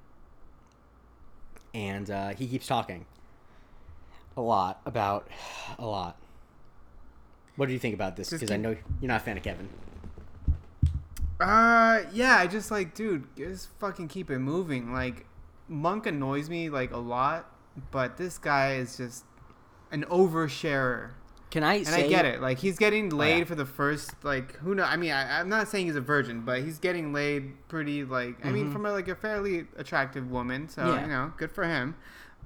and 1.74 2.08
uh, 2.10 2.28
he 2.30 2.46
keeps 2.46 2.66
talking 2.66 3.04
a 4.36 4.40
lot 4.40 4.80
about 4.86 5.28
a 5.78 5.84
lot. 5.84 6.16
What 7.56 7.66
do 7.66 7.72
you 7.72 7.78
think 7.78 7.94
about 7.94 8.16
this? 8.16 8.30
Because 8.30 8.50
I 8.50 8.56
know 8.56 8.70
you're 9.00 9.08
not 9.08 9.20
a 9.20 9.24
fan 9.24 9.36
of 9.36 9.42
Kevin. 9.42 9.68
Uh, 11.40 12.02
yeah. 12.12 12.36
I 12.38 12.46
just 12.46 12.70
like, 12.70 12.94
dude, 12.94 13.26
just 13.36 13.68
fucking 13.78 14.08
keep 14.08 14.30
it 14.30 14.38
moving. 14.38 14.92
Like, 14.92 15.26
Monk 15.68 16.06
annoys 16.06 16.48
me 16.50 16.68
like 16.68 16.92
a 16.92 16.98
lot, 16.98 17.50
but 17.90 18.16
this 18.16 18.38
guy 18.38 18.74
is 18.74 18.96
just 18.96 19.24
an 19.90 20.04
oversharer. 20.04 21.10
Can 21.54 21.62
I 21.62 21.74
And 21.74 21.86
say? 21.86 22.06
I 22.06 22.08
get 22.08 22.24
it. 22.24 22.42
Like 22.42 22.58
he's 22.58 22.78
getting 22.78 23.10
laid 23.10 23.38
yeah. 23.38 23.44
for 23.44 23.54
the 23.54 23.64
first 23.64 24.10
like 24.24 24.56
who 24.56 24.74
know. 24.74 24.82
I 24.82 24.96
mean, 24.96 25.12
I, 25.12 25.38
I'm 25.38 25.48
not 25.48 25.68
saying 25.68 25.86
he's 25.86 25.94
a 25.94 26.00
virgin, 26.00 26.40
but 26.40 26.62
he's 26.64 26.80
getting 26.80 27.12
laid 27.12 27.52
pretty 27.68 28.02
like 28.02 28.44
I 28.44 28.50
mean 28.50 28.70
Mhm. 28.70 28.72
from 28.72 28.86
a, 28.86 28.90
like 28.90 29.06
a 29.06 29.14
fairly 29.14 29.66
attractive 29.76 30.32
woman. 30.32 30.68
So 30.68 30.84
Yeah. 30.84 31.02
you 31.02 31.06
know, 31.06 31.32
good 31.36 31.52
for 31.52 31.62
him. 31.62 31.94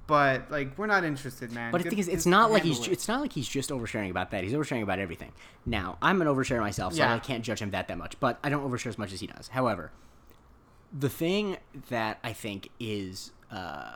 But 0.05 0.51
like 0.51 0.77
we're 0.77 0.85
not 0.85 1.03
interested, 1.03 1.51
man. 1.51 1.71
But 1.71 1.81
the 1.81 1.89
thing 1.89 1.97
is, 1.97 2.07
it's 2.07 2.27
not 2.27 2.51
like 2.51 2.61
he's 2.61 2.85
it. 2.87 2.91
it's 2.91 3.07
not 3.07 3.19
like 3.19 3.33
he's 3.33 3.47
just 3.47 3.71
oversharing 3.71 4.11
about 4.11 4.29
that. 4.29 4.43
He's 4.43 4.53
oversharing 4.53 4.83
about 4.83 4.99
everything. 4.99 5.31
Now, 5.65 5.97
I'm 6.03 6.21
an 6.21 6.27
oversharer 6.27 6.59
myself, 6.59 6.93
so 6.93 6.99
Yeah. 6.99 7.15
I 7.15 7.17
can't 7.17 7.43
judge 7.43 7.63
him 7.63 7.71
that 7.71 7.87
that 7.87 7.97
much. 7.97 8.19
But 8.19 8.37
I 8.43 8.49
don't 8.49 8.63
overshare 8.63 8.89
as 8.89 8.99
much 8.99 9.11
as 9.11 9.21
he 9.21 9.25
does. 9.25 9.47
However, 9.47 9.91
the 10.95 11.09
thing 11.09 11.57
that 11.89 12.19
I 12.23 12.33
think 12.33 12.69
is 12.79 13.31
uh, 13.51 13.95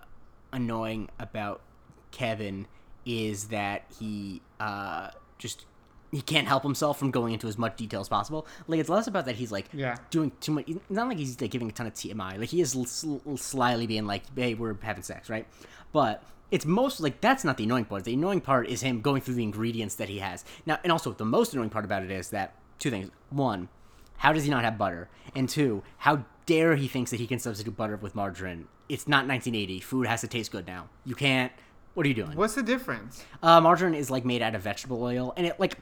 annoying 0.52 1.10
about 1.20 1.62
Kevin 2.10 2.66
is 3.06 3.46
that 3.50 3.84
he 4.00 4.42
uh, 4.60 5.10
just 5.38 5.66
he 6.12 6.22
can't 6.22 6.48
help 6.48 6.62
himself 6.62 7.00
from 7.00 7.10
going 7.10 7.34
into 7.34 7.48
as 7.48 7.58
much 7.58 7.76
detail 7.76 8.00
as 8.02 8.08
possible. 8.08 8.46
Like 8.68 8.80
it's 8.80 8.90
less 8.90 9.08
about 9.08 9.26
that 9.26 9.36
he's 9.36 9.52
like 9.52 9.66
Yeah. 9.74 9.98
doing 10.12 10.32
too 10.40 10.52
much. 10.52 10.70
Not 10.90 11.08
like 11.08 11.18
he's 11.18 11.40
like 11.42 11.50
giving 11.52 11.70
a 11.70 11.72
ton 11.72 11.88
of 11.88 11.94
TMI. 11.96 12.38
Like 12.38 12.50
he 12.50 12.62
is 12.62 12.72
sl- 12.72 13.18
slyly 13.36 13.88
being 13.88 14.06
like, 14.06 14.24
"Hey, 14.36 14.54
we're 14.54 14.76
having 14.82 15.02
sex," 15.04 15.30
right? 15.30 15.48
But 15.92 16.24
it's 16.52 16.66
most 16.66 17.00
like 17.00 17.20
that's 17.20 17.44
not 17.44 17.58
the 17.58 17.64
annoying 17.64 17.86
part. 17.86 18.04
The 18.04 18.14
annoying 18.14 18.42
part 18.42 18.68
is 18.68 18.82
him 18.82 19.02
going 19.02 19.22
through 19.22 19.36
the 19.36 19.44
ingredients 19.44 19.96
that 19.96 20.08
he 20.08 20.20
has 20.20 20.46
now. 20.68 20.78
And 20.84 20.92
also, 20.92 21.12
the 21.14 21.26
most 21.26 21.54
annoying 21.54 21.72
part 21.72 21.84
about 21.84 22.04
it 22.04 22.12
is 22.12 22.30
that 22.30 22.54
two 22.78 22.92
things: 22.92 23.10
one, 23.32 23.70
how 24.18 24.34
does 24.34 24.44
he 24.44 24.52
not 24.52 24.64
have 24.64 24.78
butter? 24.78 25.10
And 25.36 25.50
two, 25.50 25.82
how 25.98 26.26
dare 26.46 26.76
he 26.76 26.88
thinks 26.88 27.10
that 27.10 27.20
he 27.20 27.26
can 27.26 27.40
substitute 27.40 27.76
butter 27.76 27.96
with 27.98 28.14
margarine? 28.14 28.68
It's 28.88 29.08
not 29.08 29.26
1980. 29.28 29.80
Food 29.80 30.06
has 30.06 30.22
to 30.22 30.28
taste 30.28 30.52
good 30.52 30.68
now. 30.68 30.90
You 31.06 31.16
can't. 31.16 31.52
What 31.94 32.06
are 32.06 32.10
you 32.10 32.16
doing? 32.16 32.36
What's 32.36 32.56
the 32.56 32.64
difference? 32.64 33.24
Uh, 33.42 33.62
margarine 33.62 33.94
is 33.94 34.10
like 34.10 34.26
made 34.26 34.42
out 34.42 34.56
of 34.56 34.62
vegetable 34.62 35.02
oil, 35.04 35.34
and 35.38 35.46
it 35.46 35.60
like 35.60 35.78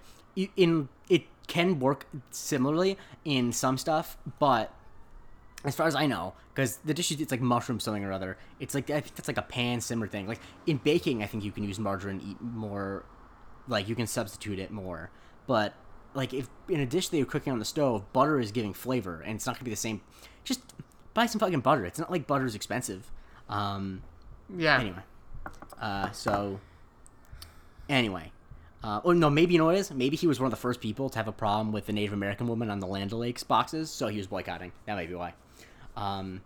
in 0.58 0.90
it 1.10 1.24
can 1.48 1.80
work 1.80 2.06
similarly 2.32 2.98
in 3.26 3.52
some 3.52 3.78
stuff, 3.78 4.18
but 4.40 4.74
as 5.64 5.76
far 5.76 5.88
as 5.88 5.96
I 5.96 6.08
know, 6.08 6.34
because 6.54 6.78
the 6.78 6.94
dish 6.94 7.12
is 7.12 7.22
it's 7.22 7.32
like 7.32 7.42
mushroom 7.42 7.80
something 7.80 8.04
or 8.04 8.12
other. 8.12 8.38
It's 8.60 8.74
like 8.74 8.90
I 8.90 9.00
think 9.02 9.16
that's 9.16 9.28
like 9.28 9.38
a 9.38 9.42
pan 9.44 9.80
simmer 9.80 10.08
thing. 10.08 10.28
Like 10.28 10.40
in 10.66 10.78
baking, 10.78 11.24
I 11.24 11.28
think 11.28 11.44
you 11.44 11.52
can 11.52 11.64
use 11.64 11.80
margarine 11.80 12.22
eat 12.26 12.42
more, 12.42 13.06
like 13.68 13.88
you 13.88 13.96
can 13.96 14.08
substitute 14.08 14.60
it 14.60 14.72
more. 14.72 15.12
But 15.48 15.74
like 16.14 16.34
if 16.34 16.50
in 16.68 16.82
a 16.82 16.86
dish 16.86 17.08
that 17.10 17.18
you're 17.18 17.26
cooking 17.26 17.54
on 17.54 17.60
the 17.60 17.66
stove, 17.66 18.12
butter 18.12 18.40
is 18.40 18.52
giving 18.52 18.74
flavor, 18.74 19.22
and 19.22 19.36
it's 19.36 19.46
not 19.46 19.56
gonna 19.56 19.66
be 19.66 19.72
the 19.72 19.78
same. 19.78 20.02
Just 20.44 20.62
buy 21.14 21.26
some 21.26 21.40
fucking 21.40 21.62
butter. 21.62 21.86
It's 21.86 22.00
not 22.00 22.12
like 22.12 22.28
butter 22.28 22.46
is 22.46 22.56
expensive. 22.56 23.12
Um, 23.48 24.02
Yeah. 24.54 24.80
anyway 24.80 25.00
uh, 25.82 26.12
so 26.12 26.60
anyway 27.90 28.32
uh, 28.84 29.02
oh 29.04 29.12
no 29.12 29.30
maybe 29.30 29.54
you 29.54 29.60
know 29.60 29.66
what 29.66 29.76
it 29.76 29.80
is 29.80 29.92
maybe 29.92 30.16
he 30.16 30.28
was 30.28 30.40
one 30.40 30.46
of 30.46 30.52
the 30.52 30.58
first 30.58 30.80
people 30.82 31.10
to 31.10 31.18
have 31.18 31.28
a 31.28 31.32
problem 31.32 31.72
with 31.72 31.86
the 31.86 31.94
native 31.94 32.14
american 32.14 32.48
woman 32.48 32.70
on 32.70 32.80
the 32.80 32.88
land 32.88 33.12
o'lakes 33.14 33.44
boxes 33.44 33.90
so 33.90 34.08
he 34.08 34.18
was 34.18 34.28
boycotting 34.28 34.72
that 34.86 34.96
might 34.96 35.10
be 35.10 35.16
why 35.16 35.34
um, 35.98 36.42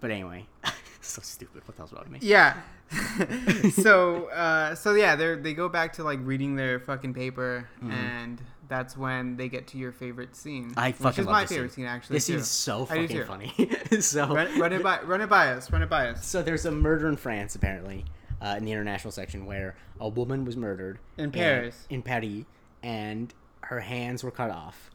but 0.00 0.10
anyway 0.10 0.46
so 1.02 1.20
stupid. 1.20 1.62
What 1.66 1.76
the 1.76 1.82
hell's 1.82 1.92
wrong 1.92 2.04
with 2.10 2.12
me? 2.12 2.26
Yeah. 2.26 2.56
so 3.72 4.24
uh, 4.30 4.74
so 4.74 4.94
yeah, 4.94 5.16
they 5.16 5.34
they 5.34 5.52
go 5.52 5.68
back 5.68 5.92
to 5.94 6.02
like 6.02 6.18
reading 6.22 6.56
their 6.56 6.80
fucking 6.80 7.12
paper, 7.12 7.68
Mhm. 7.82 7.92
and 7.92 8.42
that's 8.68 8.96
when 8.96 9.36
they 9.36 9.48
get 9.48 9.66
to 9.68 9.78
your 9.78 9.92
favorite 9.92 10.34
scene. 10.36 10.72
I 10.76 10.88
which 10.88 10.96
fucking 10.96 11.20
is 11.22 11.26
love 11.26 11.32
my 11.34 11.42
this 11.42 11.50
favorite 11.50 11.72
scene. 11.72 11.84
scene, 11.84 11.86
actually. 11.86 12.14
This 12.16 12.26
too. 12.26 12.32
scene's 12.34 12.48
so 12.48 12.84
fucking 12.86 13.24
funny. 13.24 13.52
so 14.00 14.34
Run, 14.34 14.58
run 14.58 14.72
it 14.72 14.82
by 14.82 15.00
run 15.02 15.20
it 15.20 15.28
by 15.28 15.48
us. 15.52 15.70
Run 15.70 15.82
it 15.82 15.90
by 15.90 16.08
us. 16.08 16.26
So 16.26 16.42
there's 16.42 16.64
a 16.66 16.70
murder 16.72 17.08
in 17.08 17.16
France, 17.16 17.54
apparently, 17.54 18.04
uh, 18.40 18.54
in 18.58 18.64
the 18.64 18.72
international 18.72 19.12
section, 19.12 19.46
where 19.46 19.76
a 20.00 20.08
woman 20.08 20.44
was 20.44 20.56
murdered 20.56 20.98
In 21.18 21.24
and- 21.24 21.32
Paris. 21.32 21.86
in 21.90 22.02
Paris, 22.02 22.44
and 22.82 23.32
her 23.62 23.80
hands 23.80 24.22
were 24.24 24.30
cut 24.30 24.50
off. 24.50 24.90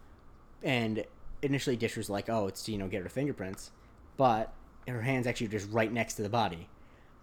And 0.64 1.06
initially, 1.42 1.76
Dish 1.76 1.96
was 1.96 2.10
like, 2.10 2.30
"Oh, 2.30 2.48
it's 2.48 2.64
to 2.64 2.72
you 2.72 2.78
know 2.78 2.88
get 2.88 3.04
her 3.04 3.10
fingerprints," 3.10 3.72
but 4.18 4.54
her 4.88 5.02
hands 5.02 5.28
actually 5.28 5.48
are 5.48 5.52
just 5.52 5.70
right 5.72 5.92
next 5.92 6.16
to 6.16 6.24
the 6.24 6.30
body. 6.30 6.68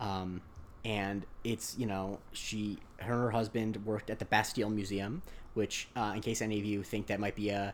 Um, 0.01 0.41
and 0.85 1.27
it's 1.45 1.77
you 1.79 1.87
know 1.87 2.21
she 2.33 2.79
her 3.01 3.13
and 3.13 3.23
her 3.25 3.31
husband 3.33 3.85
worked 3.85 4.09
at 4.09 4.19
the 4.19 4.25
Bastille 4.25 4.71
Museum, 4.71 5.23
which, 5.57 5.89
uh, 5.97 6.13
in 6.15 6.21
case 6.21 6.43
any 6.43 6.59
of 6.59 6.65
you 6.65 6.83
think 6.83 7.07
that 7.07 7.19
might 7.19 7.35
be 7.35 7.49
a 7.49 7.73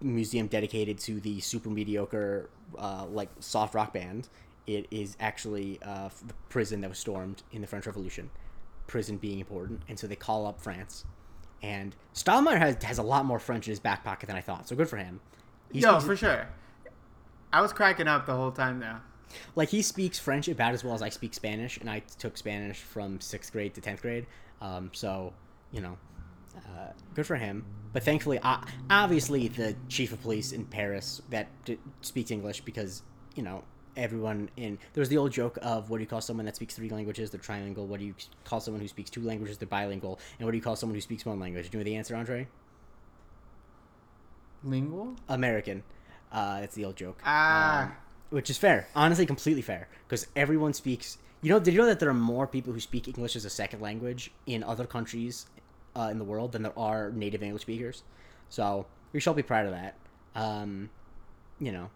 museum 0.00 0.46
dedicated 0.46 0.98
to 0.98 1.20
the 1.20 1.40
super 1.40 1.70
mediocre 1.70 2.50
uh, 2.76 3.06
like 3.10 3.30
soft 3.40 3.74
rock 3.74 3.92
band, 3.92 4.28
it 4.66 4.86
is 4.90 5.16
actually 5.18 5.78
uh, 5.82 6.08
the 6.26 6.34
prison 6.48 6.80
that 6.82 6.90
was 6.90 6.98
stormed 6.98 7.42
in 7.52 7.60
the 7.60 7.66
French 7.66 7.86
Revolution. 7.86 8.30
Prison 8.86 9.16
being 9.16 9.38
important, 9.38 9.80
and 9.88 9.98
so 9.98 10.06
they 10.06 10.16
call 10.16 10.46
up 10.46 10.60
France. 10.60 11.04
And 11.62 11.94
Stottlemeyer 12.14 12.58
has 12.58 12.82
has 12.82 12.98
a 12.98 13.02
lot 13.02 13.24
more 13.24 13.38
French 13.38 13.66
in 13.66 13.70
his 13.72 13.80
back 13.80 14.04
pocket 14.04 14.26
than 14.26 14.36
I 14.36 14.40
thought, 14.40 14.68
so 14.68 14.76
good 14.76 14.88
for 14.88 14.96
him. 14.96 15.20
He 15.72 15.80
Yo, 15.80 16.00
for 16.00 16.16
sure. 16.16 16.48
I 17.52 17.60
was 17.60 17.72
cracking 17.72 18.08
up 18.08 18.26
the 18.26 18.34
whole 18.34 18.50
time 18.50 18.80
though. 18.80 18.96
like 19.54 19.68
he 19.68 19.80
speaks 19.82 20.18
French 20.18 20.48
about 20.48 20.74
as 20.74 20.84
well 20.84 20.94
as 20.94 21.02
I 21.02 21.08
speak 21.08 21.32
Spanish, 21.32 21.78
and 21.78 21.88
I 21.88 22.00
took 22.18 22.36
Spanish 22.36 22.78
from 22.78 23.20
sixth 23.20 23.52
grade 23.52 23.74
to 23.74 23.80
tenth 23.80 24.02
grade. 24.02 24.26
Um, 24.60 24.90
so 24.92 25.32
you 25.70 25.80
know, 25.80 25.96
uh, 26.56 26.92
good 27.14 27.26
for 27.26 27.36
him. 27.36 27.64
But 27.92 28.04
thankfully, 28.04 28.38
uh, 28.38 28.58
obviously, 28.88 29.48
the 29.48 29.76
chief 29.88 30.12
of 30.12 30.22
police 30.22 30.52
in 30.52 30.64
Paris 30.64 31.20
that 31.30 31.48
d- 31.64 31.78
speaks 32.00 32.30
English 32.30 32.62
because 32.62 33.02
you 33.34 33.42
know 33.42 33.64
everyone 33.96 34.48
in 34.56 34.78
there's 34.94 35.10
the 35.10 35.18
old 35.18 35.30
joke 35.30 35.58
of 35.60 35.90
what 35.90 35.98
do 35.98 36.02
you 36.02 36.08
call 36.08 36.20
someone 36.20 36.46
that 36.46 36.56
speaks 36.56 36.74
three 36.74 36.88
languages? 36.88 37.30
They're 37.30 37.40
trilingual. 37.40 37.86
What 37.86 38.00
do 38.00 38.06
you 38.06 38.14
call 38.44 38.60
someone 38.60 38.80
who 38.80 38.88
speaks 38.88 39.10
two 39.10 39.22
languages? 39.22 39.58
They're 39.58 39.68
bilingual. 39.68 40.18
And 40.38 40.46
what 40.46 40.52
do 40.52 40.56
you 40.56 40.62
call 40.62 40.76
someone 40.76 40.94
who 40.94 41.00
speaks 41.00 41.26
one 41.26 41.38
language? 41.38 41.70
Do 41.70 41.78
you 41.78 41.84
know 41.84 41.88
the 41.88 41.96
answer, 41.96 42.16
Andre? 42.16 42.48
Lingual? 44.64 45.16
American. 45.28 45.82
Uh, 46.30 46.60
that's 46.60 46.74
the 46.74 46.84
old 46.84 46.96
joke. 46.96 47.20
Ah. 47.24 47.84
Um, 47.84 47.92
which 48.30 48.48
is 48.48 48.56
fair. 48.56 48.88
Honestly, 48.96 49.26
completely 49.26 49.62
fair. 49.62 49.88
Because 50.08 50.26
everyone 50.34 50.72
speaks. 50.72 51.18
You 51.42 51.50
know, 51.50 51.58
did 51.60 51.74
you 51.74 51.80
know 51.80 51.86
that 51.86 52.00
there 52.00 52.08
are 52.08 52.14
more 52.14 52.46
people 52.46 52.72
who 52.72 52.80
speak 52.80 53.08
English 53.08 53.36
as 53.36 53.44
a 53.44 53.50
second 53.50 53.80
language 53.80 54.32
in 54.46 54.62
other 54.62 54.86
countries 54.86 55.46
uh, 55.96 56.08
in 56.10 56.18
the 56.18 56.24
world 56.24 56.52
than 56.52 56.62
there 56.62 56.78
are 56.78 57.10
native 57.10 57.42
English 57.42 57.62
speakers? 57.62 58.02
So 58.48 58.86
we 59.12 59.20
shall 59.20 59.34
be 59.34 59.42
proud 59.42 59.66
of 59.66 59.72
that. 59.72 59.96
Um, 60.34 60.90
you 61.58 61.72
know. 61.72 61.90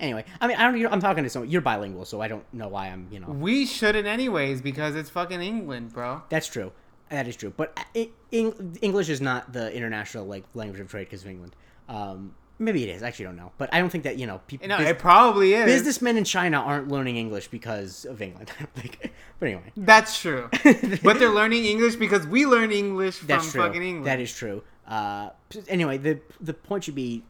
Anyway, 0.00 0.24
I 0.40 0.48
mean, 0.48 0.56
I 0.56 0.64
don't. 0.64 0.76
you 0.76 0.84
know, 0.84 0.90
I'm 0.90 1.00
talking 1.00 1.22
to 1.22 1.30
someone. 1.30 1.48
You're 1.50 1.60
bilingual, 1.60 2.04
so 2.04 2.20
I 2.20 2.26
don't 2.26 2.44
know 2.52 2.68
why 2.68 2.88
I'm. 2.88 3.06
You 3.12 3.20
know. 3.20 3.28
We 3.28 3.66
shouldn't 3.66 4.06
anyways 4.06 4.60
because 4.60 4.96
it's 4.96 5.10
fucking 5.10 5.40
England, 5.40 5.92
bro. 5.92 6.22
That's 6.28 6.48
true. 6.48 6.72
That 7.08 7.28
is 7.28 7.36
true. 7.36 7.52
But 7.56 7.78
uh, 7.94 8.04
Eng- 8.32 8.78
English 8.82 9.08
is 9.10 9.20
not 9.20 9.52
the 9.52 9.72
international 9.72 10.24
like 10.26 10.44
language 10.54 10.80
of 10.80 10.88
trade 10.88 11.04
because 11.04 11.22
of 11.22 11.28
England. 11.28 11.54
Um, 11.88 12.34
maybe 12.58 12.82
it 12.82 12.88
is. 12.88 13.02
I 13.02 13.08
actually 13.08 13.26
don't 13.26 13.36
know. 13.36 13.52
But 13.58 13.72
I 13.72 13.78
don't 13.78 13.90
think 13.90 14.04
that 14.04 14.18
you 14.18 14.26
know 14.26 14.40
people. 14.46 14.68
No, 14.68 14.78
it 14.78 14.98
probably 14.98 15.54
is. 15.54 15.64
businessmen 15.64 16.16
in 16.16 16.24
China 16.24 16.58
aren't 16.58 16.88
learning 16.88 17.16
English 17.16 17.48
because 17.48 18.04
of 18.04 18.20
England. 18.22 18.50
like, 18.76 19.12
but 19.38 19.46
anyway, 19.46 19.72
That's 19.76 20.20
true. 20.20 20.48
but 21.02 21.18
they're 21.18 21.30
learning 21.30 21.64
English 21.64 21.96
because 21.96 22.26
we 22.26 22.46
learn 22.46 22.72
English 22.72 23.18
from 23.18 23.28
that's 23.28 23.52
true. 23.52 23.62
fucking 23.62 23.82
England. 23.82 24.06
That 24.06 24.20
is 24.20 24.34
true. 24.34 24.62
Uh, 24.86 25.30
anyway, 25.68 25.98
the 25.98 26.20
the 26.40 26.54
point 26.54 26.84
should 26.84 26.94
be 26.94 27.22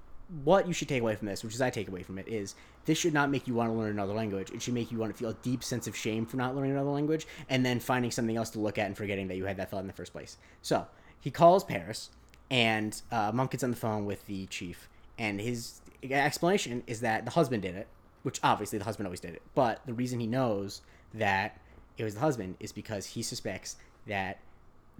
what 0.44 0.66
you 0.66 0.72
should 0.72 0.88
take 0.88 1.02
away 1.02 1.14
from 1.14 1.26
this, 1.26 1.44
which 1.44 1.54
is 1.54 1.60
I 1.60 1.70
take 1.70 1.88
away 1.88 2.02
from 2.02 2.18
it, 2.18 2.26
is 2.26 2.54
this 2.86 2.98
should 2.98 3.12
not 3.12 3.30
make 3.30 3.46
you 3.46 3.54
want 3.54 3.70
to 3.70 3.74
learn 3.74 3.90
another 3.90 4.14
language. 4.14 4.50
It 4.50 4.62
should 4.62 4.74
make 4.74 4.90
you 4.90 4.98
want 4.98 5.12
to 5.12 5.18
feel 5.18 5.30
a 5.30 5.34
deep 5.34 5.62
sense 5.62 5.86
of 5.86 5.96
shame 5.96 6.26
for 6.26 6.36
not 6.36 6.56
learning 6.56 6.72
another 6.72 6.90
language, 6.90 7.26
and 7.48 7.64
then 7.64 7.80
finding 7.80 8.10
something 8.10 8.36
else 8.36 8.50
to 8.50 8.60
look 8.60 8.78
at 8.78 8.86
and 8.86 8.96
forgetting 8.96 9.28
that 9.28 9.36
you 9.36 9.44
had 9.44 9.58
that 9.58 9.70
thought 9.70 9.80
in 9.80 9.86
the 9.86 9.92
first 9.92 10.12
place. 10.12 10.38
So 10.62 10.86
he 11.20 11.30
calls 11.30 11.64
Paris, 11.64 12.10
and 12.50 13.00
uh, 13.10 13.30
Monk 13.32 13.52
gets 13.52 13.62
on 13.62 13.70
the 13.70 13.76
phone 13.76 14.04
with 14.06 14.26
the 14.26 14.46
chief, 14.46 14.88
and 15.18 15.40
his 15.40 15.80
explanation 16.02 16.82
is 16.86 17.00
that 17.00 17.24
the 17.24 17.30
husband 17.30 17.62
did 17.62 17.74
it, 17.74 17.86
which 18.22 18.40
obviously 18.42 18.78
the 18.78 18.84
husband 18.84 19.06
always 19.06 19.20
did 19.20 19.34
it, 19.34 19.42
but 19.54 19.80
the 19.86 19.94
reason 19.94 20.20
he 20.20 20.26
knows 20.26 20.82
that 21.14 21.58
it 21.98 22.04
was 22.04 22.14
the 22.14 22.20
husband 22.20 22.56
is 22.60 22.72
because 22.72 23.06
he 23.06 23.22
suspects 23.22 23.76
that 24.06 24.38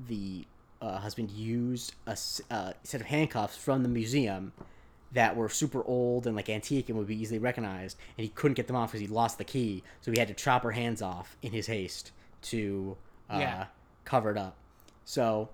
the 0.09 0.45
uh, 0.81 0.99
husband 0.99 1.31
used 1.31 1.95
a 2.07 2.17
uh, 2.51 2.73
set 2.83 3.01
of 3.01 3.07
handcuffs 3.07 3.57
from 3.57 3.83
the 3.83 3.89
museum 3.89 4.53
that 5.13 5.37
were 5.37 5.49
super 5.49 5.85
old 5.85 6.27
and 6.27 6.35
like 6.35 6.49
antique 6.49 6.89
and 6.89 6.97
would 6.99 7.07
be 7.07 7.21
easily 7.21 7.39
recognized, 7.39 7.97
and 8.17 8.23
he 8.25 8.29
couldn't 8.31 8.55
get 8.55 8.67
them 8.67 8.77
off 8.77 8.91
because 8.93 9.01
he 9.01 9.07
lost 9.13 9.39
the 9.39 9.45
key, 9.45 9.83
so 10.01 10.11
he 10.11 10.19
had 10.19 10.29
to 10.29 10.35
chop 10.35 10.63
her 10.63 10.71
hands 10.73 11.03
off 11.03 11.37
in 11.43 11.53
his 11.53 11.67
haste 11.67 12.13
to 12.43 12.97
uh, 13.31 13.37
Yeah. 13.39 13.67
cover 14.05 14.31
it 14.31 14.39
up. 14.39 14.57
So 15.05 15.51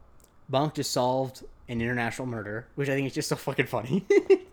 Monk 0.48 0.74
just 0.74 0.90
solved 0.92 1.44
an 1.68 1.80
international 1.80 2.26
murder, 2.26 2.66
which 2.76 2.88
I 2.88 2.94
think 2.94 3.06
is 3.08 3.14
just 3.14 3.28
so 3.28 3.36
fucking 3.36 3.66
funny. 3.66 4.06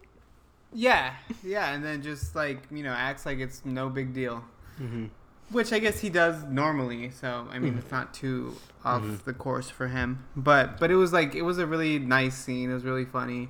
Yeah, 0.78 1.14
yeah, 1.44 1.74
and 1.74 1.84
then 1.84 2.02
just 2.02 2.36
like 2.36 2.64
you 2.70 2.84
know, 2.84 2.92
acts 2.92 3.26
like 3.26 3.40
it's 3.40 3.64
no 3.66 3.90
big 3.90 4.14
deal. 4.14 4.44
Mhm. 4.80 5.10
Which 5.52 5.72
I 5.72 5.80
guess 5.80 6.00
he 6.02 6.10
does 6.10 6.44
normally. 6.44 7.12
So 7.12 7.48
I 7.50 7.60
mean, 7.60 7.72
Mm-hmm. 7.72 7.80
it's 7.80 7.92
not 7.92 8.14
too 8.14 8.56
off 8.84 9.24
the 9.26 9.34
course 9.34 9.70
for 9.70 9.88
him. 9.88 10.26
But 10.36 10.80
but 10.80 10.92
it 10.92 10.96
was 10.96 11.14
like 11.14 11.34
it 11.34 11.44
was 11.44 11.58
a 11.60 11.66
really 11.66 11.98
nice 12.00 12.36
scene. 12.36 12.70
It 12.70 12.74
was 12.74 12.84
really 12.84 13.06
funny, 13.06 13.50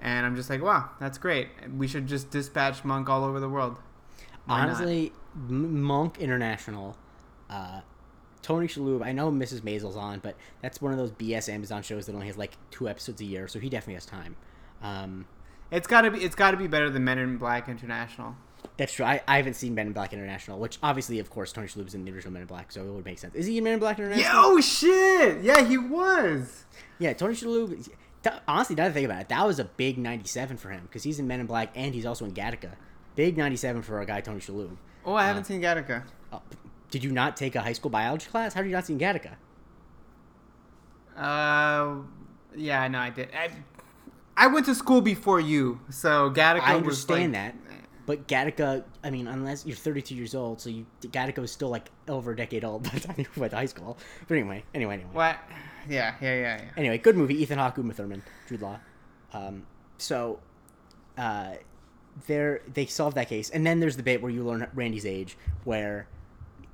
and 0.00 0.26
I'm 0.26 0.34
just 0.34 0.50
like, 0.50 0.62
wow, 0.62 0.90
that's 0.98 1.18
great. 1.18 1.48
We 1.76 1.86
should 1.86 2.06
just 2.06 2.30
dispatch 2.30 2.84
Monk 2.84 3.08
all 3.08 3.22
over 3.24 3.38
the 3.38 3.48
world. 3.48 3.78
Why? 4.46 4.60
Honestly, 4.60 5.12
M- 5.36 5.82
Monk 5.82 6.18
International, 6.18 6.96
uh, 7.50 7.80
Tony 8.42 8.66
Shalhoub. 8.66 9.04
I 9.04 9.12
know 9.12 9.30
Mrs. 9.30 9.62
Maisel's 9.62 9.96
on, 9.96 10.18
but 10.20 10.36
that's 10.62 10.80
one 10.80 10.90
of 10.92 10.98
those 10.98 11.12
BS 11.12 11.48
Amazon 11.52 11.82
shows 11.82 12.06
that 12.06 12.14
only 12.14 12.26
has 12.28 12.36
like 12.38 12.56
two 12.70 12.88
episodes 12.88 13.20
a 13.20 13.24
year, 13.24 13.46
so 13.46 13.58
he 13.60 13.68
definitely 13.68 13.94
has 13.94 14.06
time. 14.06 14.36
Um, 14.82 15.26
it's 15.70 15.86
gotta 15.86 16.10
be 16.10 16.18
it's 16.18 16.34
gotta 16.34 16.56
be 16.56 16.66
better 16.66 16.90
than 16.90 17.04
Men 17.04 17.18
in 17.18 17.36
Black 17.38 17.68
International. 17.68 18.34
that's 18.76 18.92
true. 18.92 19.04
I, 19.06 19.20
I 19.26 19.36
haven't 19.38 19.54
seen 19.54 19.74
Men 19.74 19.88
in 19.88 19.92
Black 19.92 20.12
International, 20.12 20.58
which 20.58 20.78
obviously, 20.82 21.18
of 21.18 21.30
course, 21.30 21.52
Tony 21.52 21.66
Shalhoub's 21.68 21.94
in 21.94 22.04
the 22.04 22.12
original 22.12 22.32
Men 22.32 22.42
in 22.42 22.48
Black, 22.48 22.70
so 22.72 22.82
it 22.82 22.90
would 22.90 23.04
make 23.04 23.18
sense. 23.18 23.34
Is 23.34 23.46
he 23.46 23.58
in 23.58 23.64
Men 23.64 23.74
in 23.74 23.78
Black 23.78 23.98
International? 23.98 24.24
Yeah, 24.24 24.32
oh 24.34 24.60
shit! 24.60 25.42
Yeah, 25.42 25.64
he 25.66 25.78
was. 25.78 26.64
Yeah, 26.98 27.12
Tony 27.12 27.34
Shalhoub. 27.34 27.88
th- 28.22 28.36
Honestly, 28.48 28.74
now 28.76 28.84
that 28.84 28.90
I 28.90 28.92
think 28.94 29.04
about 29.06 29.20
it, 29.22 29.28
that 29.28 29.46
was 29.46 29.58
a 29.58 29.64
big 29.64 29.98
'97 29.98 30.56
for 30.56 30.70
him 30.70 30.82
because 30.82 31.02
he's 31.02 31.18
in 31.18 31.26
Men 31.26 31.40
in 31.40 31.46
Black 31.46 31.70
and 31.74 31.94
he's 31.94 32.06
also 32.06 32.24
in 32.24 32.32
Gattaca. 32.32 32.72
Big 33.14 33.36
'97 33.36 33.82
for 33.82 34.00
a 34.00 34.06
guy 34.06 34.20
Tony 34.20 34.40
Shalhoub. 34.40 34.76
Oh, 35.04 35.14
I 35.14 35.24
haven't 35.26 35.44
seen 35.44 35.60
Gattaca. 35.62 36.02
Uh, 36.32 36.40
did 36.90 37.02
you 37.04 37.12
not 37.12 37.36
take 37.36 37.54
a 37.54 37.60
high 37.62 37.72
school 37.72 37.90
biology 37.90 38.26
class? 38.26 38.52
How 38.54 38.60
did 38.62 38.68
you 38.68 38.74
not 38.74 38.86
see 38.86 38.94
Gattaca? 38.94 39.34
Uh, 41.16 41.96
yeah, 42.54 42.86
no, 42.88 42.98
I 42.98 43.10
did. 43.10 43.28
I, 43.34 43.50
I 44.36 44.46
went 44.48 44.66
to 44.66 44.74
school 44.74 45.00
before 45.00 45.40
you, 45.40 45.80
so 45.88 46.30
Gattaca. 46.30 46.60
I 46.60 46.76
understand 46.76 47.32
like- 47.32 47.54
that, 47.54 47.54
but 48.04 48.28
Gattaca. 48.28 48.84
I 49.02 49.10
mean, 49.10 49.26
unless 49.26 49.64
you're 49.64 49.76
32 49.76 50.14
years 50.14 50.34
old, 50.34 50.60
so 50.60 50.68
you 50.68 50.86
Gattaca 51.00 51.38
was 51.38 51.50
still 51.50 51.70
like 51.70 51.90
over 52.08 52.32
a 52.32 52.36
decade 52.36 52.64
old 52.64 52.82
by 52.84 52.90
the 52.90 53.00
time 53.00 53.16
you 53.18 53.26
went 53.36 53.50
to 53.52 53.56
high 53.56 53.66
school. 53.66 53.96
But 54.28 54.36
anyway, 54.36 54.64
anyway, 54.74 54.94
anyway. 54.94 55.10
What? 55.12 55.38
Yeah, 55.88 56.14
yeah, 56.20 56.34
yeah, 56.34 56.56
yeah. 56.58 56.70
Anyway, 56.76 56.98
good 56.98 57.16
movie. 57.16 57.40
Ethan 57.40 57.58
Hawke, 57.58 57.78
Uma 57.78 57.94
Thurman, 57.94 58.22
Jude 58.48 58.62
Law. 58.62 58.78
Um, 59.32 59.66
so, 59.98 60.40
uh, 61.16 61.54
there 62.26 62.62
they 62.72 62.86
solve 62.86 63.14
that 63.14 63.28
case, 63.28 63.50
and 63.50 63.66
then 63.66 63.80
there's 63.80 63.96
the 63.96 64.02
bit 64.02 64.20
where 64.20 64.30
you 64.30 64.44
learn 64.44 64.66
Randy's 64.74 65.06
age, 65.06 65.36
where 65.64 66.08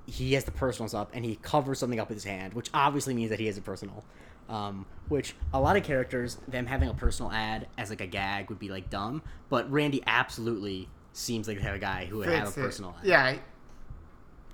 he 0.07 0.35
has 0.35 0.45
the 0.45 0.51
personals 0.51 0.95
up 0.95 1.11
and 1.15 1.25
he 1.25 1.37
covers 1.37 1.79
something 1.79 2.01
up 2.01 2.09
with 2.09 2.17
his 2.17 2.25
hand, 2.25 2.55
which 2.55 2.69
obviously 2.75 3.15
means 3.15 3.31
that 3.31 3.39
he 3.39 3.47
has 3.47 3.57
a 3.57 3.63
personal. 3.63 4.05
Um, 4.53 4.85
which 5.09 5.35
a 5.53 5.61
lot 5.61 5.77
of 5.77 5.83
characters, 5.83 6.39
them 6.47 6.67
having 6.67 6.89
a 6.89 6.95
personal 6.95 7.33
ad 7.33 7.69
as 7.79 7.91
like 7.91 8.01
a 8.01 8.07
gag 8.07 8.51
would 8.51 8.59
be 8.59 8.69
like 8.69 8.91
dumb, 8.91 9.23
but 9.49 9.71
Randy 9.71 10.03
absolutely 10.07 10.89
seems 11.13 11.49
like 11.49 11.57
they 11.57 11.63
have 11.65 11.75
a 11.75 11.79
guy 11.79 12.05
who 12.05 12.19
would 12.19 12.29
have 12.29 12.43
a 12.43 12.47
Fits 12.47 12.57
it. 12.57 12.61
personal 12.61 12.97
ad. 13.01 13.07
Yeah, 13.07 13.37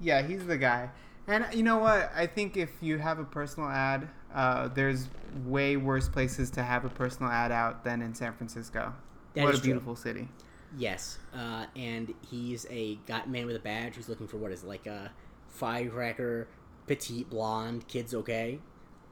yeah, 0.01 0.23
he's 0.23 0.47
the 0.47 0.57
guy. 0.57 0.91
And 1.27 1.47
you 1.53 1.63
know 1.63 1.79
what? 1.79 2.11
I 2.15 2.27
think 2.27 2.57
if 2.57 2.71
you 2.81 2.99
have 2.99 3.19
a 3.19 3.25
personal 3.25 3.69
ad, 3.69 4.09
uh, 4.35 4.69
there's 4.69 5.09
way 5.45 5.77
worse 5.77 6.09
places 6.09 6.51
to 6.51 6.63
have 6.63 6.85
a 6.85 6.89
personal 6.89 7.31
ad 7.31 7.53
out 7.53 7.85
than 7.85 8.01
in 8.01 8.15
San 8.15 8.33
Francisco. 8.33 8.95
That 9.35 9.45
what 9.45 9.55
a 9.55 9.59
true. 9.59 9.65
beautiful 9.65 9.97
city. 9.97 10.29
Yes, 10.77 11.19
uh, 11.35 11.67
and 11.77 12.15
he's 12.31 12.67
a 12.71 12.97
got 13.07 13.29
man 13.29 13.47
with 13.47 13.57
a 13.57 13.61
badge 13.61 13.97
who's 13.97 14.09
looking 14.09 14.27
for 14.27 14.37
what 14.37 14.53
is 14.53 14.63
it, 14.63 14.69
like 14.69 14.87
a 14.87 15.11
firecracker, 15.49 16.49
petite 16.87 17.29
blonde, 17.31 17.89
kids 17.89 18.15
okay, 18.15 18.59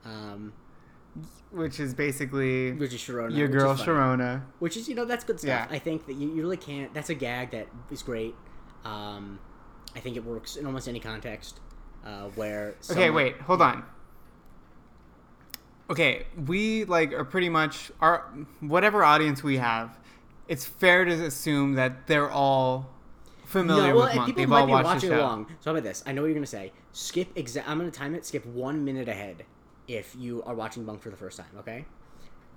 um, 0.04 0.52
Which 1.50 1.80
is 1.80 1.94
basically 1.94 2.72
which 2.72 2.92
is 2.92 3.00
Sharona. 3.00 3.36
your 3.36 3.48
which 3.48 3.58
girl 3.58 3.72
is. 3.72 3.80
Sharona. 3.80 4.42
which 4.58 4.76
is 4.76 4.88
you 4.88 4.94
know 4.94 5.04
that's 5.04 5.24
good 5.24 5.38
stuff. 5.40 5.68
Yeah. 5.70 5.74
I 5.74 5.78
think 5.78 6.06
that 6.06 6.14
you, 6.14 6.28
you 6.28 6.42
really 6.42 6.56
can't. 6.56 6.92
That's 6.92 7.08
a 7.08 7.14
gag 7.14 7.52
that 7.52 7.68
is 7.90 8.02
great. 8.02 8.34
Um, 8.84 9.38
I 9.94 10.00
think 10.00 10.16
it 10.16 10.24
works 10.24 10.56
in 10.56 10.66
almost 10.66 10.88
any 10.88 11.00
context 11.00 11.60
uh, 12.04 12.24
where. 12.34 12.74
Okay, 12.90 13.10
wait, 13.10 13.40
hold 13.40 13.62
on. 13.62 13.84
Okay, 15.88 16.26
we 16.46 16.84
like 16.84 17.12
are 17.12 17.24
pretty 17.24 17.48
much 17.48 17.90
our 18.00 18.30
whatever 18.60 19.04
audience 19.04 19.42
we 19.42 19.56
have. 19.56 19.98
It's 20.48 20.64
fair 20.64 21.04
to 21.04 21.12
assume 21.24 21.74
that 21.74 22.06
they're 22.06 22.30
all 22.30 22.90
familiar 23.44 23.90
No, 23.90 23.96
well, 23.96 24.06
with 24.06 24.16
Monk. 24.16 24.26
people 24.26 24.42
They've 24.42 24.48
might 24.48 24.60
all 24.60 24.66
be 24.66 24.72
watched 24.72 24.86
watching 24.86 25.12
along. 25.12 25.46
So 25.60 25.70
how 25.70 25.76
about 25.76 25.84
this? 25.84 26.02
I 26.06 26.12
know 26.12 26.22
what 26.22 26.26
you're 26.28 26.34
gonna 26.34 26.46
say. 26.46 26.72
Skip 26.92 27.28
exact. 27.36 27.68
I'm 27.68 27.78
gonna 27.78 27.90
time 27.90 28.14
it. 28.14 28.26
Skip 28.26 28.44
one 28.46 28.84
minute 28.84 29.08
ahead 29.08 29.44
if 29.88 30.14
you 30.18 30.42
are 30.44 30.54
watching 30.54 30.84
Monk 30.84 31.00
for 31.02 31.10
the 31.10 31.16
first 31.16 31.36
time. 31.38 31.46
Okay. 31.58 31.84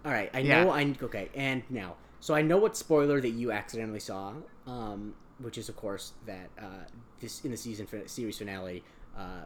All 0.06 0.12
right. 0.12 0.30
I 0.34 0.40
Yeah. 0.40 0.64
know. 0.64 0.70
I 0.72 0.96
okay. 1.04 1.30
And 1.36 1.64
now, 1.70 1.96
so 2.20 2.34
I 2.34 2.42
know 2.42 2.58
what 2.58 2.76
spoiler 2.78 3.20
that 3.22 3.30
you 3.30 3.52
accidentally 3.52 4.00
saw, 4.00 4.34
um, 4.68 5.14
which 5.40 5.58
is 5.58 5.70
of 5.70 5.76
course 5.76 6.14
that 6.26 6.50
uh, 6.60 6.86
this 7.20 7.44
in 7.46 7.52
the 7.52 7.58
season 7.58 7.86
fin- 7.88 8.08
series 8.08 8.38
finale, 8.38 8.84
uh, 9.18 9.44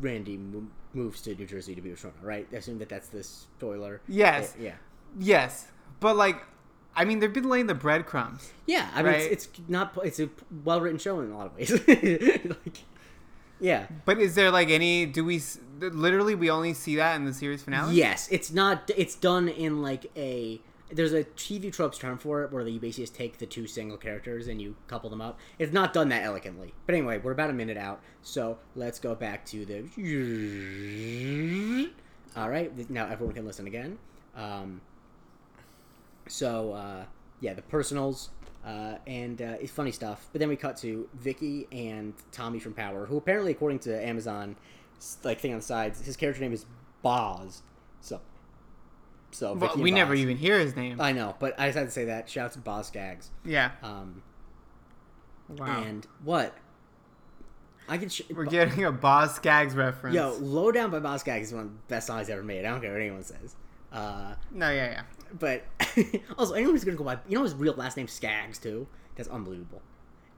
Randy 0.00 0.36
mo- 0.36 0.66
moves 0.92 1.22
to 1.22 1.34
New 1.34 1.46
Jersey 1.46 1.74
to 1.74 1.80
be 1.80 1.90
with 1.90 2.00
Sharona. 2.02 2.12
Right. 2.22 2.46
I 2.52 2.56
assume 2.56 2.78
that 2.78 2.88
that's 2.88 3.08
the 3.08 3.22
spoiler. 3.22 4.00
Yes. 4.08 4.54
Yeah. 4.60 4.74
Yes, 5.18 5.68
but 6.00 6.16
like, 6.16 6.42
I 6.96 7.04
mean, 7.04 7.18
they've 7.20 7.32
been 7.32 7.48
laying 7.48 7.66
the 7.66 7.74
breadcrumbs. 7.74 8.50
Yeah, 8.66 8.88
I 8.94 9.02
mean, 9.02 9.12
Right. 9.12 9.20
it's, 9.30 9.44
it's 9.46 9.60
not. 9.68 9.96
It's 10.04 10.20
a 10.20 10.30
well 10.64 10.80
written 10.80 10.98
show 10.98 11.20
in 11.20 11.30
a 11.30 11.36
lot 11.36 11.46
of 11.46 11.54
ways. 11.56 11.70
like, 11.86 12.78
yeah. 13.60 13.86
But 14.04 14.18
is 14.18 14.34
there 14.34 14.50
like 14.50 14.70
any? 14.70 15.06
Do 15.06 15.24
we 15.24 15.40
literally 15.90 16.34
we 16.34 16.50
only 16.50 16.74
see 16.74 16.96
that 16.96 17.16
in 17.16 17.24
the 17.24 17.32
series 17.32 17.62
finale? 17.62 17.94
Yes, 17.94 18.28
it's 18.30 18.50
not. 18.50 18.90
It's 18.96 19.14
done 19.14 19.48
in 19.48 19.82
like 19.82 20.10
a. 20.16 20.60
There's 20.90 21.14
a 21.14 21.24
TV 21.24 21.72
tropes 21.72 21.96
term 21.96 22.18
for 22.18 22.42
it 22.44 22.52
where 22.52 22.68
you 22.68 22.78
basically 22.78 23.04
just 23.04 23.14
take 23.14 23.38
the 23.38 23.46
two 23.46 23.66
single 23.66 23.96
characters 23.96 24.46
and 24.48 24.60
you 24.60 24.76
couple 24.88 25.08
them 25.08 25.22
up. 25.22 25.38
It's 25.58 25.72
not 25.72 25.94
done 25.94 26.10
that 26.10 26.22
elegantly. 26.22 26.74
But 26.84 26.94
anyway, 26.94 27.16
we're 27.16 27.32
about 27.32 27.48
a 27.48 27.54
minute 27.54 27.78
out, 27.78 28.02
so 28.22 28.58
let's 28.76 28.98
go 28.98 29.14
back 29.14 29.46
to 29.46 29.64
the. 29.64 29.78
All 32.36 32.50
right, 32.50 32.90
now 32.90 33.06
everyone 33.06 33.34
can 33.34 33.46
listen 33.46 33.66
again. 33.66 33.98
Um, 34.36 34.82
so 36.28 36.72
uh, 36.72 37.04
yeah, 37.40 37.54
the 37.54 37.62
personals 37.62 38.28
uh, 38.64 38.94
and 39.06 39.42
uh, 39.42 39.56
it's 39.60 39.72
funny 39.72 39.92
stuff. 39.92 40.28
But 40.32 40.38
then 40.38 40.48
we 40.48 40.56
cut 40.56 40.76
to 40.78 41.08
Vicky 41.14 41.66
and 41.72 42.14
Tommy 42.30 42.58
from 42.58 42.74
Power, 42.74 43.06
who 43.06 43.16
apparently, 43.16 43.52
according 43.52 43.80
to 43.80 44.06
Amazon, 44.06 44.56
like 45.24 45.40
thing 45.40 45.52
on 45.52 45.58
the 45.58 45.64
sides, 45.64 46.04
his 46.04 46.16
character 46.16 46.40
name 46.42 46.52
is 46.52 46.66
Boz. 47.02 47.62
So, 48.00 48.20
so 49.30 49.54
Well, 49.54 49.72
and 49.72 49.82
we 49.82 49.90
never 49.90 50.14
even 50.14 50.36
hear 50.36 50.58
his 50.58 50.76
name. 50.76 51.00
I 51.00 51.12
know, 51.12 51.34
but 51.38 51.58
I 51.58 51.66
just 51.68 51.78
had 51.78 51.86
to 51.86 51.90
say 51.92 52.04
that. 52.06 52.28
Shout 52.28 52.46
out 52.46 52.52
to 52.52 52.58
Boz 52.58 52.86
Skaggs. 52.88 53.30
yeah. 53.44 53.72
Um, 53.82 54.22
Wow. 55.48 55.82
And 55.82 56.06
what? 56.24 56.54
I 57.88 57.98
can. 57.98 58.08
Sh- 58.08 58.22
We're 58.34 58.44
getting 58.46 58.84
a 58.84 58.92
Boz 58.92 59.34
Skaggs 59.34 59.74
reference. 59.74 60.14
Yo, 60.14 60.34
"Low 60.40 60.72
Down" 60.72 60.90
by 60.90 61.00
Boz 61.00 61.20
Skaggs 61.20 61.48
is 61.48 61.54
one 61.54 61.64
of 61.64 61.70
the 61.70 61.76
best 61.88 62.06
songs 62.06 62.30
ever 62.30 62.42
made. 62.42 62.64
I 62.64 62.70
don't 62.70 62.80
care 62.80 62.92
what 62.92 63.00
anyone 63.00 63.22
says. 63.24 63.56
Uh, 63.92 64.34
No, 64.50 64.70
yeah, 64.70 64.90
yeah. 64.92 65.02
But 65.38 65.64
also, 66.38 66.54
anyone 66.54 66.74
who's 66.74 66.84
gonna 66.84 66.96
go 66.96 67.04
by, 67.04 67.18
you 67.28 67.36
know, 67.36 67.42
his 67.42 67.54
real 67.54 67.74
last 67.74 67.96
name 67.98 68.08
Skaggs 68.08 68.58
too. 68.58 68.86
That's 69.16 69.28
unbelievable. 69.28 69.82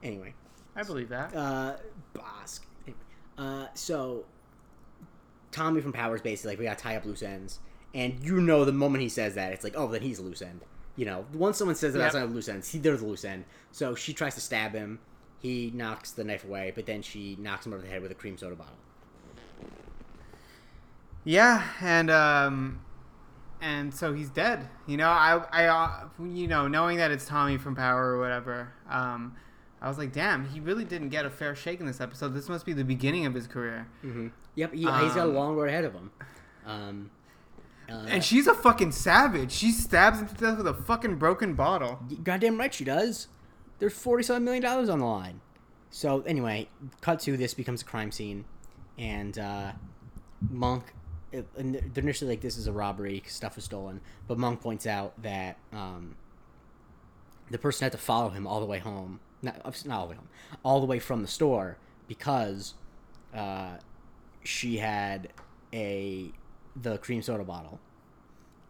Anyway, 0.02 0.34
I 0.74 0.82
believe 0.82 1.10
that. 1.10 1.36
uh, 1.36 1.76
Bosk. 2.14 2.60
Anyway, 2.86 2.98
uh, 3.38 3.66
so 3.74 4.24
Tommy 5.54 5.80
from 5.80 5.92
Powers 5.92 6.20
basically 6.20 6.50
like 6.52 6.58
we 6.58 6.64
gotta 6.64 6.80
tie 6.80 6.96
up 6.96 7.04
loose 7.04 7.22
ends, 7.22 7.60
and 7.94 8.18
you 8.22 8.40
know 8.40 8.64
the 8.64 8.72
moment 8.72 9.02
he 9.02 9.08
says 9.08 9.34
that, 9.36 9.52
it's 9.52 9.64
like, 9.64 9.74
oh, 9.76 9.86
then 9.88 10.02
he's 10.02 10.18
a 10.18 10.22
loose 10.22 10.42
end. 10.42 10.60
You 10.96 11.06
know, 11.06 11.24
once 11.32 11.56
someone 11.58 11.74
says 11.76 11.92
that 11.94 11.98
Yep. 12.00 12.06
that's 12.12 12.14
not 12.14 12.30
a 12.30 12.32
loose 12.32 12.48
end, 12.48 12.64
he, 12.64 12.78
they're 12.78 12.96
the 12.96 13.04
loose 13.06 13.24
end. 13.24 13.44
So 13.72 13.94
she 13.94 14.12
tries 14.12 14.34
to 14.36 14.40
stab 14.40 14.72
him. 14.72 14.98
He 15.40 15.70
knocks 15.74 16.10
the 16.12 16.24
knife 16.24 16.44
away, 16.44 16.72
but 16.74 16.86
then 16.86 17.02
she 17.02 17.36
knocks 17.40 17.66
him 17.66 17.72
over 17.72 17.82
the 17.82 17.88
head 17.88 18.00
with 18.02 18.10
a 18.10 18.14
cream 18.14 18.36
soda 18.38 18.56
bottle. 18.56 18.76
Yeah, 21.24 21.62
and 21.80 22.10
um, 22.10 22.80
and 23.60 23.94
so 23.94 24.12
he's 24.12 24.28
dead. 24.30 24.68
You 24.86 24.96
know, 24.96 25.08
I 25.08 25.42
I 25.52 25.64
uh, 25.66 26.08
you 26.22 26.46
know 26.46 26.68
knowing 26.68 26.98
that 26.98 27.10
it's 27.10 27.26
Tommy 27.26 27.56
from 27.58 27.74
Power 27.74 28.12
or 28.14 28.20
whatever. 28.20 28.72
Um, 28.88 29.34
I 29.80 29.88
was 29.88 29.98
like, 29.98 30.12
damn, 30.12 30.46
he 30.48 30.60
really 30.60 30.84
didn't 30.84 31.10
get 31.10 31.26
a 31.26 31.30
fair 31.30 31.54
shake 31.54 31.80
in 31.80 31.86
this 31.86 32.00
episode. 32.00 32.34
This 32.34 32.48
must 32.48 32.64
be 32.64 32.72
the 32.72 32.84
beginning 32.84 33.26
of 33.26 33.34
his 33.34 33.46
career. 33.46 33.86
Mm-hmm. 34.04 34.28
Yep, 34.56 34.72
he, 34.72 34.78
he's 34.78 34.86
got 34.86 35.18
a 35.18 35.22
Um, 35.22 35.34
long 35.34 35.56
road 35.56 35.68
ahead 35.68 35.84
of 35.84 35.92
him. 35.94 36.10
Um, 36.66 37.10
uh, 37.88 38.06
And 38.08 38.24
she's 38.24 38.46
a 38.46 38.54
fucking 38.54 38.92
savage. 38.92 39.52
She 39.52 39.70
stabs 39.72 40.20
him 40.20 40.28
to 40.28 40.34
death 40.34 40.56
with 40.58 40.66
a 40.66 40.74
fucking 40.74 41.16
broken 41.16 41.54
bottle. 41.54 42.00
Goddamn 42.22 42.58
right 42.58 42.72
she 42.72 42.84
does. 42.84 43.28
There's 43.78 43.92
forty-seven 43.92 44.44
million 44.44 44.62
dollars 44.62 44.88
on 44.88 45.00
the 45.00 45.06
line. 45.06 45.40
So 45.90 46.22
anyway, 46.22 46.68
cut 47.00 47.20
to 47.20 47.36
this 47.36 47.54
becomes 47.54 47.82
a 47.82 47.84
crime 47.84 48.10
scene, 48.12 48.44
and 48.98 49.38
uh, 49.38 49.72
Monk. 50.48 50.94
and 51.32 51.74
they're 51.92 52.02
initially 52.04 52.30
like 52.30 52.40
this 52.40 52.56
is 52.56 52.66
a 52.66 52.72
robbery. 52.72 53.22
stuff 53.26 53.56
was 53.56 53.64
stolen. 53.64 54.00
But 54.28 54.38
Monk 54.38 54.60
points 54.60 54.86
out 54.86 55.20
that 55.22 55.58
um, 55.72 56.16
the 57.50 57.58
person 57.58 57.84
had 57.84 57.92
to 57.92 57.98
follow 57.98 58.30
him 58.30 58.46
all 58.46 58.60
the 58.60 58.66
way 58.66 58.78
home. 58.78 59.20
Not, 59.42 59.56
not 59.84 59.98
all 59.98 60.06
the 60.06 60.10
way 60.10 60.16
home, 60.16 60.28
all 60.62 60.80
the 60.80 60.86
way 60.86 60.98
from 60.98 61.20
the 61.22 61.28
store 61.28 61.76
because 62.08 62.74
uh, 63.34 63.76
she 64.44 64.76
had 64.78 65.28
a 65.72 66.32
the 66.80 66.98
cream 66.98 67.22
soda 67.22 67.44
bottle. 67.44 67.80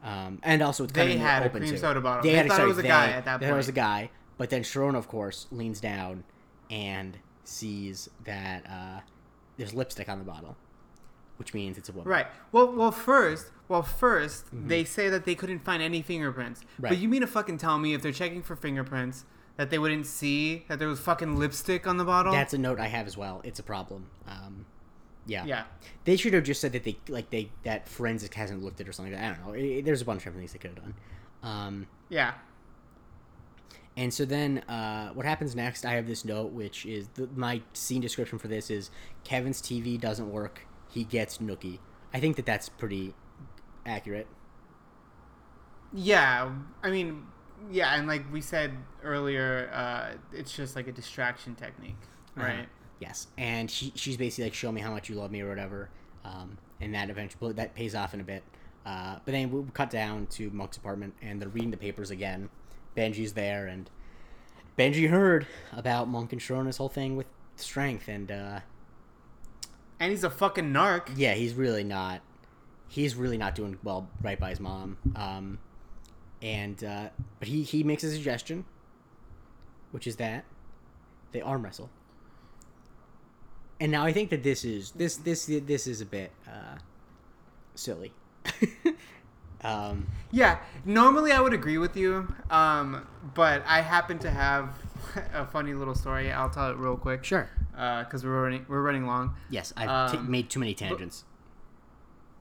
Um, 0.03 0.39
and 0.43 0.63
also 0.63 0.85
it's 0.85 0.93
kind 0.93 1.11
They 1.11 1.17
had 1.17 1.43
a 1.43 1.47
open 1.47 1.61
cream 1.63 1.73
to. 1.73 1.79
soda 1.79 2.01
bottle. 2.01 2.23
They 2.23 2.47
thought 2.47 2.61
it 2.61 2.67
was 2.67 2.79
a 2.79 2.83
guy 2.83 3.09
at 3.09 3.25
that 3.25 3.41
point. 3.41 3.51
it 3.51 3.55
was 3.55 3.69
a 3.69 3.73
guy, 3.73 4.11
but 4.37 4.51
then 4.51 4.63
Sharon, 4.63 4.95
of 4.95 5.09
course, 5.09 5.47
leans 5.51 5.81
down 5.81 6.25
and 6.71 7.19
sees 7.45 8.09
that 8.25 8.65
uh, 8.67 9.01
there's 9.57 9.73
lipstick 9.73 10.09
on 10.09 10.19
the 10.19 10.25
bottle, 10.25 10.57
which 11.39 11.55
means 11.55 11.79
it's 11.79 11.89
a 11.89 11.93
woman. 11.93 12.09
Right. 12.11 12.27
Well, 12.53 12.73
well, 12.73 12.91
first, 12.93 13.51
well, 13.69 13.83
1st 13.83 14.45
they 14.69 14.85
say 14.85 15.09
that 15.09 15.25
they 15.25 15.35
couldn't 15.35 15.61
find 15.65 15.83
any 15.83 16.03
fingerprints. 16.03 16.61
Right. 16.79 16.91
But 16.91 16.99
you 16.99 17.09
mean 17.09 17.23
to 17.23 17.27
fucking 17.27 17.59
tell 17.59 17.79
me 17.79 17.95
if 17.95 18.03
they're 18.03 18.13
checking 18.13 18.43
for 18.43 18.57
fingerprints 18.57 19.25
that 19.57 19.71
they 19.71 19.79
wouldn't 19.79 20.07
see 20.07 20.65
that 20.69 20.79
there 20.79 20.89
was 20.89 21.01
fucking 21.01 21.37
lipstick 21.37 21.87
on 21.87 21.97
the 21.97 22.05
bottle? 22.05 22.33
That's 22.33 22.53
a 22.53 22.59
note 22.59 22.79
I 22.79 22.89
have 22.89 23.07
as 23.07 23.17
well. 23.17 23.41
It's 23.45 23.59
a 23.59 23.63
problem. 23.63 24.07
Um, 24.29 24.67
yeah. 25.27 25.45
yeah. 25.45 25.65
They 26.05 26.17
should 26.17 26.35
have 26.35 26.45
just 26.45 26.61
said 26.61 26.73
that 26.73 26.85
they 26.85 26.97
like 27.09 27.31
they 27.31 27.51
that 27.63 27.89
forensic 27.89 28.35
hasn't 28.35 28.63
looked 28.63 28.81
at 28.81 28.87
it 28.87 28.91
or 28.91 28.93
something. 28.93 29.13
Like 29.15 29.23
that. 29.23 29.33
I 29.33 29.35
don't 29.37 29.47
know. 29.47 29.53
It- 29.55 29.79
it- 29.79 29.85
there's 29.85 30.03
a 30.03 30.05
bunch 30.05 30.19
of 30.19 30.25
different 30.25 30.41
things 30.41 30.53
they 30.53 30.59
could 30.59 30.75
have 30.77 30.85
done. 30.85 30.95
Um, 31.43 31.87
Yeah. 32.09 32.35
And 33.97 34.13
so 34.13 34.25
then, 34.25 34.59
uh, 34.69 35.11
what 35.11 35.25
happens 35.25 35.55
next? 35.55 35.85
I 35.87 35.93
have 35.93 36.09
this 36.09 36.25
note, 36.25 36.51
which 36.51 36.85
is 36.85 37.07
the, 37.15 37.29
my 37.37 37.63
scene 37.75 38.01
description 38.01 38.39
for 38.41 38.49
this 38.49 38.69
is 38.69 38.91
Kevin's 39.23 39.63
TV 39.63 40.01
doesn't 40.01 40.33
work. 40.33 40.67
He 40.89 41.05
gets 41.05 41.39
Nookie. 41.39 41.79
I 42.13 42.19
think 42.19 42.35
that 42.37 42.45
that's 42.45 42.69
pretty 42.69 43.15
accurate. 43.87 44.27
Yeah. 45.93 46.51
I 46.83 46.91
mean, 46.91 47.25
yeah, 47.71 47.95
and 47.95 48.07
like 48.09 48.31
we 48.33 48.41
said 48.41 48.73
earlier, 49.03 49.71
uh, 49.73 50.15
it's 50.33 50.55
just 50.55 50.75
like 50.77 50.89
a 50.89 50.93
distraction 50.93 51.55
technique, 51.55 51.97
Uh-huh. 52.37 52.47
Yes, 53.01 53.27
and 53.37 53.71
she 53.71 53.93
she's 53.97 54.17
basically 54.17 54.45
like, 54.45 54.55
"Show 54.55 54.71
me 54.73 54.81
how 54.81 54.91
much 54.91 55.09
you 55.09 55.17
love 55.17 55.31
me" 55.31 55.41
or 55.43 55.49
whatever. 55.49 55.91
Um, 56.25 56.59
and 56.81 56.95
that 56.95 57.11
eventually 57.11 57.53
that 57.55 57.75
pays 57.75 57.95
off 57.95 58.15
in 58.15 58.21
a 58.21 58.25
bit. 58.25 58.43
Uh, 58.87 59.17
but 59.25 59.33
then 59.33 59.51
we 59.51 59.63
cut 59.73 59.91
down 59.91 60.27
to 60.27 60.51
Monk's 60.51 60.77
apartment, 60.77 61.15
and 61.23 61.41
they're 61.41 61.49
reading 61.49 61.71
the 61.71 61.77
papers 61.77 62.11
again. 62.11 62.51
Benji's 62.97 63.33
there, 63.33 63.67
and 63.67 63.91
Benji 64.79 65.09
heard 65.09 65.47
about 65.73 66.09
Monk 66.09 66.33
and 66.33 66.41
Sharona's 66.41 66.77
whole 66.77 66.89
thing 66.89 67.17
with 67.17 67.27
strength, 67.57 68.09
and 68.09 68.31
uh, 68.31 68.61
And 70.01 70.11
he's 70.11 70.25
a 70.25 70.31
fucking 70.31 70.73
narc. 70.73 71.11
yeah, 71.17 71.35
he's 71.35 71.55
really 71.55 71.85
not. 71.85 72.21
He's 72.89 73.17
really 73.17 73.39
not 73.39 73.55
doing 73.55 73.79
well 73.83 74.09
right 74.23 74.39
by 74.39 74.51
his 74.51 74.61
mom. 74.61 74.99
Um, 75.17 75.59
and 76.43 76.83
uh, 76.85 77.09
but 77.39 77.49
he 77.49 77.63
he 77.63 77.83
makes 77.83 78.05
a 78.05 78.11
suggestion, 78.11 78.65
which 79.91 80.07
is 80.07 80.17
that 80.17 80.45
they 81.33 81.41
arm 81.41 81.65
wrestle. 81.65 81.91
And 83.85 83.93
now 83.93 84.03
I 84.07 84.15
think 84.15 84.31
that 84.31 84.43
this 84.43 84.65
is 84.65 84.93
this 84.93 85.17
this 85.19 85.45
this 85.45 85.87
is 85.87 86.01
a 86.01 86.07
bit 86.07 86.33
uh, 86.49 86.79
silly. 87.75 88.15
um, 89.61 90.07
Yeah, 90.31 90.61
normally 90.87 91.33
I 91.33 91.41
would 91.43 91.53
agree 91.53 91.77
with 91.77 91.95
you, 91.95 92.35
um, 92.49 93.07
but 93.35 93.63
I 93.67 93.83
happen 93.83 94.19
to 94.21 94.31
have 94.31 94.71
a 95.35 95.45
funny 95.45 95.75
little 95.75 95.95
story. 95.95 96.33
I'll 96.33 96.49
tell 96.49 96.71
it 96.71 96.79
real 96.79 96.97
quick. 96.97 97.25
sure. 97.25 97.51
Because 97.73 98.25
we're 98.25 98.43
running, 98.43 98.65
we're 98.71 98.81
running 98.81 99.07
long. 99.07 99.35
Yes, 99.51 99.75
I've 99.77 100.15
Um, 100.15 100.31
made 100.31 100.49
too 100.49 100.61
many 100.61 100.73
tangents. 100.73 101.25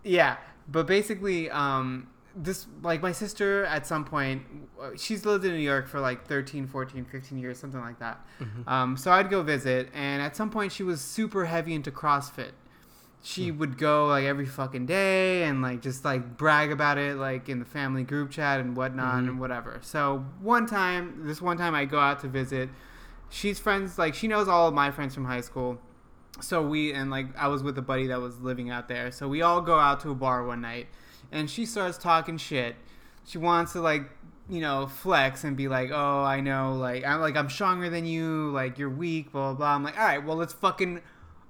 Yeah, 0.02 0.38
but 0.70 0.88
basically, 0.88 1.50
um, 1.50 2.08
this 2.36 2.66
like 2.82 3.02
my 3.02 3.12
sister 3.12 3.66
at 3.66 3.86
some 3.86 4.06
point, 4.06 4.44
uh, 4.82 4.90
she's 4.98 5.26
lived 5.26 5.46
in 5.46 5.52
New 5.52 5.60
York 5.60 5.88
for 5.88 6.00
like 6.00 6.26
13, 6.28 6.68
14, 6.68 7.06
15 7.06 7.38
years, 7.38 7.60
something 7.60 7.80
like 7.80 8.00
that. 8.00 8.26
Um, 8.68 8.98
so 8.98 9.12
I'd 9.12 9.30
go 9.30 9.44
visit, 9.44 9.90
and 9.94 10.22
at 10.22 10.36
some 10.36 10.50
point, 10.50 10.72
she 10.72 10.84
was 10.84 11.00
super 11.02 11.46
heavy 11.46 11.74
into 11.74 11.92
CrossFit. 11.92 12.52
She 13.26 13.52
would 13.52 13.78
go 13.78 14.08
like 14.08 14.26
every 14.26 14.46
fucking 14.46 14.86
day 14.86 15.44
and 15.44 15.62
like 15.62 15.82
just 15.82 16.04
like 16.04 16.36
brag 16.36 16.72
about 16.74 16.98
it 16.98 17.16
like 17.16 17.48
in 17.48 17.60
the 17.60 17.66
family 17.66 18.04
group 18.04 18.32
chat 18.32 18.60
and 18.60 18.76
whatnot 18.76 19.20
and 19.30 19.40
whatever. 19.40 19.80
So 19.82 20.26
one 20.42 20.66
time, 20.66 21.22
this 21.26 21.42
one 21.42 21.58
time 21.58 21.74
I 21.74 21.86
go 21.86 22.00
out 22.00 22.20
to 22.22 22.28
visit, 22.28 22.70
she's 23.30 23.60
friends 23.60 23.98
like 23.98 24.14
she 24.14 24.28
knows 24.28 24.50
all 24.50 24.68
of 24.68 24.74
my 24.74 24.92
friends 24.92 25.14
from 25.14 25.24
high 25.26 25.40
school. 25.40 25.80
So 26.42 26.62
we 26.68 26.92
and 26.94 27.10
like 27.10 27.28
I 27.38 27.48
was 27.48 27.64
with 27.64 27.78
a 27.78 27.82
buddy 27.82 28.08
that 28.08 28.20
was 28.20 28.42
living 28.42 28.70
out 28.70 28.90
there. 28.90 29.10
So 29.12 29.30
we 29.30 29.42
all 29.42 29.62
go 29.62 29.80
out 29.80 30.02
to 30.02 30.10
a 30.12 30.16
bar 30.16 30.46
one 30.46 30.60
night, 30.60 30.88
and 31.34 31.50
she 31.50 31.66
starts 31.66 31.98
talking 31.98 32.38
shit. 32.38 32.76
She 33.26 33.38
wants 33.38 33.74
to 33.74 33.82
like 33.82 34.04
you 34.50 34.62
know 34.62 34.88
flex 34.88 35.44
and 35.44 35.58
be 35.58 35.68
like, 35.68 35.90
oh 35.92 36.24
I 36.24 36.40
know 36.40 36.76
like 36.76 37.04
I'm 37.04 37.20
like 37.20 37.36
I'm 37.36 37.50
stronger 37.50 37.90
than 37.90 38.06
you. 38.06 38.52
Like 38.52 38.78
you're 38.78 38.90
weak. 38.90 39.32
Blah 39.32 39.50
blah 39.50 39.54
blah. 39.54 39.76
I'm 39.76 39.84
like 39.84 39.98
all 39.98 40.06
right, 40.06 40.24
well 40.24 40.38
let's 40.38 40.54
fucking 40.54 41.02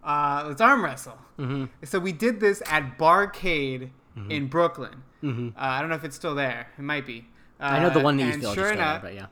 uh, 0.03 0.45
let's 0.47 0.61
arm 0.61 0.83
wrestle. 0.83 1.17
Mm-hmm. 1.39 1.65
So 1.85 1.99
we 1.99 2.11
did 2.11 2.39
this 2.39 2.61
at 2.67 2.97
Barcade 2.97 3.91
in 4.29 4.47
Brooklyn. 4.47 5.03
Mm-hmm. 5.23 5.49
Uh, 5.57 5.61
I 5.61 5.79
don't 5.79 5.89
know 5.89 5.95
if 5.95 6.03
it's 6.03 6.15
still 6.15 6.35
there. 6.35 6.67
It 6.77 6.81
might 6.81 7.05
be. 7.05 7.25
Uh, 7.59 7.63
I 7.63 7.79
know 7.79 7.89
the 7.89 8.01
one 8.01 8.17
that 8.17 8.25
you 8.25 8.41
feel 8.41 8.53
sure 8.53 8.71
enough, 8.71 9.01
but 9.01 9.15
yeah. 9.15 9.27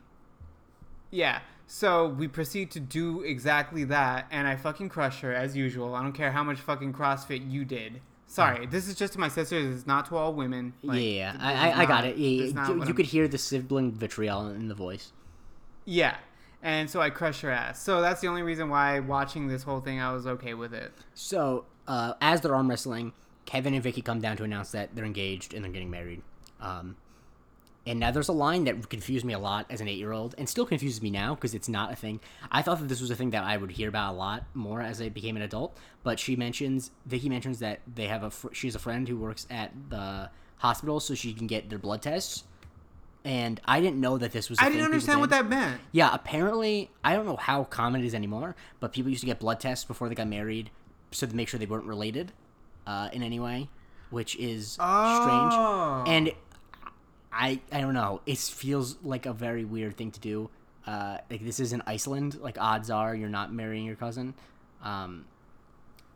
yeah. 1.12 1.40
So 1.68 2.08
we 2.08 2.28
proceed 2.28 2.72
to 2.72 2.80
do 2.80 3.22
exactly 3.22 3.84
that, 3.86 4.28
and 4.32 4.48
I 4.48 4.56
fucking 4.56 4.90
crush 4.90 5.22
her 5.22 5.34
as 5.34 5.56
usual. 5.56 5.96
I 5.96 6.02
don't 6.02 6.14
care 6.14 6.32
how 6.32 6.44
much 6.44 6.60
fucking 6.60 6.94
CrossFit 6.94 7.50
you 7.50 7.66
did. 7.66 8.02
Sorry, 8.32 8.66
this 8.66 8.88
is 8.88 8.96
just 8.96 9.12
to 9.14 9.20
my 9.20 9.28
sisters. 9.28 9.76
It's 9.76 9.86
not 9.86 10.06
to 10.06 10.16
all 10.16 10.34
women. 10.34 10.74
Like, 10.84 11.02
yeah, 11.02 11.06
yeah, 11.10 11.32
this 11.34 11.42
I, 11.42 11.52
is 11.52 11.76
I, 11.76 11.82
I 11.82 11.86
got 11.86 12.06
it. 12.06 12.16
Yeah, 12.16 12.28
yeah. 12.30 12.46
You, 12.46 12.54
what 12.54 12.68
you 12.70 12.82
I'm- 12.84 12.94
could 12.94 13.08
hear 13.08 13.28
the 13.28 13.38
sibling 13.38 13.92
vitriol 13.92 14.48
in 14.48 14.70
the 14.70 14.74
voice. 14.74 15.12
Yeah, 15.84 16.16
and 16.64 16.90
so 16.90 17.02
I 17.02 17.10
crush 17.10 17.42
her 17.42 17.52
ass. 17.52 17.84
So 17.84 18.00
that's 18.02 18.22
the 18.22 18.28
only 18.28 18.42
reason 18.42 18.70
why 18.70 19.02
watching 19.02 19.50
this 19.50 19.64
whole 19.64 19.82
thing, 19.82 20.00
I 20.00 20.14
was 20.14 20.26
okay 20.28 20.54
with 20.54 20.74
it. 20.74 20.94
So, 21.14 21.66
uh, 21.90 22.14
as 22.22 22.40
they're 22.40 22.56
arm 22.56 22.70
wrestling, 22.70 23.12
Kevin 23.46 23.74
and 23.74 23.84
Vicky 23.84 24.02
come 24.02 24.22
down 24.22 24.38
to 24.38 24.46
announce 24.46 24.72
that 24.72 24.96
they're 24.96 25.04
engaged 25.04 25.54
and 25.54 25.66
they're 25.66 25.72
getting 25.72 25.92
married. 25.92 26.22
Um, 26.62 26.96
and 27.86 28.00
now 28.00 28.12
there's 28.12 28.28
a 28.30 28.34
line 28.34 28.66
that 28.66 28.90
confused 28.90 29.26
me 29.26 29.34
a 29.34 29.40
lot 29.40 29.66
as 29.70 29.82
an 29.82 29.88
eight 29.88 29.98
year 29.98 30.12
old 30.12 30.36
and 30.38 30.48
still 30.48 30.66
confuses 30.66 31.02
me 31.02 31.10
now 31.10 31.34
because 31.34 31.54
it's 31.56 31.68
not 31.70 31.92
a 31.92 31.96
thing. 31.96 32.20
I 32.52 32.62
thought 32.62 32.80
that 32.80 32.88
this 32.90 33.02
was 33.02 33.10
a 33.10 33.16
thing 33.16 33.32
that 33.32 33.44
I 33.44 33.58
would 33.58 33.72
hear 33.72 33.90
about 33.90 34.14
a 34.14 34.18
lot 34.18 34.44
more 34.54 34.82
as 34.82 35.02
I 35.02 35.10
became 35.10 35.36
an 35.36 35.42
adult. 35.42 35.76
But 36.04 36.20
she 36.20 36.36
mentions, 36.36 36.92
Vicky 37.08 37.28
mentions 37.30 37.60
that 37.60 37.80
they 37.92 38.06
have 38.08 38.22
a, 38.24 38.30
fr- 38.30 38.54
she 38.54 38.68
has 38.68 38.76
a 38.76 38.80
friend 38.80 39.08
who 39.08 39.18
works 39.18 39.48
at 39.50 39.72
the 39.90 40.30
hospital 40.58 41.00
so 41.00 41.16
she 41.16 41.34
can 41.34 41.48
get 41.48 41.70
their 41.70 41.80
blood 41.80 42.02
tests. 42.04 42.44
And 43.24 43.60
I 43.66 43.82
didn't 43.82 44.00
know 44.00 44.18
that 44.18 44.32
this 44.32 44.50
was. 44.50 44.58
I 44.60 44.66
I 44.66 44.70
didn't 44.70 44.86
understand 44.86 45.20
what 45.20 45.30
that 45.30 45.48
meant. 45.48 45.80
yeah, 45.92 46.10
apparently, 46.12 46.90
I 47.04 47.16
don't 47.16 47.28
know 47.28 47.36
how 47.36 47.64
common 47.66 48.02
it 48.02 48.06
is 48.08 48.16
anymore, 48.16 48.56
but 48.80 48.94
people 48.94 49.10
used 49.12 49.22
to 49.22 49.28
get 49.28 49.40
blood 49.40 49.60
tests 49.60 49.86
before 49.86 50.10
they 50.10 50.16
got 50.16 50.28
married, 50.28 50.72
so 51.12 51.28
to 51.28 51.36
make 51.36 51.48
sure 51.48 51.60
they 51.60 51.68
weren't 51.68 51.86
related 51.86 52.32
uh, 52.88 53.10
in 53.14 53.22
any 53.22 53.40
way, 53.40 53.70
which 54.10 54.36
is 54.38 54.76
Oh. 54.80 55.22
strange. 55.22 56.10
And 56.10 56.32
I, 57.34 57.60
I 57.72 57.82
don't 57.82 57.94
know. 57.94 58.22
It 58.26 58.38
feels 58.38 58.98
like 59.04 59.26
a 59.26 59.34
very 59.34 59.66
weird 59.66 59.98
thing 59.98 60.12
to 60.12 60.20
do. 60.20 60.50
Uh, 60.86 61.18
like 61.30 61.44
this 61.44 61.60
is 61.60 61.74
in 61.74 61.82
Iceland. 61.86 62.40
Like 62.42 62.58
odds 62.60 62.90
are 62.90 63.16
you're 63.16 63.30
not 63.30 63.54
marrying 63.54 63.86
your 63.86 63.96
cousin. 63.96 64.34
Um, 64.84 65.26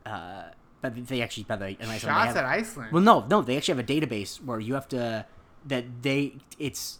uh, 0.04 0.44
but 0.82 1.06
they 1.06 1.22
actually, 1.22 1.44
by 1.44 1.56
the 1.56 1.64
way, 1.64 1.76
in 1.80 1.86
Iceland, 1.88 2.00
Shots 2.00 2.26
have- 2.28 2.36
at 2.36 2.44
Iceland. 2.44 2.92
well, 2.92 3.02
no, 3.02 3.26
no, 3.28 3.42
they 3.42 3.56
actually 3.56 3.76
have 3.80 3.84
a 3.84 3.92
database 3.92 4.42
where 4.44 4.60
you 4.60 4.74
have 4.74 4.88
to 4.88 5.26
that 5.66 5.84
they 6.02 6.34
it's 6.58 6.98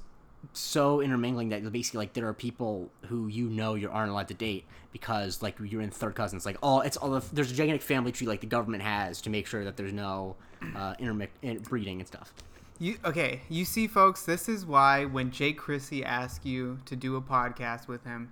so 0.53 1.01
intermingling 1.01 1.49
that 1.49 1.71
basically 1.73 1.99
like 1.99 2.13
there 2.13 2.27
are 2.29 2.33
people 2.35 2.89
who 3.07 3.27
you 3.27 3.49
know 3.49 3.75
you 3.75 3.91
aren't 3.91 4.11
allowed 4.11 4.29
to 4.29 4.35
date 4.35 4.65
because 4.93 5.43
like 5.43 5.57
you're 5.63 5.81
in 5.81 5.91
third 5.91 6.15
cousins 6.15 6.47
like 6.47 6.57
all 6.63 6.83
it's 6.83 6.97
all 6.97 7.15
of, 7.15 7.33
there's 7.35 7.51
a 7.51 7.55
gigantic 7.55 7.83
family 7.83 8.13
tree 8.13 8.27
like 8.29 8.41
the 8.41 8.47
government 8.47 8.83
has 8.83 9.21
to 9.21 9.31
make 9.31 9.47
sure 9.47 9.65
that 9.65 9.77
there's 9.77 9.93
no 9.93 10.37
uh, 10.75 10.95
intermix 10.99 11.33
breeding 11.69 11.99
and 12.01 12.07
stuff. 12.07 12.33
You 12.79 12.99
okay? 13.05 13.41
You 13.49 13.65
see, 13.65 13.87
folks, 13.87 14.25
this 14.25 14.49
is 14.49 14.67
why 14.67 15.05
when 15.07 15.31
Jake 15.31 15.59
Christie 15.59 16.05
asks 16.05 16.45
you 16.45 16.79
to 16.85 16.95
do 16.95 17.17
a 17.17 17.23
podcast 17.23 17.89
with 17.89 18.05
him, 18.05 18.31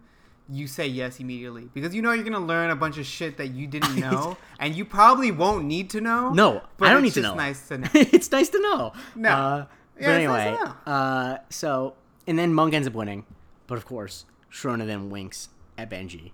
you 0.49 0.67
say 0.67 0.87
yes 0.87 1.21
immediately 1.21 1.71
because 1.73 1.95
you 1.95 2.03
know 2.03 2.13
you're 2.13 2.25
gonna 2.25 2.39
learn 2.39 2.71
a 2.71 2.77
bunch 2.77 2.99
of 2.99 3.07
shit 3.07 3.39
that 3.39 3.49
you 3.49 3.67
didn't 3.67 3.97
know, 4.11 4.37
and 4.59 4.75
you 4.75 4.85
probably 4.85 5.31
won't 5.31 5.65
need 5.65 5.89
to 5.91 6.01
know. 6.01 6.31
No, 6.31 6.63
but 6.77 6.89
I 6.89 6.93
don't 6.93 7.03
need 7.03 7.15
to 7.15 7.23
know. 7.23 7.35
Nice 7.35 7.69
to 7.69 7.79
know. 7.79 7.89
it's 7.95 8.31
nice 8.31 8.51
to 8.51 8.61
know. 8.61 8.93
No. 9.15 9.29
Uh, 9.31 9.67
Yeah, 9.99 10.01
but 10.01 10.07
nice 10.07 10.17
anyway, 10.17 10.57
to 10.61 10.91
uh, 10.91 11.39
so 11.49 11.95
and 12.27 12.39
then 12.39 12.53
Monk 12.53 12.75
ends 12.75 12.87
up 12.87 12.95
winning, 12.95 13.25
but 13.67 13.79
of 13.79 13.87
course 13.87 14.27
Sharona 14.53 14.85
then 14.87 15.09
winks 15.09 15.49
at 15.79 15.89
Benji, 15.89 16.33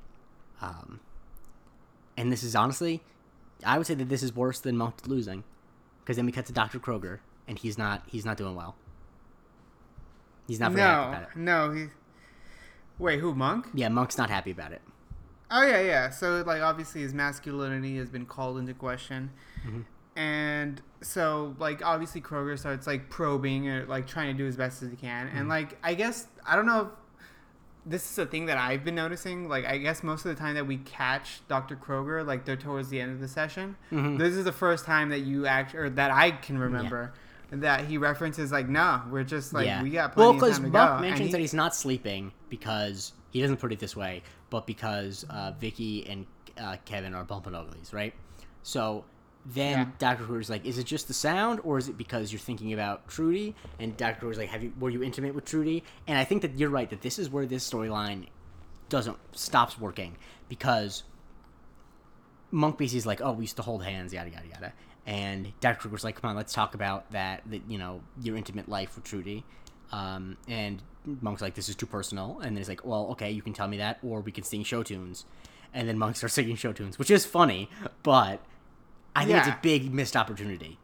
um, 0.60 0.98
and 2.16 2.32
this 2.32 2.42
is 2.42 2.56
honestly, 2.56 3.02
I 3.64 3.78
would 3.78 3.86
say 3.86 3.94
that 3.94 4.08
this 4.08 4.22
is 4.24 4.34
worse 4.34 4.58
than 4.58 4.76
Monk 4.76 5.06
losing, 5.06 5.44
because 6.00 6.16
then 6.16 6.26
we 6.26 6.32
cut 6.32 6.46
to 6.46 6.52
Doctor 6.52 6.80
Kroger 6.80 7.20
and 7.50 7.58
he's 7.58 7.76
not 7.76 8.04
he's 8.06 8.24
not 8.24 8.38
doing 8.38 8.54
well. 8.54 8.76
He's 10.46 10.60
not 10.60 10.72
very 10.72 10.82
happy 10.88 11.02
no, 11.02 11.08
about 11.08 11.22
it. 11.22 11.36
no. 11.36 11.72
He. 11.72 11.86
Wait, 12.98 13.20
who? 13.20 13.34
Monk? 13.34 13.66
Yeah, 13.74 13.88
Monk's 13.88 14.16
not 14.16 14.30
happy 14.30 14.52
about 14.52 14.72
it. 14.72 14.80
Oh 15.50 15.66
yeah, 15.66 15.80
yeah. 15.80 16.10
So 16.10 16.42
like 16.46 16.62
obviously 16.62 17.02
his 17.02 17.12
masculinity 17.12 17.98
has 17.98 18.08
been 18.08 18.24
called 18.24 18.56
into 18.56 18.72
question. 18.72 19.30
Mm-hmm. 19.66 19.80
And 20.16 20.80
so 21.02 21.56
like 21.58 21.84
obviously 21.84 22.20
Kroger 22.20 22.56
starts 22.56 22.86
like 22.86 23.10
probing 23.10 23.68
or 23.68 23.84
like 23.86 24.06
trying 24.06 24.28
to 24.34 24.38
do 24.38 24.46
as 24.46 24.56
best 24.56 24.82
as 24.82 24.90
he 24.90 24.96
can. 24.96 25.26
Mm-hmm. 25.26 25.36
And 25.36 25.48
like 25.48 25.76
I 25.82 25.94
guess 25.94 26.28
I 26.46 26.54
don't 26.54 26.66
know 26.66 26.82
if 26.82 26.88
this 27.84 28.12
is 28.12 28.18
a 28.18 28.26
thing 28.26 28.46
that 28.46 28.58
I've 28.58 28.84
been 28.84 28.94
noticing. 28.94 29.48
Like 29.48 29.64
I 29.64 29.78
guess 29.78 30.04
most 30.04 30.24
of 30.24 30.34
the 30.34 30.40
time 30.40 30.54
that 30.54 30.68
we 30.68 30.76
catch 30.78 31.40
Dr. 31.48 31.74
Kroger, 31.74 32.24
like 32.24 32.44
they're 32.44 32.56
towards 32.56 32.90
the 32.90 33.00
end 33.00 33.10
of 33.10 33.18
the 33.18 33.28
session. 33.28 33.76
Mhm. 33.90 34.18
This 34.18 34.34
is 34.34 34.44
the 34.44 34.52
first 34.52 34.84
time 34.84 35.08
that 35.08 35.20
you 35.20 35.46
act 35.46 35.74
or 35.74 35.90
that 35.90 36.12
I 36.12 36.30
can 36.30 36.58
remember 36.58 37.12
that 37.50 37.86
he 37.86 37.98
references 37.98 38.52
like, 38.52 38.68
no, 38.68 39.02
we're 39.10 39.24
just 39.24 39.52
like 39.52 39.66
yeah. 39.66 39.82
we 39.82 39.90
got 39.90 40.12
plenty 40.12 40.30
of 40.30 40.36
because 40.36 40.58
time 40.58 40.66
to 40.66 40.70
Monk 40.70 40.98
go. 40.98 41.00
Mentions 41.00 41.26
he- 41.26 41.32
that 41.32 41.40
he's 41.40 41.54
not 41.54 41.74
sleeping 41.74 42.32
because 42.48 43.12
he 43.30 43.40
doesn't 43.40 43.58
put 43.58 43.72
it 43.72 43.78
this 43.78 43.96
way, 43.96 44.22
but 44.50 44.66
because 44.66 45.24
uh, 45.30 45.52
Vicky 45.58 46.06
and 46.08 46.26
uh, 46.58 46.76
Kevin 46.84 47.14
are 47.14 47.24
bumping 47.24 47.54
uglies, 47.54 47.92
right? 47.92 48.14
So 48.62 49.04
then 49.46 49.78
Yeah. 49.78 49.86
Doctor 49.98 50.24
Who's 50.24 50.50
like, 50.50 50.64
"Is 50.66 50.78
it 50.78 50.84
just 50.84 51.08
the 51.08 51.14
sound, 51.14 51.60
or 51.64 51.78
is 51.78 51.88
it 51.88 51.96
because 51.96 52.32
you're 52.32 52.40
thinking 52.40 52.72
about 52.72 53.08
Trudy?" 53.08 53.54
And 53.78 53.96
Doctor 53.96 54.26
Who's 54.26 54.38
like, 54.38 54.50
"Have 54.50 54.62
you 54.62 54.72
were 54.78 54.90
you 54.90 55.02
intimate 55.02 55.34
with 55.34 55.44
Trudy?" 55.44 55.82
And 56.06 56.18
I 56.18 56.24
think 56.24 56.42
that 56.42 56.58
you're 56.58 56.70
right 56.70 56.88
that 56.90 57.02
this 57.02 57.18
is 57.18 57.30
where 57.30 57.46
this 57.46 57.68
storyline 57.68 58.26
doesn't 58.88 59.16
stops 59.36 59.78
working 59.78 60.16
because 60.48 61.04
Monk 62.50 62.80
is 62.80 63.06
like, 63.06 63.20
"Oh, 63.20 63.32
we 63.32 63.44
used 63.44 63.56
to 63.56 63.62
hold 63.62 63.82
hands, 63.84 64.12
yada 64.12 64.30
yada 64.30 64.46
yada," 64.46 64.72
and 65.10 65.52
Dr. 65.60 65.88
was 65.88 66.04
like, 66.04 66.20
"Come 66.20 66.30
on, 66.30 66.36
let's 66.36 66.52
talk 66.52 66.74
about 66.74 67.10
that. 67.10 67.42
That 67.50 67.62
you 67.68 67.78
know, 67.78 68.00
your 68.22 68.36
intimate 68.36 68.68
life 68.68 68.94
with 68.94 69.04
Trudy." 69.04 69.44
Um, 69.92 70.36
and 70.46 70.80
Monk's 71.04 71.42
like, 71.42 71.54
"This 71.54 71.68
is 71.68 71.74
too 71.74 71.86
personal," 71.86 72.36
and 72.38 72.52
then 72.52 72.56
he's 72.58 72.68
like, 72.68 72.84
"Well, 72.86 73.08
okay, 73.12 73.30
you 73.30 73.42
can 73.42 73.52
tell 73.52 73.66
me 73.66 73.78
that, 73.78 73.98
or 74.02 74.20
we 74.20 74.30
can 74.30 74.44
sing 74.44 74.62
show 74.62 74.82
tunes." 74.84 75.24
And 75.74 75.88
then 75.88 75.98
Monk 75.98 76.16
starts 76.20 76.34
singing 76.34 76.56
show 76.56 76.72
tunes, 76.72 76.98
which 76.98 77.10
is 77.10 77.26
funny, 77.26 77.68
but 78.04 78.40
I 79.16 79.24
think 79.24 79.38
it's 79.38 79.48
a 79.48 79.58
big 79.60 79.92
missed 79.92 80.16
opportunity 80.16 80.78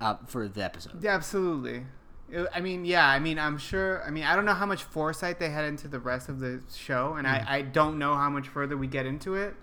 uh, 0.00 0.16
for 0.26 0.46
the 0.46 0.62
episode. 0.62 1.02
Yeah, 1.02 1.14
absolutely. 1.14 1.84
I 2.54 2.60
mean, 2.60 2.84
yeah. 2.84 3.08
I 3.08 3.18
mean, 3.18 3.38
I'm 3.38 3.58
sure. 3.58 4.04
I 4.06 4.10
mean, 4.10 4.24
I 4.24 4.36
don't 4.36 4.44
know 4.44 4.54
how 4.54 4.66
much 4.66 4.82
foresight 4.84 5.38
they 5.40 5.50
had 5.50 5.64
into 5.64 5.88
the 5.88 5.98
rest 5.98 6.28
of 6.28 6.38
the 6.40 6.60
show, 6.74 7.14
and 7.14 7.26
Mm. 7.26 7.48
I, 7.48 7.56
I 7.58 7.62
don't 7.62 7.98
know 7.98 8.14
how 8.14 8.28
much 8.30 8.46
further 8.48 8.76
we 8.76 8.86
get 8.86 9.06
into 9.06 9.34
it. 9.34 9.54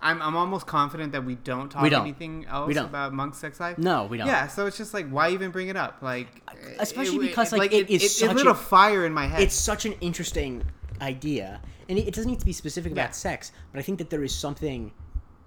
I'm, 0.00 0.20
I'm 0.22 0.36
almost 0.36 0.66
confident 0.66 1.12
that 1.12 1.24
we 1.24 1.36
don't 1.36 1.70
talk 1.70 1.82
We 1.82 1.88
don't. 1.88 2.02
anything 2.02 2.44
else 2.48 2.72
don't. 2.74 2.84
about 2.84 3.12
Monk's 3.14 3.38
sex 3.38 3.58
life. 3.58 3.78
No, 3.78 4.04
we 4.06 4.18
don't. 4.18 4.26
Yeah, 4.26 4.46
so 4.46 4.66
it's 4.66 4.76
just 4.76 4.92
like, 4.94 5.08
why 5.08 5.30
even 5.30 5.50
bring 5.50 5.68
it 5.68 5.76
up? 5.76 5.98
Like, 6.02 6.28
uh, 6.48 6.52
Especially 6.78 7.26
because, 7.28 7.52
like, 7.52 7.72
it 7.72 7.88
it, 7.88 7.90
is 7.90 8.02
it, 8.04 8.08
such 8.10 8.30
it 8.32 8.36
lit 8.36 8.46
a, 8.46 8.50
a- 8.50 8.54
fire 8.54 9.06
in 9.06 9.12
my 9.14 9.26
head. 9.26 9.40
it's 9.42 9.54
such 9.54 9.86
an 9.86 9.94
interesting 10.00 10.64
idea 11.00 11.60
and 11.88 11.98
it, 11.98 12.08
it 12.08 12.14
doesn't 12.14 12.30
need 12.30 12.40
to 12.40 12.46
be 12.46 12.52
specific 12.52 12.92
Yeah. 12.94 13.02
about 13.02 13.14
sex 13.14 13.52
but 13.70 13.78
i 13.78 13.82
think 13.82 13.98
that 13.98 14.08
there 14.08 14.24
is 14.24 14.34
something 14.34 14.92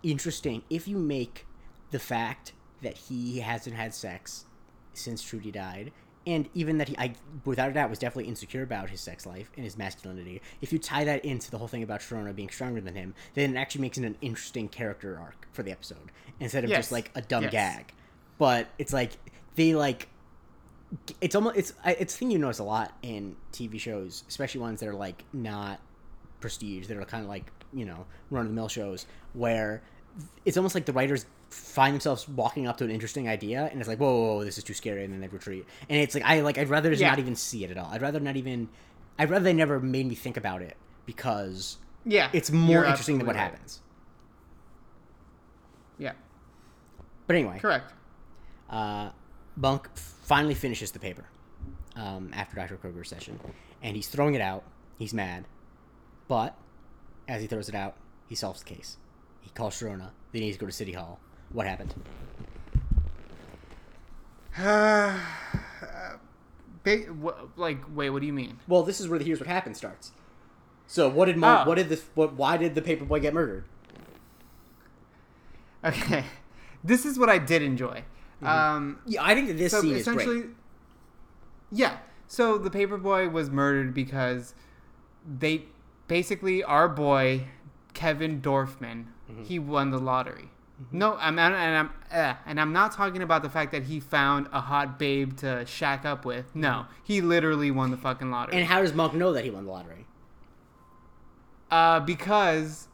interesting 0.04 0.62
if 0.70 0.88
you 0.88 0.98
make 0.98 1.46
the 1.92 2.00
fact 2.00 2.54
that 2.82 2.96
he 2.98 3.40
hasn't 3.40 3.76
had 3.76 3.94
sex 3.94 4.46
since 4.94 5.22
trudy 5.24 5.52
died 5.52 5.92
and 6.30 6.48
even 6.54 6.78
that 6.78 6.88
he 6.88 6.98
I, 6.98 7.14
without 7.44 7.70
a 7.70 7.74
doubt 7.74 7.90
was 7.90 8.00
definitely 8.00 8.30
insecure 8.30 8.64
about 8.64 8.90
his 8.90 9.02
sex 9.02 9.26
life 9.26 9.50
and 9.56 9.64
his 9.66 9.78
masculinity 9.78 10.42
if 10.62 10.72
you 10.72 10.80
tie 10.80 11.04
that 11.04 11.26
into 11.26 11.52
the 11.52 11.58
whole 11.58 11.68
thing 11.68 11.84
about 11.84 12.00
Sharona 12.00 12.34
being 12.36 12.50
stronger 12.50 12.80
than 12.82 12.96
him 12.96 13.14
then 13.34 13.56
it 13.56 13.60
actually 13.60 13.82
makes 13.82 13.98
it 13.98 14.06
an 14.06 14.16
interesting 14.22 14.68
character 14.70 15.18
arc 15.20 15.48
for 15.52 15.64
the 15.64 15.72
episode 15.72 16.12
instead 16.40 16.64
of 16.64 16.70
Yes. 16.70 16.78
just 16.86 16.92
like 16.92 17.12
a 17.16 17.22
dumb 17.22 17.44
Yes. 17.44 17.52
gag 17.52 17.94
but 18.38 18.70
it's 18.78 18.94
like 18.94 19.12
they 19.56 19.76
like 19.76 20.08
it's 21.22 21.36
almost 21.36 21.58
it's 21.58 21.74
it's 21.86 22.16
a 22.16 22.18
thing 22.18 22.32
you 22.32 22.40
notice 22.40 22.60
a 22.60 22.64
lot 22.64 22.98
in 23.04 23.36
TV 23.54 23.80
shows, 23.80 24.24
especially 24.28 24.62
ones 24.62 24.80
that 24.80 24.90
are 24.90 24.96
like 24.96 25.24
not 25.34 25.80
prestige, 26.40 26.88
that 26.88 26.98
are 26.98 27.06
kind 27.06 27.24
of 27.24 27.30
like 27.30 27.52
you 27.74 27.86
know 27.86 28.06
run 28.32 28.46
of 28.46 28.52
the 28.52 28.56
mill 28.56 28.68
shows, 28.70 29.06
where 29.34 29.84
it's 30.46 30.58
almost 30.58 30.74
like 30.74 30.86
the 30.86 30.94
writers 30.94 31.26
find 31.50 31.94
themselves 31.94 32.28
walking 32.28 32.68
up 32.68 32.78
to 32.78 32.84
an 32.84 32.92
interesting 32.92 33.28
idea 33.28 33.68
and 33.72 33.80
it's 33.80 33.88
like 33.90 34.00
whoa, 34.00 34.12
whoa, 34.14 34.34
whoa 34.36 34.44
this 34.44 34.58
is 34.58 34.64
too 34.64 34.74
scary 34.74 35.04
and 35.04 35.14
then 35.14 35.20
they 35.22 35.28
retreat 35.28 35.66
and 35.90 36.00
it's 36.00 36.14
like 36.14 36.24
I 36.24 36.42
like 36.42 36.58
I'd 36.58 36.70
rather 36.70 36.90
just 36.90 37.02
Yeah. 37.02 37.10
not 37.10 37.20
even 37.20 37.36
see 37.36 37.64
it 37.64 37.72
at 37.72 37.78
all. 37.78 37.90
I'd 37.92 38.02
rather 38.02 38.20
not 38.20 38.36
even. 38.38 38.70
I'd 39.18 39.30
rather 39.30 39.44
they 39.44 39.54
never 39.54 39.80
made 39.80 40.06
me 40.08 40.16
think 40.16 40.38
about 40.38 40.62
it 40.62 40.78
because 41.06 41.78
yeah, 42.06 42.30
it's 42.34 42.52
more 42.52 42.86
interesting 42.86 43.18
than 43.18 43.28
what 43.28 43.36
right. 43.36 43.42
happens. 43.42 43.82
Yeah, 45.98 46.14
But 47.28 47.36
anyway, 47.36 47.60
correct. 47.60 47.92
uh, 48.70 49.10
Monk 49.58 49.90
finally 49.96 50.54
finishes 50.54 50.92
the 50.92 51.00
paper 51.00 51.26
um, 51.96 52.32
after 52.34 52.56
Dr. 52.56 52.78
Kroger's 52.78 53.10
session, 53.10 53.38
and 53.84 53.98
he's 53.98 54.08
throwing 54.08 54.34
it 54.34 54.40
out. 54.42 54.64
He's 54.98 55.14
mad, 55.14 55.46
but 56.30 56.56
As 57.28 57.42
he 57.42 57.48
throws 57.48 57.68
it 57.68 57.76
out, 57.76 57.96
he 58.30 58.36
solves 58.36 58.64
the 58.64 58.74
case. 58.74 58.96
He 59.42 59.50
calls 59.50 59.74
Sharona. 59.80 60.12
They 60.32 60.40
need 60.40 60.54
to 60.54 60.58
go 60.60 60.66
to 60.68 60.72
City 60.72 60.94
Hall. 60.94 61.20
What 61.52 61.66
happened? 61.68 61.94
Ba- 66.84 67.12
wha- 67.20 67.36
like, 67.58 67.80
wait, 67.94 68.10
what 68.10 68.22
do 68.22 68.26
you 68.28 68.34
mean? 68.34 68.58
Well, 68.68 68.84
this 68.84 69.00
is 69.02 69.08
where 69.08 69.20
the 69.20 69.26
here's 69.26 69.40
what 69.40 69.48
happened 69.48 69.76
starts. 69.78 70.12
So 70.88 71.10
what 71.10 71.26
did 71.26 71.38
Monk, 71.38 71.66
Oh. 71.66 71.70
what 71.70 71.76
did 71.76 71.90
the 71.90 72.02
what 72.16 72.34
why 72.34 72.58
did 72.58 72.74
the 72.76 72.82
paperboy 72.82 73.22
get 73.22 73.34
murdered? 73.34 73.66
Okay, 75.84 76.24
this 76.84 77.06
is 77.06 77.20
what 77.20 77.30
I 77.30 77.38
did 77.38 77.62
enjoy. 77.62 78.04
Um, 78.42 79.00
Yeah, 79.06 79.24
I 79.24 79.36
think 79.36 79.48
that 79.50 79.58
this 79.58 79.72
so 79.74 79.82
scene 79.82 79.94
is 79.96 80.02
essentially, 80.02 80.42
great. 80.42 80.54
yeah. 81.72 81.98
So 82.28 82.58
the 82.58 82.70
paperboy 82.70 83.32
was 83.32 83.50
murdered 83.50 83.94
because 83.94 84.54
they 85.28 85.66
basically 86.08 86.64
our 86.64 86.88
boy 86.88 87.48
Kevin 87.94 88.42
Dorfman 88.42 89.06
Mm-hmm. 89.30 89.44
he 89.44 89.60
won 89.60 89.92
the 89.92 90.00
lottery. 90.00 90.50
No, 90.92 91.16
I'm 91.16 91.38
and 91.38 91.56
I'm 91.56 91.90
uh, 92.12 92.36
and 92.46 92.60
I'm 92.60 92.72
not 92.72 92.94
talking 92.94 93.22
about 93.22 93.44
the 93.44 93.50
fact 93.50 93.72
that 93.74 93.84
he 93.84 94.00
found 94.00 94.48
a 94.54 94.62
hot 94.62 94.98
babe 94.98 95.38
to 95.38 95.66
shack 95.66 96.06
up 96.06 96.26
with. 96.26 96.56
No, 96.56 96.86
he 97.04 97.22
literally 97.22 97.72
won 97.72 97.92
the 97.92 97.98
fucking 97.98 98.32
lottery. 98.32 98.54
Mm-hmm. 98.54 98.60
And 98.60 98.68
how 98.68 98.82
does 98.82 98.94
Monk 98.94 99.14
know 99.14 99.34
that 99.34 99.44
he 99.44 99.50
won 99.50 99.66
the 99.66 99.72
lottery? 99.72 100.06
uh, 101.72 102.00
because 102.00 102.88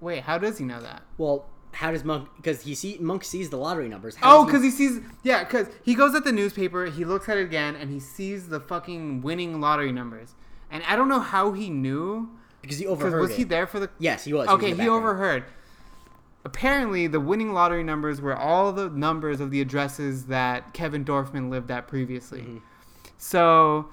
wait, 0.00 0.22
how 0.22 0.38
does 0.38 0.58
he 0.58 0.64
know 0.64 0.80
that? 0.80 1.02
Well, 1.18 1.46
how 1.72 1.90
does 1.90 2.04
Monk? 2.04 2.28
Because 2.36 2.62
he 2.62 2.74
see 2.74 2.98
Monk 3.00 3.24
sees 3.24 3.50
the 3.50 3.56
lottery 3.56 3.88
numbers. 3.88 4.16
How 4.16 4.38
Oh, 4.38 4.44
because 4.44 4.62
he 4.62 4.70
sees, 4.70 5.00
yeah, 5.22 5.44
because 5.44 5.68
he 5.82 5.94
goes 5.94 6.14
at 6.14 6.24
the 6.24 6.32
newspaper, 6.32 6.86
he 6.86 7.04
looks 7.04 7.28
at 7.28 7.38
it 7.38 7.44
again, 7.44 7.74
and 7.76 7.90
he 7.90 8.00
sees 8.00 8.48
the 8.48 8.60
fucking 8.60 9.22
winning 9.22 9.60
lottery 9.60 9.92
numbers. 9.92 10.34
And 10.70 10.82
I 10.84 10.96
don't 10.96 11.08
know 11.08 11.20
how 11.20 11.52
he 11.52 11.70
knew, 11.70 12.30
because 12.62 12.78
he 12.78 12.86
overheard 12.86 13.20
was 13.20 13.30
it. 13.32 13.38
he 13.38 13.44
there 13.44 13.66
for 13.66 13.80
the? 13.80 13.90
Yes, 13.98 14.24
he 14.24 14.32
was. 14.32 14.48
Okay, 14.48 14.70
was 14.70 14.78
he 14.78 14.88
overheard. 14.88 15.44
Apparently, 16.44 17.06
the 17.06 17.20
winning 17.20 17.52
lottery 17.52 17.82
numbers 17.82 18.20
were 18.20 18.36
all 18.36 18.70
the 18.72 18.90
numbers 18.90 19.40
of 19.40 19.50
the 19.50 19.60
addresses 19.60 20.26
that 20.26 20.74
Kevin 20.74 21.04
Dorfman 21.04 21.48
lived 21.50 21.70
at 21.70 21.88
previously. 21.88 22.40
Mm-hmm. 22.42 22.58
So, 23.16 23.88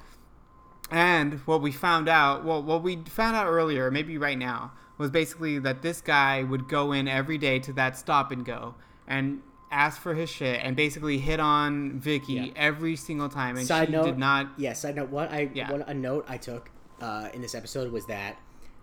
and 0.89 1.35
what 1.45 1.61
we 1.61 1.71
found 1.71 2.09
out, 2.09 2.43
well, 2.43 2.61
what 2.61 2.83
we 2.83 2.97
found 3.05 3.35
out 3.37 3.47
earlier, 3.47 3.89
maybe 3.89 4.17
right 4.17 4.37
now, 4.37 4.73
was 4.97 5.09
basically 5.09 5.59
that 5.59 5.81
this 5.81 6.01
guy 6.01 6.43
would 6.43 6.67
go 6.67 6.91
in 6.91 7.07
every 7.07 7.37
day 7.37 7.59
to 7.59 7.73
that 7.73 7.97
stop 7.97 8.31
and 8.31 8.45
go 8.45 8.75
and 9.07 9.41
ask 9.71 10.01
for 10.01 10.13
his 10.13 10.29
shit 10.29 10.59
and 10.61 10.75
basically 10.75 11.17
hit 11.17 11.39
on 11.39 11.97
Vicky 11.99 12.33
Yeah. 12.33 12.47
every 12.57 12.97
single 12.97 13.29
time, 13.29 13.55
and 13.55 13.65
Side 13.65 13.87
she 13.87 13.93
note, 13.93 14.05
did 14.05 14.17
not. 14.17 14.49
Yeah, 14.57 14.73
side 14.73 14.97
note. 14.97 15.09
What 15.09 15.31
I 15.31 15.49
Yeah. 15.53 15.71
what 15.71 15.87
a 15.87 15.93
note 15.93 16.25
I 16.27 16.35
took 16.37 16.69
uh, 16.99 17.29
in 17.33 17.41
this 17.41 17.55
episode 17.55 17.91
was 17.91 18.05
that 18.07 18.37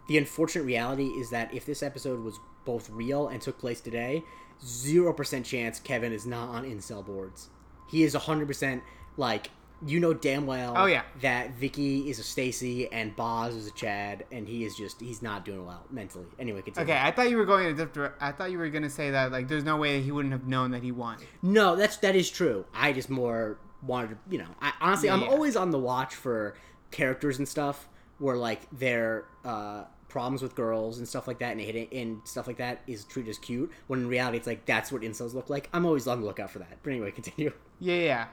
the 0.08 0.18
unfortunate 0.18 0.64
reality 0.64 1.06
is 1.06 1.30
that 1.30 1.54
if 1.54 1.64
this 1.64 1.82
episode 1.82 2.20
was 2.24 2.38
both 2.64 2.90
real 2.90 3.28
and 3.28 3.40
took 3.40 3.58
place 3.58 3.80
today, 3.80 4.24
zero 4.64 5.12
percent 5.12 5.46
chance 5.46 5.78
Kevin 5.80 6.12
is 6.12 6.26
not 6.26 6.48
on 6.48 6.64
incel 6.64 7.04
boards. 7.06 7.48
He 7.90 8.02
is 8.02 8.14
hundred 8.14 8.48
percent 8.48 8.82
like 9.16 9.50
you 9.86 10.00
know 10.00 10.12
damn 10.12 10.44
well. 10.46 10.74
Oh, 10.76 10.86
yeah. 10.86 11.02
that 11.20 11.52
Vicky 11.54 12.10
is 12.10 12.18
a 12.18 12.24
Stacy 12.24 12.90
and 12.90 13.14
Boz 13.14 13.54
is 13.54 13.68
a 13.68 13.70
Chad, 13.70 14.24
and 14.32 14.48
he 14.48 14.64
is 14.64 14.74
just 14.76 15.00
he's 15.00 15.22
not 15.22 15.44
doing 15.44 15.64
well 15.64 15.84
mentally. 15.90 16.26
Anyway, 16.38 16.62
continue. 16.62 16.92
Okay, 16.92 17.00
I 17.00 17.12
thought 17.12 17.30
you 17.30 17.36
were 17.36 17.46
going 17.46 17.66
a 17.66 17.72
different. 17.74 18.14
I 18.20 18.32
thought 18.32 18.50
you 18.50 18.58
were 18.58 18.68
gonna 18.70 18.90
say 18.90 19.10
that 19.12 19.30
like 19.30 19.46
there's 19.46 19.62
no 19.64 19.76
way 19.76 20.00
he 20.02 20.10
wouldn't 20.10 20.32
have 20.32 20.46
known 20.48 20.72
that 20.72 20.82
he 20.82 20.90
won. 20.90 21.18
No, 21.42 21.76
that's 21.76 21.98
that 21.98 22.16
is 22.16 22.28
true. 22.28 22.64
I 22.74 22.92
just 22.92 23.08
more 23.08 23.58
wanted 23.82 24.08
to, 24.10 24.16
you 24.30 24.38
know. 24.38 24.48
I 24.60 24.72
honestly, 24.80 25.08
Yeah, 25.08 25.14
I'm 25.14 25.20
yeah. 25.22 25.28
always 25.28 25.54
on 25.54 25.70
the 25.70 25.78
watch 25.78 26.14
for 26.14 26.56
characters 26.90 27.38
and 27.38 27.46
stuff 27.46 27.88
where 28.18 28.36
like 28.36 28.62
their 28.72 29.26
uh, 29.44 29.84
problems 30.08 30.42
with 30.42 30.54
girls 30.54 30.98
and 30.98 31.06
stuff 31.06 31.26
like 31.26 31.38
that, 31.38 31.52
and 31.52 31.60
hitting 31.60 31.88
and 31.92 32.20
stuff 32.24 32.46
like 32.46 32.58
that 32.58 32.82
is 32.86 33.04
treated 33.04 33.30
as 33.30 33.38
cute. 33.38 33.70
When 33.86 34.00
in 34.00 34.08
reality, 34.08 34.38
it's 34.38 34.46
like 34.46 34.66
that's 34.66 34.90
what 34.90 35.02
incels 35.02 35.34
look 35.34 35.50
like. 35.50 35.68
I'm 35.72 35.84
always 35.86 36.06
on 36.06 36.20
the 36.20 36.26
lookout 36.26 36.50
for 36.50 36.58
that. 36.60 36.78
But 36.82 36.90
anyway, 36.90 37.10
continue. 37.18 37.52
Yeah, 37.78 37.94
yeah, 37.94 38.26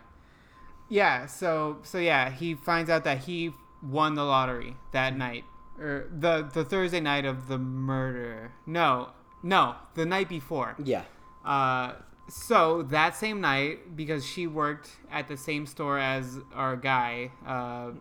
yeah. 0.90 1.26
So, 1.28 1.78
so 1.84 1.98
yeah, 1.98 2.30
he 2.30 2.56
finds 2.56 2.90
out 2.90 3.04
that 3.04 3.20
he 3.20 3.52
won 3.84 4.16
the 4.16 4.24
lottery 4.24 4.76
that 4.92 5.18
night, 5.18 5.44
or 5.80 6.10
the 6.12 6.50
the 6.54 6.66
Thursday 6.66 7.00
night 7.00 7.26
of 7.26 7.48
the 7.48 7.58
murder. 7.58 8.52
No, 8.66 9.10
no, 9.44 9.76
the 9.96 10.06
night 10.06 10.30
before. 10.30 10.76
Yeah. 10.84 11.04
Uh, 11.46 11.94
so 12.28 12.82
that 12.84 13.16
same 13.16 13.40
night, 13.42 13.96
because 13.96 14.26
she 14.26 14.48
worked 14.48 14.90
at 15.12 15.28
the 15.28 15.38
same 15.38 15.66
store 15.66 16.00
as 16.00 16.40
our 16.54 16.76
guy, 16.76 17.32
uh, 17.46 17.92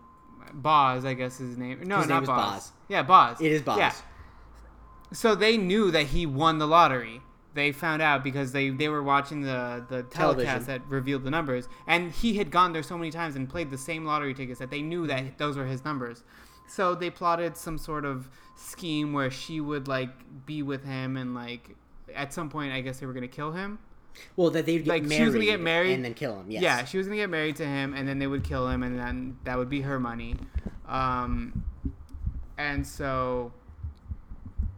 Boz, 0.53 1.05
I 1.05 1.13
guess 1.13 1.37
his 1.37 1.57
name. 1.57 1.81
No, 1.83 1.99
His 1.99 2.07
not 2.07 2.21
name 2.21 2.27
Boz. 2.27 2.53
Boz. 2.53 2.71
Yeah, 2.87 3.03
Boz. 3.03 3.41
It 3.41 3.51
is 3.51 3.61
Boz. 3.61 3.77
Yeah. 3.77 3.93
So 5.13 5.35
they 5.35 5.57
knew 5.57 5.91
that 5.91 6.07
he 6.07 6.25
won 6.25 6.57
the 6.57 6.67
lottery. 6.67 7.21
They 7.53 7.71
found 7.71 8.01
out 8.01 8.23
because 8.23 8.51
they, 8.51 8.69
they 8.69 8.89
were 8.89 9.01
watching 9.01 9.41
the, 9.41 9.85
the 9.87 10.03
telecast 10.03 10.13
Television. 10.13 10.63
that 10.65 10.81
revealed 10.87 11.23
the 11.23 11.29
numbers. 11.29 11.69
And 11.87 12.11
he 12.11 12.35
had 12.37 12.51
gone 12.51 12.73
there 12.73 12.83
so 12.83 12.97
many 12.97 13.11
times 13.11 13.37
and 13.37 13.47
played 13.47 13.71
the 13.71 13.77
same 13.77 14.03
lottery 14.05 14.33
tickets 14.33 14.59
that 14.59 14.69
they 14.69 14.81
knew 14.81 15.07
that 15.07 15.37
those 15.37 15.55
were 15.55 15.65
his 15.65 15.85
numbers. 15.85 16.23
So 16.67 16.95
they 16.95 17.09
plotted 17.09 17.55
some 17.55 17.77
sort 17.77 18.03
of 18.03 18.29
scheme 18.55 19.13
where 19.13 19.31
she 19.31 19.61
would 19.61 19.87
like 19.87 20.09
be 20.45 20.63
with 20.63 20.83
him 20.83 21.15
and 21.15 21.33
like 21.33 21.75
at 22.13 22.33
some 22.33 22.49
point 22.49 22.73
I 22.73 22.81
guess 22.81 22.99
they 22.99 23.05
were 23.05 23.13
gonna 23.13 23.27
kill 23.27 23.51
him. 23.51 23.79
Well, 24.35 24.49
that 24.51 24.65
they'd 24.65 24.79
get 24.79 24.87
Like, 24.87 25.03
married. 25.03 25.17
she 25.17 25.23
was 25.25 25.33
gonna 25.33 25.45
get 25.45 25.59
married? 25.61 25.93
and 25.93 26.03
then 26.05 26.13
kill 26.13 26.39
him. 26.39 26.49
Yes. 26.51 26.61
Yeah, 26.63 26.85
she 26.85 26.97
was 26.97 27.07
gonna 27.07 27.17
get 27.17 27.29
married 27.29 27.55
to 27.57 27.65
him, 27.65 27.93
and 27.93 28.07
then 28.07 28.19
they 28.19 28.27
would 28.27 28.43
kill 28.43 28.67
him, 28.69 28.83
and 28.83 28.97
then 28.99 29.37
that 29.43 29.57
would 29.57 29.69
be 29.69 29.81
her 29.81 29.99
money. 29.99 30.35
Um, 30.87 31.63
and 32.57 32.85
so, 32.85 33.51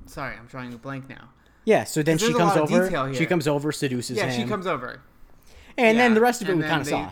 sorry, 0.06 0.36
I'm 0.38 0.46
drawing 0.48 0.74
a 0.74 0.78
blank 0.78 1.10
now. 1.10 1.30
Yeah. 1.66 1.84
So 1.84 2.02
then 2.04 2.18
she 2.18 2.34
comes 2.34 2.56
over. 2.58 3.14
She 3.14 3.26
comes 3.26 3.48
over, 3.48 3.72
seduces 3.72 4.18
Yeah, 4.18 4.24
him. 4.26 4.30
Yeah, 4.32 4.44
she 4.46 4.50
comes 4.50 4.68
over. 4.68 5.02
and 5.78 6.00
then 6.00 6.14
the 6.14 6.22
rest 6.22 6.42
of 6.42 6.50
it 6.50 6.54
and 6.54 6.62
we 6.62 6.68
kind 6.68 6.82
of 6.82 6.88
saw. 6.88 7.12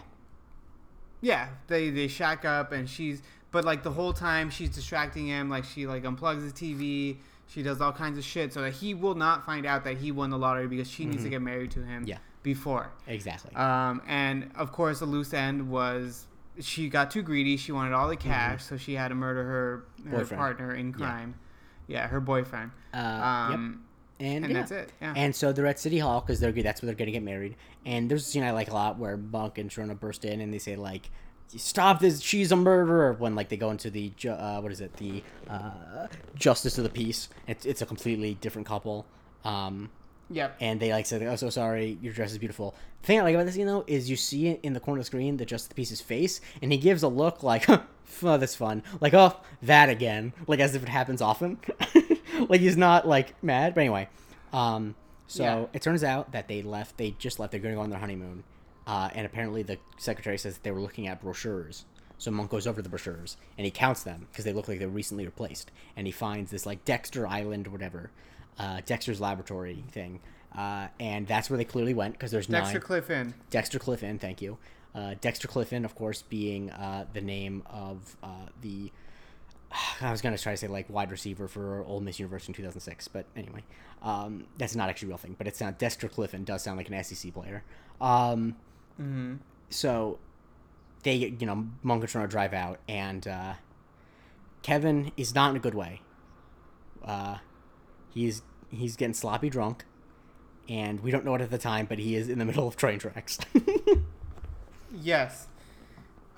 Yeah, 1.21 1.47
they 1.67 1.89
they 1.89 2.07
shack 2.07 2.45
up, 2.45 2.71
and 2.71 2.89
she's 2.89 3.21
but 3.51 3.63
like 3.65 3.83
the 3.83 3.91
whole 3.91 4.13
time 4.13 4.49
she's 4.49 4.69
distracting 4.69 5.27
him. 5.27 5.49
Like 5.49 5.63
she 5.65 5.87
like 5.87 6.03
unplugs 6.03 6.43
his 6.43 6.53
TV. 6.53 7.17
She 7.47 7.61
does 7.63 7.79
all 7.81 7.91
kinds 7.93 8.17
of 8.17 8.23
shit 8.23 8.51
so 8.53 8.61
that 8.61 8.73
he 8.73 8.93
will 8.93 9.15
not 9.15 9.45
find 9.45 9.65
out 9.65 9.83
that 9.83 9.97
he 9.97 10.11
won 10.11 10.29
the 10.29 10.37
lottery 10.37 10.67
because 10.67 10.89
she 10.89 11.05
needs 11.05 11.23
to 11.23 11.29
get 11.29 11.41
married 11.41 11.71
to 11.71 11.79
him. 11.83 12.01
Mm-hmm. 12.01 12.09
Yeah. 12.09 12.17
Before. 12.43 12.91
Exactly. 13.07 13.55
Um, 13.55 14.01
and 14.07 14.51
of 14.55 14.71
course, 14.71 14.99
the 14.99 15.05
loose 15.05 15.33
end 15.33 15.69
was 15.69 16.27
she 16.59 16.89
got 16.89 17.09
too 17.11 17.21
greedy. 17.23 17.57
She 17.57 17.71
wanted 17.71 17.93
all 17.93 18.07
the 18.07 18.15
Mm-hmm. 18.17 18.29
cash, 18.29 18.63
so 18.63 18.77
she 18.77 18.93
had 18.93 19.07
to 19.09 19.15
murder 19.15 19.43
her, 19.43 19.83
her 20.09 20.17
Boyfriend. 20.19 20.39
partner 20.39 20.73
in 20.73 20.93
crime. 20.93 21.35
Yeah, 21.87 22.07
her 22.07 22.19
boyfriend. 22.19 22.71
uh, 22.93 22.97
yep. 22.97 23.55
Um, 23.55 23.81
And, 24.19 24.45
and 24.45 24.53
yeah. 24.53 24.59
that's 24.59 24.71
it. 24.71 24.91
Yeah. 25.01 25.13
And 25.15 25.35
so 25.35 25.51
they're 25.53 25.67
at 25.67 25.79
City 25.79 25.99
Hall 25.99 26.21
because 26.21 26.39
they're 26.39 26.51
that's 26.51 26.81
where 26.81 26.87
they're 26.87 26.95
gonna 26.95 27.11
get 27.11 27.23
married. 27.23 27.55
And 27.85 28.09
there's 28.09 28.25
a 28.25 28.29
scene 28.29 28.43
I 28.43 28.51
like 28.51 28.69
a 28.69 28.73
lot 28.73 28.97
where 28.97 29.17
Monk 29.17 29.57
and 29.57 29.69
Sharona 29.69 29.99
burst 29.99 30.23
in 30.25 30.39
and 30.41 30.53
they 30.53 30.57
say 30.59 30.75
like, 30.75 31.09
"Stop 31.55 31.99
this! 31.99 32.21
She's 32.21 32.51
a 32.51 32.55
murderer!" 32.55 33.13
When 33.13 33.35
like 33.35 33.49
they 33.49 33.57
go 33.57 33.71
into 33.71 33.89
the 33.89 34.11
ju- 34.17 34.31
uh, 34.31 34.59
what 34.61 34.71
is 34.71 34.81
it? 34.81 34.95
The 34.97 35.23
uh, 35.49 36.07
Justice 36.35 36.77
of 36.77 36.83
the 36.83 36.89
Peace. 36.89 37.29
It's 37.47 37.65
it's 37.65 37.81
a 37.81 37.85
completely 37.85 38.35
different 38.35 38.67
couple. 38.67 39.05
Um, 39.43 39.89
yep. 40.29 40.55
and 40.59 40.79
they 40.79 40.91
like 40.91 41.05
said, 41.05 41.21
"Oh, 41.23 41.35
so 41.35 41.49
sorry. 41.49 41.97
Your 42.01 42.13
dress 42.13 42.31
is 42.31 42.37
beautiful." 42.37 42.75
The 43.01 43.07
thing 43.07 43.19
I 43.19 43.23
like 43.23 43.35
about 43.35 43.45
this 43.45 43.55
scene 43.55 43.67
though 43.67 43.83
is 43.87 44.09
you 44.09 44.15
see 44.15 44.47
it 44.47 44.59
in 44.63 44.73
the 44.73 44.79
corner 44.79 44.99
of 44.99 45.05
the 45.05 45.07
screen 45.07 45.37
the 45.37 45.45
Justice 45.45 45.65
of 45.67 45.69
the 45.69 45.75
Peace's 45.75 46.01
face, 46.01 46.41
and 46.61 46.71
he 46.71 46.77
gives 46.77 47.03
a 47.03 47.07
look 47.07 47.43
like, 47.43 47.69
"Oh, 47.69 47.83
that's 48.37 48.55
fun." 48.55 48.81
Like, 49.01 49.13
"Oh, 49.13 49.39
that 49.61 49.89
again," 49.89 50.33
like 50.47 50.59
as 50.59 50.73
if 50.75 50.83
it 50.83 50.89
happens 50.89 51.21
often. 51.21 51.59
like 52.49 52.61
he's 52.61 52.77
not 52.77 53.07
like 53.07 53.41
mad, 53.43 53.75
but 53.75 53.81
anyway. 53.81 54.09
Um, 54.51 54.95
so 55.27 55.43
Yeah. 55.43 55.65
it 55.73 55.81
turns 55.81 56.03
out 56.03 56.31
that 56.31 56.47
they 56.47 56.61
left. 56.61 56.97
They 56.97 57.11
just 57.19 57.39
left. 57.39 57.51
They're 57.51 57.59
going 57.59 57.73
to 57.73 57.77
go 57.77 57.81
on 57.83 57.89
their 57.89 57.99
honeymoon, 57.99 58.43
uh, 58.87 59.09
and 59.13 59.25
apparently 59.25 59.63
the 59.63 59.77
secretary 59.97 60.37
says 60.37 60.55
that 60.55 60.63
they 60.63 60.71
were 60.71 60.81
looking 60.81 61.07
at 61.07 61.21
brochures. 61.21 61.85
So 62.17 62.31
Monk 62.31 62.49
goes 62.49 62.65
over 62.65 62.81
the 62.81 62.89
brochures 62.89 63.37
and 63.57 63.65
he 63.65 63.71
counts 63.71 64.03
them 64.03 64.27
because 64.31 64.45
they 64.45 64.53
look 64.53 64.67
like 64.67 64.79
they're 64.79 64.87
recently 64.87 65.25
replaced, 65.25 65.71
and 65.95 66.07
he 66.07 66.11
finds 66.11 66.51
this 66.51 66.65
like 66.65 66.85
Dexter 66.85 67.27
Island, 67.27 67.67
or 67.67 67.71
whatever, 67.71 68.11
uh, 68.57 68.81
Dexter's 68.85 69.19
laboratory 69.19 69.83
thing, 69.91 70.19
uh, 70.57 70.87
and 70.99 71.27
that's 71.27 71.49
where 71.49 71.57
they 71.57 71.65
clearly 71.65 71.93
went 71.93 72.13
because 72.13 72.31
there's 72.31 72.47
Dexter 72.47 72.75
nine. 72.75 72.81
Cliff 72.81 73.09
Inn. 73.09 73.33
Dexter 73.49 73.79
Cliffin, 73.79 74.17
thank 74.19 74.41
you. 74.41 74.57
Uh, 74.93 75.15
Dexter 75.19 75.47
Cliffin, 75.47 75.83
of 75.83 75.93
course, 75.95 76.21
being 76.21 76.71
uh, 76.71 77.05
the 77.13 77.21
name 77.21 77.63
of 77.69 78.15
uh, 78.23 78.47
the. 78.61 78.91
I 80.01 80.11
was 80.11 80.21
gonna 80.21 80.37
try 80.37 80.53
to 80.53 80.57
say 80.57 80.67
like 80.67 80.89
wide 80.89 81.11
receiver 81.11 81.49
for 81.49 81.83
Ole 81.83 81.99
Miss 81.99 82.19
University 82.19 82.51
in 82.51 82.55
2006, 82.55 83.09
but 83.09 83.25
anyway, 83.35 83.63
um, 84.01 84.45
that's 84.57 84.75
not 84.75 84.87
actually 84.87 85.07
a 85.07 85.09
real 85.09 85.17
thing. 85.17 85.35
But 85.37 85.47
it's 85.47 85.59
not 85.59 85.77
Dexter 85.77 86.07
Cliffin 86.07 86.45
does 86.45 86.63
sound 86.63 86.77
like 86.77 86.89
an 86.89 87.03
SEC 87.03 87.33
player. 87.33 87.63
Um, 87.99 88.55
Mm-hmm. 89.01 89.35
so 89.69 90.19
they, 91.03 91.15
you 91.15 91.45
know, 91.45 91.67
Monk 91.83 92.01
and 92.03 92.11
Sharona 92.11 92.29
drive 92.29 92.53
out, 92.53 92.79
and 92.87 93.27
uh, 93.27 93.53
Kevin 94.63 95.11
is 95.17 95.35
not 95.35 95.51
in 95.51 95.57
a 95.57 95.59
good 95.59 95.75
way. 95.75 96.01
Uh, 97.03 97.37
he's 98.09 98.41
he's 98.71 98.95
getting 98.95 99.13
sloppy 99.13 99.49
drunk, 99.49 99.85
and 100.69 101.01
we 101.01 101.11
don't 101.11 101.25
know 101.25 101.35
it 101.35 101.41
at 101.41 101.51
the 101.51 101.57
time, 101.57 101.85
but 101.85 101.99
he 101.99 102.15
is 102.15 102.29
in 102.29 102.39
the 102.39 102.45
middle 102.45 102.67
of 102.67 102.75
train 102.75 102.99
tracks. 102.99 103.37
Yes. 105.01 105.47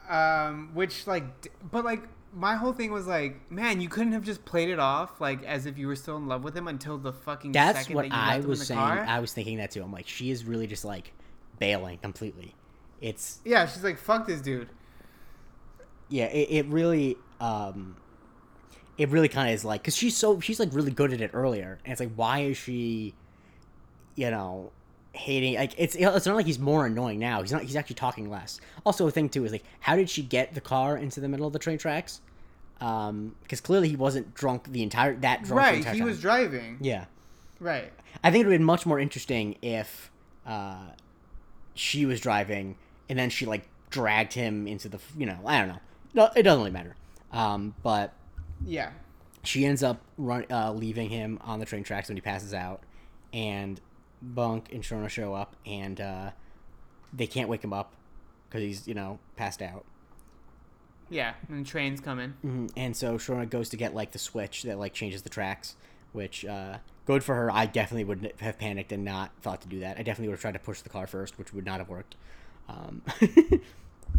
Um, 0.10 0.72
which 0.74 1.06
like, 1.06 1.24
but 1.72 1.86
like, 1.86 2.02
my 2.34 2.56
whole 2.56 2.74
thing 2.74 2.92
was 2.92 3.08
like, 3.08 3.52
man, 3.52 3.82
you 3.82 3.90
couldn't 3.90 4.14
have 4.14 4.24
just 4.24 4.46
played 4.46 4.70
it 4.70 4.80
off 4.80 5.20
like 5.22 5.44
as 5.44 5.66
if 5.66 5.78
you 5.78 5.88
were 5.88 5.96
still 5.96 6.18
in 6.18 6.28
love 6.28 6.44
with 6.44 6.56
him 6.56 6.68
until 6.68 6.98
the 6.98 7.14
fucking. 7.14 7.52
That's 7.52 7.80
second 7.80 7.96
what 7.96 8.10
that 8.10 8.16
you 8.16 8.16
I 8.16 8.28
left 8.28 8.38
him 8.38 8.44
in 8.44 8.50
was 8.50 8.68
saying. 8.68 8.80
car. 8.80 9.06
I 9.08 9.20
was 9.20 9.34
thinking 9.34 9.58
that 9.58 9.72
too. 9.72 9.84
I'm 9.84 9.92
like, 9.92 10.08
she 10.08 10.32
is 10.32 10.46
really 10.46 10.68
just 10.68 10.86
like 10.86 11.14
bailing 11.60 11.98
completely. 12.00 12.56
It's 13.02 13.40
Yeah, 13.46 13.66
she's 13.68 13.84
like, 13.84 13.98
fuck 13.98 14.26
this 14.28 14.42
dude. 14.42 14.70
yeah, 16.10 16.26
it, 16.26 16.50
it 16.50 16.66
really 16.68 17.18
um 17.40 17.98
it 18.98 19.10
really 19.10 19.28
kind 19.28 19.50
of 19.50 19.54
is 19.54 19.64
like 19.64 19.82
because 19.82 19.96
she's 19.96 20.18
so 20.18 20.40
she's 20.40 20.60
like 20.60 20.70
really 20.74 20.92
good 20.92 21.14
at 21.14 21.22
it 21.22 21.30
earlier 21.34 21.78
and 21.86 21.92
it's 21.92 22.00
like 22.02 22.12
why 22.16 22.40
is 22.40 22.58
she 22.58 23.14
you 24.16 24.32
know 24.32 24.72
hating 25.14 25.54
like 25.56 25.74
it's 25.78 25.94
it's 25.96 26.26
not 26.26 26.36
like 26.36 26.48
he's 26.48 26.58
more 26.58 26.88
annoying 26.88 27.20
now 27.20 27.42
he's 27.42 27.52
not 27.52 27.62
he's 27.62 27.76
actually 27.76 27.96
talking 27.96 28.28
less 28.30 28.60
also 28.86 29.08
a 29.08 29.12
thing 29.12 29.30
too 29.30 29.46
is 29.46 29.52
like 29.52 29.64
how 29.82 29.96
did 29.96 30.10
she 30.10 30.24
get 30.24 30.56
the 30.56 30.62
car 30.62 30.98
into 30.98 31.20
the 31.20 31.28
middle 31.28 31.46
of 31.46 31.54
the 31.54 31.60
train 31.60 31.78
tracks 31.78 32.22
um 32.82 33.36
because 33.44 33.62
clearly 33.62 33.88
he 33.90 33.96
wasn't 33.96 34.34
drunk 34.34 34.72
the 34.72 34.82
entire 34.82 35.16
that 35.18 35.44
drunk 35.44 35.50
the 35.50 35.56
Right, 35.56 35.94
he 35.94 36.00
time. 36.00 36.08
was 36.08 36.20
driving. 36.20 36.78
yeah 36.82 37.06
Right. 37.60 37.92
I 38.24 38.32
think 38.32 38.44
it 38.44 38.48
would 38.48 38.54
have 38.54 38.60
been 38.60 38.66
much 38.66 38.86
more 38.88 39.00
interesting 39.00 39.58
if 39.62 40.10
uh, 40.46 40.78
she 41.78 42.06
was 42.06 42.20
driving 42.20 42.76
and 43.10 43.18
then 43.18 43.30
she 43.30 43.46
like 43.46 43.68
dragged 43.90 44.34
him 44.34 44.68
into 44.68 44.90
the 44.90 45.00
you 45.18 45.26
know 45.26 45.38
I 45.46 45.60
don't 45.60 45.68
know 45.70 45.80
no 46.14 46.30
it 46.36 46.44
doesn't 46.44 46.60
really 46.60 46.72
matter 46.72 46.96
um, 47.32 47.74
but 47.84 48.14
Yeah. 48.66 48.92
she 49.44 49.66
ends 49.66 49.84
up 49.84 50.02
run 50.18 50.46
uh, 50.52 50.74
leaving 50.74 51.10
him 51.10 51.38
on 51.42 51.60
the 51.60 51.66
train 51.66 51.84
tracks 51.84 52.10
when 52.10 52.18
he 52.18 52.22
passes 52.22 52.54
out 52.54 52.82
and 53.34 53.80
Monk 54.22 54.70
and 54.74 54.82
Sharona 54.84 55.10
show 55.10 55.34
up 55.34 55.56
and 55.66 56.02
uh, 56.02 56.32
they 57.14 57.28
can't 57.28 57.48
wake 57.50 57.64
him 57.64 57.74
up 57.74 57.94
because 58.50 58.62
he's 58.64 58.88
you 58.88 58.94
know 58.96 59.20
passed 59.36 59.62
out 59.62 59.86
Yeah. 61.10 61.34
And 61.50 61.66
trains 61.66 62.02
coming. 62.02 62.34
Mhm. 62.46 62.72
and 62.76 62.96
so 62.96 63.18
Sharona 63.18 63.50
goes 63.50 63.70
to 63.70 63.78
get 63.78 63.94
like 63.94 64.12
the 64.12 64.20
switch 64.20 64.64
that 64.64 64.78
like 64.80 64.94
changes 64.94 65.22
the 65.22 65.30
tracks 65.30 65.76
which 66.14 66.46
uh, 66.46 66.78
good 67.06 67.24
for 67.24 67.36
her 67.36 67.52
I 67.52 67.66
definitely 67.66 68.04
would 68.06 68.34
have 68.40 68.58
panicked 68.58 68.92
and 68.92 69.04
not 69.06 69.32
thought 69.42 69.62
to 69.62 69.68
do 69.68 69.80
that 69.82 69.98
I 69.98 70.04
definitely 70.04 70.30
would 70.30 70.34
have 70.36 70.42
tried 70.42 70.54
to 70.54 70.60
push 70.60 70.82
the 70.82 70.90
car 70.90 71.08
first 71.08 71.38
which 71.38 71.54
would 71.54 71.66
not 71.66 71.80
have 71.80 71.90
worked 71.90 72.16
um, 72.70 73.02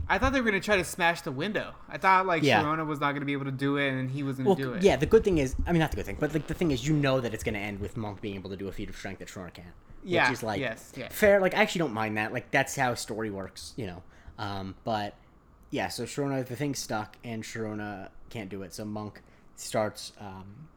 I 0.09 0.19
thought 0.19 0.33
they 0.33 0.41
were 0.41 0.47
gonna 0.51 0.61
try 0.61 0.77
to 0.77 0.85
smash 0.85 1.21
the 1.23 1.33
window. 1.33 1.75
I 1.89 1.99
thought 1.99 2.27
like 2.27 2.43
Yeah. 2.43 2.63
Sharona 2.63 2.87
was 2.87 2.99
not 3.01 3.13
gonna 3.13 3.27
be 3.27 3.33
able 3.35 3.45
to 3.47 3.51
do 3.51 3.77
it, 3.77 3.89
and 3.91 4.11
he 4.11 4.23
was 4.23 4.37
gonna 4.37 4.49
well 4.51 4.57
do 4.57 4.73
it. 4.75 4.83
yeah 4.83 4.97
the 4.97 5.07
good 5.07 5.23
thing 5.25 5.39
is 5.39 5.55
I 5.67 5.73
mean 5.73 5.81
not 5.81 5.91
the 5.91 5.97
good 5.97 6.07
thing 6.07 6.17
but 6.19 6.33
like 6.33 6.47
the 6.47 6.55
thing 6.55 6.71
is 6.71 6.87
you 6.87 6.95
know 6.95 7.21
that 7.21 7.35
it's 7.35 7.45
going 7.45 7.55
to 7.55 7.61
end 7.61 7.81
with 7.81 7.97
Monk 7.97 8.21
being 8.21 8.35
able 8.37 8.51
to 8.51 8.57
do 8.57 8.69
a 8.69 8.73
feat 8.73 8.89
of 8.89 8.97
strength 8.97 9.19
that 9.19 9.29
Sharona 9.29 9.53
can't 9.53 9.67
Yeah, 10.05 10.29
which 10.29 10.39
is 10.39 10.43
like 10.43 10.61
yes, 10.61 10.93
yes. 10.97 11.13
fair 11.13 11.41
like 11.41 11.55
I 11.55 11.59
actually 11.59 11.81
don't 11.81 11.93
mind 11.95 12.17
that 12.17 12.33
like 12.33 12.51
that's 12.51 12.75
how 12.77 12.95
story 12.95 13.31
works 13.31 13.75
you 13.77 13.87
know 13.87 14.03
um, 14.39 14.75
but 14.85 15.15
yeah 15.71 15.89
so 15.89 16.05
Sharona 16.05 16.47
the 16.47 16.57
thing's 16.57 16.79
stuck 16.79 17.17
and 17.25 17.43
Sharona 17.43 18.09
can't 18.31 18.49
do 18.49 18.63
it 18.63 18.73
so 18.73 18.85
Monk 18.87 19.21
starts 19.57 20.13
um, 20.21 20.69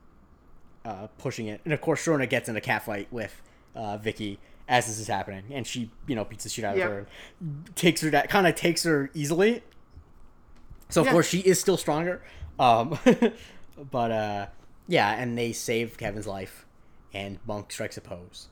uh, 0.86 1.08
pushing 1.18 1.48
it 1.48 1.62
and 1.66 1.74
of 1.74 1.82
course 1.82 2.04
Sharona 2.06 2.30
gets 2.30 2.50
in 2.50 2.56
a 2.56 2.62
cat 2.62 2.84
fight 2.86 3.08
with 3.12 3.42
uh, 3.76 3.98
Vicky 3.98 4.40
as 4.68 4.88
this 4.88 5.00
is 5.00 5.08
happening 5.08 5.44
and 5.52 5.66
she 5.68 5.92
you 6.08 6.16
know 6.16 6.24
beats 6.26 6.44
the 6.44 6.50
shit 6.50 6.66
out 6.66 6.76
Yep. 6.78 6.86
of 6.88 6.92
her 6.94 7.08
and 7.40 7.76
takes 7.76 8.02
her 8.02 8.10
that 8.10 8.30
kind 8.30 8.48
of 8.48 8.56
takes 8.56 8.84
her 8.84 9.10
easily 9.14 9.62
so 10.90 11.02
of 11.02 11.08
Yeah. 11.08 11.14
course 11.14 11.28
she 11.28 11.40
is 11.40 11.60
still 11.60 11.78
stronger 11.78 12.22
um, 12.60 12.98
but 13.92 14.12
uh, 14.12 14.48
yeah 14.88 15.12
and 15.22 15.38
they 15.38 15.52
save 15.54 15.98
Kevin's 15.98 16.28
life 16.28 16.66
and 17.14 17.40
Monk 17.46 17.72
strikes 17.72 17.98
a 17.98 18.02
pose 18.02 18.48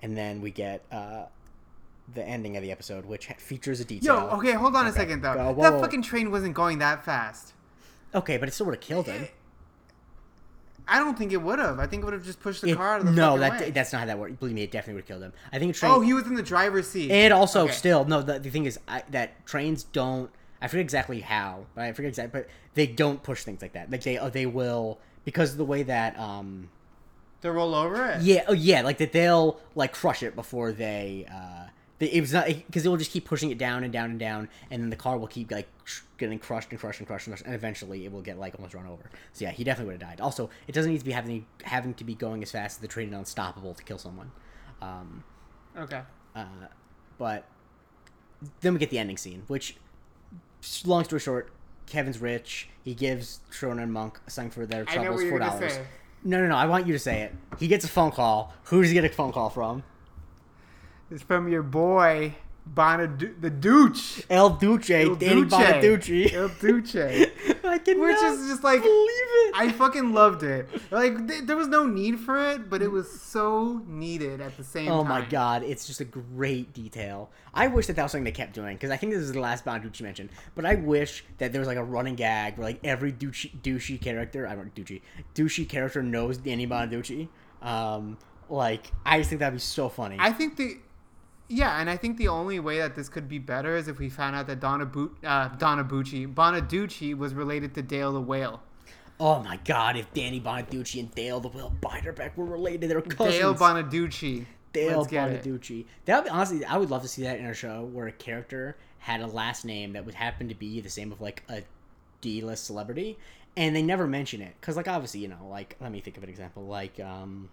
and 0.00 0.16
then 0.16 0.40
we 0.40 0.50
get 0.50 0.84
uh, 0.90 1.24
the 2.12 2.24
ending 2.24 2.56
of 2.56 2.62
the 2.64 2.72
episode, 2.72 3.04
which 3.04 3.26
features 3.38 3.78
a 3.78 3.84
detail. 3.84 4.14
Yo, 4.16 4.36
okay, 4.38 4.52
hold 4.52 4.74
on 4.74 4.86
a 4.86 4.92
second 4.92 5.20
though. 5.22 5.34
Go- 5.34 5.52
whoa, 5.52 5.62
that 5.62 5.72
whoa. 5.74 5.80
fucking 5.80 6.02
train 6.02 6.30
wasn't 6.32 6.54
going 6.54 6.78
that 6.78 7.04
fast. 7.04 7.52
Okay, 8.14 8.36
but 8.36 8.48
it 8.48 8.52
still 8.52 8.66
would 8.66 8.74
have 8.74 8.80
killed 8.82 9.06
him. 9.06 9.28
I 10.90 10.98
don't 10.98 11.16
think 11.16 11.32
it 11.32 11.40
would 11.40 11.58
have. 11.58 11.78
I 11.78 11.86
think 11.86 12.02
it 12.02 12.04
would 12.04 12.12
have 12.14 12.24
just 12.24 12.40
pushed 12.40 12.62
the 12.62 12.70
It- 12.70 12.76
car 12.76 12.94
out 12.94 13.00
of 13.00 13.06
the 13.06 13.12
no, 13.12 13.38
that 13.38 13.60
way. 13.60 13.70
that's 13.70 13.92
not 13.92 14.00
how 14.00 14.06
that 14.06 14.18
works. 14.18 14.34
Believe 14.40 14.54
me, 14.54 14.62
it 14.64 14.70
definitely 14.72 14.94
would 14.94 15.02
have 15.02 15.08
killed 15.08 15.22
him. 15.22 15.32
I 15.52 15.58
think 15.58 15.74
train. 15.74 15.92
Oh, 15.92 16.00
he 16.00 16.12
was 16.12 16.26
in 16.26 16.34
the 16.34 16.42
driver's 16.42 16.88
seat. 16.88 17.10
and 17.10 17.32
also 17.32 17.64
Okay. 17.64 17.72
still 17.72 18.04
no. 18.04 18.22
The, 18.22 18.38
the 18.38 18.50
thing 18.50 18.64
is 18.66 18.78
I, 18.88 19.02
that 19.10 19.46
trains 19.46 19.84
don't. 19.84 20.30
I 20.60 20.68
forget 20.68 20.82
exactly 20.82 21.20
how, 21.20 21.64
but 21.74 21.84
I 21.84 21.92
forget 21.92 22.08
exactly. 22.10 22.40
But 22.42 22.50
they 22.74 22.86
don't 22.86 23.22
push 23.22 23.44
things 23.44 23.62
like 23.62 23.72
that. 23.72 23.90
Like 23.90 24.02
they 24.02 24.18
uh, 24.18 24.28
they 24.28 24.44
will 24.46 24.98
because 25.24 25.52
of 25.52 25.58
the 25.58 25.64
way 25.64 25.82
that 25.84 26.18
um 26.18 26.68
to 27.42 27.50
roll 27.52 27.74
over 27.74 28.04
it. 28.10 28.20
yeah 28.22 28.44
oh 28.48 28.52
yeah 28.52 28.82
like 28.82 28.98
that 28.98 29.12
they'll 29.12 29.58
like 29.74 29.92
crush 29.94 30.22
it 30.22 30.34
before 30.34 30.72
they 30.72 31.24
uh 31.32 31.64
they, 31.64 31.70
it 32.00 32.20
was 32.20 32.32
not 32.32 32.46
because 32.46 32.84
it 32.84 32.88
will 32.88 32.96
just 32.96 33.10
keep 33.10 33.26
pushing 33.26 33.50
it 33.50 33.58
down 33.58 33.84
and 33.84 33.92
down 33.92 34.10
and 34.10 34.18
down 34.18 34.48
and 34.70 34.82
then 34.82 34.88
the 34.90 34.96
car 34.96 35.18
will 35.18 35.26
keep 35.26 35.50
like 35.50 35.68
getting 36.16 36.38
crushed 36.38 36.70
and 36.70 36.80
crushed 36.80 36.98
and 37.00 37.06
crushed 37.06 37.26
and, 37.26 37.32
crushed, 37.34 37.44
and 37.44 37.54
eventually 37.54 38.04
it 38.06 38.12
will 38.12 38.22
get 38.22 38.38
like 38.38 38.54
almost 38.54 38.74
run 38.74 38.86
over. 38.86 39.10
So 39.32 39.44
yeah 39.44 39.50
he 39.50 39.64
definitely 39.64 39.92
would 39.92 40.02
have 40.02 40.10
died. 40.10 40.20
Also 40.20 40.48
it 40.66 40.72
doesn't 40.72 40.90
need 40.90 40.98
to 40.98 41.04
be 41.04 41.12
having 41.12 41.46
having 41.62 41.92
to 41.94 42.04
be 42.04 42.14
going 42.14 42.42
as 42.42 42.50
fast 42.50 42.78
as 42.78 42.80
the 42.80 42.88
train 42.88 43.08
is 43.10 43.14
unstoppable 43.18 43.74
to 43.74 43.84
kill 43.84 43.98
someone. 43.98 44.30
Um 44.80 45.24
Okay. 45.78 46.00
uh 46.34 46.44
but 47.18 47.44
then 48.62 48.72
we 48.72 48.78
get 48.78 48.88
the 48.90 48.98
ending 48.98 49.18
scene 49.18 49.42
which 49.46 49.76
long 50.86 51.04
story 51.04 51.20
short 51.20 51.52
kevin's 51.86 52.18
rich. 52.18 52.68
He 52.82 52.94
gives 52.94 53.40
Sharona 53.50 53.82
and 53.82 53.92
monk 53.92 54.20
something 54.26 54.50
for 54.50 54.64
their 54.64 54.84
troubles 54.84 55.22
four 55.24 55.38
dollars. 55.38 55.78
no 56.24 56.40
no 56.40 56.46
no 56.48 56.56
i 56.56 56.64
want 56.66 56.86
you 56.86 56.92
to 56.94 56.98
say 56.98 57.22
it. 57.22 57.34
He 57.58 57.68
gets 57.68 57.84
a 57.84 57.88
phone 57.88 58.10
call. 58.10 58.54
Who 58.64 58.80
does 58.80 58.90
he 58.90 58.94
get 58.94 59.04
a 59.04 59.08
phone 59.10 59.32
call 59.32 59.50
from 59.50 59.82
It's 61.10 61.22
from 61.22 61.48
your 61.48 61.62
boy 61.62 62.34
Bonadu- 62.72 63.40
the 63.40 63.50
Dooch. 63.50 64.24
El 64.30 64.50
Duce, 64.50 64.90
Il 64.90 65.16
Danny 65.16 65.42
Duce. 65.42 65.50
Bonaduce. 65.52 66.32
Il 66.32 66.48
Duce. 66.60 66.94
I 67.64 67.78
cannot 67.78 68.00
Which 68.02 68.16
is 68.22 68.48
just 68.48 68.62
like 68.64 68.80
believe 68.82 69.08
it. 69.08 69.54
I 69.56 69.72
fucking 69.72 70.12
loved 70.12 70.42
it. 70.42 70.68
Like 70.90 71.26
th- 71.26 71.44
there 71.44 71.56
was 71.56 71.68
no 71.68 71.86
need 71.86 72.20
for 72.20 72.36
it, 72.50 72.68
but 72.68 72.82
it 72.82 72.90
was 72.90 73.10
so 73.20 73.82
needed 73.86 74.40
at 74.40 74.56
the 74.56 74.64
same 74.64 74.88
oh 74.90 75.00
time. 75.02 75.08
my 75.08 75.20
god, 75.22 75.62
it's 75.62 75.86
just 75.86 76.00
a 76.00 76.04
great 76.04 76.72
detail. 76.72 77.30
I 77.54 77.66
wish 77.68 77.86
that 77.86 77.96
that 77.96 78.02
was 78.02 78.12
something 78.12 78.24
they 78.24 78.32
kept 78.32 78.54
doing 78.54 78.76
because 78.76 78.90
I 78.90 78.96
think 78.96 79.12
this 79.12 79.22
is 79.22 79.32
the 79.32 79.40
last 79.40 79.64
Bonaduce 79.64 80.00
mentioned. 80.00 80.30
But 80.54 80.66
I 80.66 80.74
wish 80.76 81.24
that 81.38 81.52
there 81.52 81.60
was 81.60 81.68
like 81.68 81.78
a 81.78 81.84
running 81.84 82.14
gag 82.14 82.56
where 82.58 82.66
like 82.66 82.80
every 82.84 83.12
douchey 83.12 84.00
character, 84.00 84.46
I 84.46 84.54
don't 84.54 84.74
douchey, 84.74 85.00
douchey 85.34 85.68
character 85.68 86.02
knows 86.02 86.38
Danny 86.38 86.66
Bonaduce. 86.66 87.28
Um, 87.62 88.18
like 88.48 88.90
I 89.06 89.18
just 89.18 89.30
think 89.30 89.40
that'd 89.40 89.54
be 89.54 89.60
so 89.60 89.88
funny. 89.88 90.16
I 90.18 90.32
think 90.32 90.56
the 90.56 90.78
yeah, 91.50 91.80
and 91.80 91.90
I 91.90 91.96
think 91.96 92.16
the 92.16 92.28
only 92.28 92.60
way 92.60 92.78
that 92.78 92.94
this 92.94 93.08
could 93.08 93.28
be 93.28 93.38
better 93.38 93.76
is 93.76 93.88
if 93.88 93.98
we 93.98 94.08
found 94.08 94.36
out 94.36 94.46
that 94.46 94.60
Donna 94.60 94.86
Bu- 94.86 95.16
uh, 95.24 95.48
Donna 95.48 95.84
Bucci, 95.84 96.32
Bonaduce 96.32 97.14
was 97.16 97.34
related 97.34 97.74
to 97.74 97.82
Dale 97.82 98.12
the 98.12 98.20
Whale. 98.20 98.62
oh 99.18 99.42
my 99.42 99.58
god, 99.64 99.96
if 99.96 100.12
Danny 100.14 100.40
Bonaduce 100.40 100.98
and 100.98 101.14
Dale 101.14 101.40
the 101.40 101.48
Will 101.48 101.72
Biederbeck 101.82 102.36
were 102.36 102.44
related, 102.46 102.88
they're 102.88 103.02
cousins. 103.02 103.38
Dale 103.38 103.54
Bonaduce. 103.54 104.46
Dale 104.72 105.00
Let's. 105.00 105.12
Bonaduce. 105.12 105.84
That 106.04 106.16
would 106.18 106.24
be 106.24 106.30
honestly, 106.30 106.64
I 106.64 106.76
would 106.76 106.90
love 106.90 107.02
to 107.02 107.08
see 107.08 107.22
that 107.22 107.38
in 107.38 107.46
a 107.46 107.54
show 107.54 107.84
where 107.92 108.06
a 108.06 108.12
character 108.12 108.76
had 109.00 109.20
a 109.20 109.26
last 109.26 109.64
name 109.64 109.94
that 109.94 110.06
would 110.06 110.14
happen 110.14 110.48
to 110.48 110.54
be 110.54 110.80
the 110.80 110.90
same 110.90 111.10
of 111.10 111.20
like 111.20 111.42
a 111.48 111.62
D-list 112.20 112.64
celebrity, 112.64 113.18
and 113.56 113.74
they 113.74 113.82
never 113.82 114.06
mention 114.06 114.40
it 114.40 114.54
because, 114.60 114.76
like, 114.76 114.86
obviously, 114.86 115.20
you 115.20 115.28
know, 115.28 115.48
like, 115.50 115.76
let 115.80 115.90
me 115.90 116.00
think 116.00 116.16
of 116.16 116.22
an 116.22 116.28
example, 116.28 116.66
like, 116.66 117.00
um, 117.00 117.48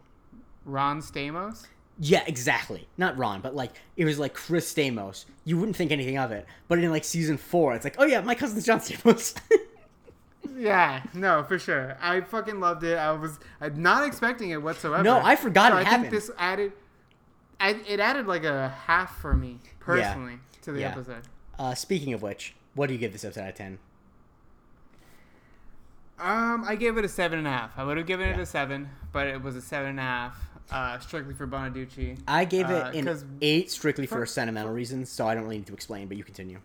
Ron 0.65 1.01
Stamos. 1.01 1.65
Yeah, 1.99 2.23
exactly, 2.27 2.87
not 2.97 3.17
Ron, 3.17 3.41
but 3.41 3.55
like, 3.55 3.71
it 3.95 4.05
was 4.05 4.19
like 4.19 4.33
Chris 4.33 4.71
Stamos. 4.73 5.25
You 5.45 5.57
wouldn't 5.57 5.75
think 5.75 5.91
anything 5.91 6.17
of 6.17 6.31
it, 6.31 6.45
but 6.67 6.79
in 6.79 6.89
like 6.91 7.03
season 7.03 7.37
four, 7.37 7.73
it's 7.75 7.83
like, 7.83 7.95
oh 7.97 8.05
yeah, 8.05 8.21
my 8.21 8.35
cousin's 8.35 8.65
John 8.65 8.79
Stamos. 8.79 9.35
Yeah, 10.55 11.03
no, 11.13 11.43
for 11.43 11.59
sure. 11.59 11.97
I 12.01 12.21
fucking 12.21 12.59
loved 12.59 12.83
it. 12.83 12.97
I 12.97 13.11
was 13.11 13.37
I'm 13.61 13.79
not 13.79 14.07
expecting 14.07 14.49
it 14.49 14.61
whatsoever. 14.61 15.03
No, 15.03 15.17
I 15.19 15.35
forgot 15.35 15.71
So 15.71 15.77
it 15.77 15.81
I 15.81 15.83
happened. 15.83 16.09
think 16.09 16.13
this 16.13 16.31
added, 16.37 16.71
I, 17.59 17.71
it 17.87 17.99
added 17.99 18.25
like 18.25 18.43
a 18.43 18.69
half 18.69 19.19
for 19.19 19.35
me 19.35 19.59
personally 19.79 20.39
to 20.63 20.71
the 20.71 20.79
Yeah. 20.79 20.91
episode. 20.93 21.23
uh, 21.59 21.75
speaking 21.75 22.11
of 22.13 22.23
which, 22.23 22.55
what 22.73 22.87
do 22.87 22.93
you 22.93 22.99
give 22.99 23.11
this 23.11 23.23
episode 23.23 23.41
out 23.41 23.49
of 23.49 23.55
ten? 23.55 23.77
Um, 26.19 26.63
I 26.67 26.75
gave 26.75 26.97
it 26.97 27.05
a 27.05 27.09
seven 27.09 27.37
and 27.37 27.47
a 27.47 27.51
half. 27.51 27.77
I 27.77 27.83
would 27.83 27.97
have 27.97 28.07
given 28.07 28.27
it 28.27 28.39
a 28.39 28.45
seven, 28.45 28.89
but 29.11 29.27
it 29.27 29.43
was 29.43 29.55
a 29.55 29.61
seven 29.61 29.91
and 29.91 29.99
a 29.99 30.03
half, 30.03 30.46
uh, 30.72 30.99
strictly 30.99 31.34
for 31.34 31.47
Bonaduce. 31.47 32.20
I 32.28 32.45
gave 32.45 32.70
Uh, 32.70 32.91
it 32.93 33.03
'cause- 33.05 33.22
an 33.24 33.38
eight 33.41 33.72
strictly 33.72 34.05
for 34.05 34.15
for- 34.20 34.26
sentimental 34.26 34.74
reasons, 34.74 35.09
so 35.09 35.28
I 35.28 35.34
don't 35.36 35.43
really 35.43 35.57
need 35.57 35.68
to 35.68 35.74
explain, 35.74 36.07
but 36.07 36.18
you 36.18 36.24
continue. 36.24 36.59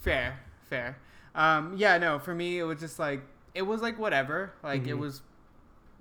Fair, 0.00 0.40
fair. 0.70 0.98
Um, 1.34 1.74
yeah, 1.76 1.98
no, 1.98 2.18
for 2.18 2.34
me 2.34 2.58
it 2.58 2.64
was 2.64 2.80
just 2.80 2.98
like 2.98 3.22
it 3.54 3.62
was 3.62 3.80
like 3.82 3.98
whatever, 3.98 4.52
like 4.62 4.86
it 4.86 4.94
Mhm. 4.96 4.98
was 4.98 5.22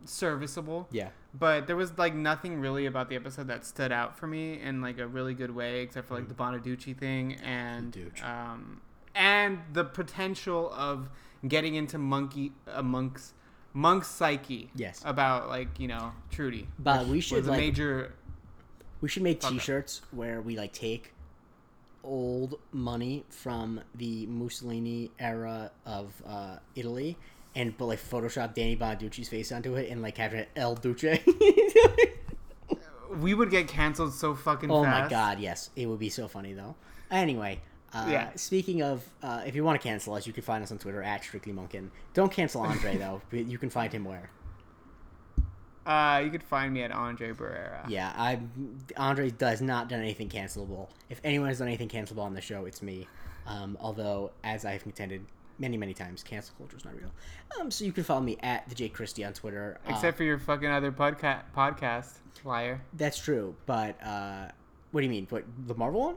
serviceable, 0.06 0.88
Yeah. 0.91 1.10
but 1.34 1.68
there 1.68 1.76
was 1.76 1.98
like 1.98 2.14
nothing 2.14 2.60
really 2.60 2.86
about 2.86 3.10
the 3.10 3.16
episode 3.16 3.48
that 3.48 3.66
stood 3.66 3.91
out 3.91 4.18
for 4.18 4.28
me 4.28 4.60
in 4.60 4.82
like 4.82 4.98
a 5.00 5.08
really 5.08 5.34
good 5.34 5.52
way, 5.52 5.82
except 5.82 6.08
for 6.08 6.16
like 6.16 6.28
the 6.28 6.34
Bonaduce 6.34 6.94
thing 6.98 7.36
and 7.36 7.96
um, 8.24 8.82
and 9.16 9.60
the 9.72 9.84
potential 9.86 10.72
of 10.74 11.10
getting 11.48 11.76
into 11.76 11.98
monkey 11.98 12.54
uh, 12.68 12.82
monk's 13.74 14.07
psyche. 14.07 14.69
Yes. 14.76 15.01
about 15.05 15.49
like 15.49 15.80
you 15.80 15.88
know 15.88 16.11
Trudy. 16.32 16.67
But 16.80 17.07
we 17.07 17.19
should, 17.19 17.45
like- 17.45 17.59
major. 17.59 18.13
We 19.01 19.09
should 19.09 19.24
make. 19.24 19.41
T-shirts 19.41 20.01
where 20.11 20.39
we 20.41 20.55
like 20.57 20.71
take 20.74 21.13
old 22.03 22.55
money 22.71 23.24
from 23.30 23.82
the 23.95 24.26
Mussolini 24.28 25.11
era 25.19 25.71
of 25.86 26.13
uh, 26.28 26.57
Italy 26.76 27.17
and 27.55 27.78
put 27.78 27.86
like 27.86 27.99
Photoshop 27.99 28.53
Danny 28.53 28.76
Bonaduce's 28.76 29.30
face 29.30 29.51
onto 29.51 29.76
it 29.76 29.89
and 29.89 30.01
like 30.01 30.17
have 30.17 30.34
it 30.34 30.49
El 30.55 30.76
Duce. 30.76 31.03
We 33.19 33.36
would 33.36 33.51
get 33.51 33.67
canceled 33.67 34.11
so 34.13 34.34
fucking 34.34 34.71
oh 34.71 34.84
fast. 34.84 35.03
my 35.03 35.09
god, 35.09 35.39
yes, 35.39 35.69
it 35.76 35.86
would 35.86 35.99
be 35.99 36.09
so 36.09 36.28
funny 36.28 36.53
though. 36.53 36.76
Anyway. 37.11 37.61
Uh, 37.94 38.08
Yeah. 38.10 38.30
Speaking 38.36 38.82
of, 38.82 39.04
uh, 39.22 39.44
if 39.46 39.56
you 39.56 39.64
want 39.64 39.80
to 39.82 39.88
cancel 39.88 40.14
us, 40.16 40.26
you 40.26 40.34
can 40.34 40.44
find 40.44 40.64
us 40.64 40.72
on 40.72 40.78
Twitter 40.80 41.04
at 41.04 41.24
Strictly 41.24 41.54
Monkin. 41.54 41.89
Don't 42.14 42.32
cancel 42.32 42.62
Andre 42.62 42.98
though. 43.04 43.22
but 43.30 43.46
You 43.46 43.58
can 43.58 43.70
find 43.70 43.91
him 43.94 44.06
where. 44.06 44.30
Uh, 45.86 46.22
you 46.24 46.32
could 46.32 46.44
find 46.44 46.74
me 46.74 46.82
at 46.82 46.91
Andre 46.94 47.32
Barrera. 47.34 47.84
Yeah, 47.89 48.14
I 48.16 48.39
Andre 48.96 49.30
does 49.32 49.62
not 49.62 49.89
done 49.89 50.00
anything 50.00 50.30
cancelable. 50.30 50.88
If 51.10 51.20
anyone 51.26 51.50
has 51.50 51.60
done 51.60 51.68
anything 51.68 51.89
cancelable 51.89 52.24
on 52.24 52.34
the 52.34 52.39
show, 52.41 52.66
it's 52.66 52.82
me. 52.82 53.06
Um, 53.46 53.78
although, 53.82 54.32
as 54.46 54.64
I've 54.64 54.82
contended 54.84 55.26
many, 55.60 55.76
many 55.76 55.94
times, 55.94 56.24
cancel 56.24 56.56
culture 56.58 56.78
is 56.78 56.86
not 56.86 56.96
real. 56.96 57.12
Um, 57.60 57.70
so 57.70 57.84
you 57.84 57.91
can 57.91 58.06
follow 58.06 58.22
me 58.22 58.38
at 58.41 58.68
the 58.70 58.76
Jake 58.76 58.94
Christie 58.94 59.26
on 59.26 59.34
Twitter. 59.34 59.78
Uh, 59.86 59.91
Except 59.91 60.16
for 60.16 60.24
your 60.24 60.39
fucking 60.39 60.70
other 60.70 60.94
podca- 60.94 61.41
podcast, 61.56 62.14
liar. 62.46 62.80
that's 62.94 63.18
true, 63.20 63.54
but 63.66 64.02
uh, 64.02 64.48
what 64.91 65.02
do 65.02 65.06
you 65.06 65.12
mean? 65.12 65.28
What 65.30 65.44
the 65.68 65.76
Marvel 65.76 66.00
one? 66.00 66.16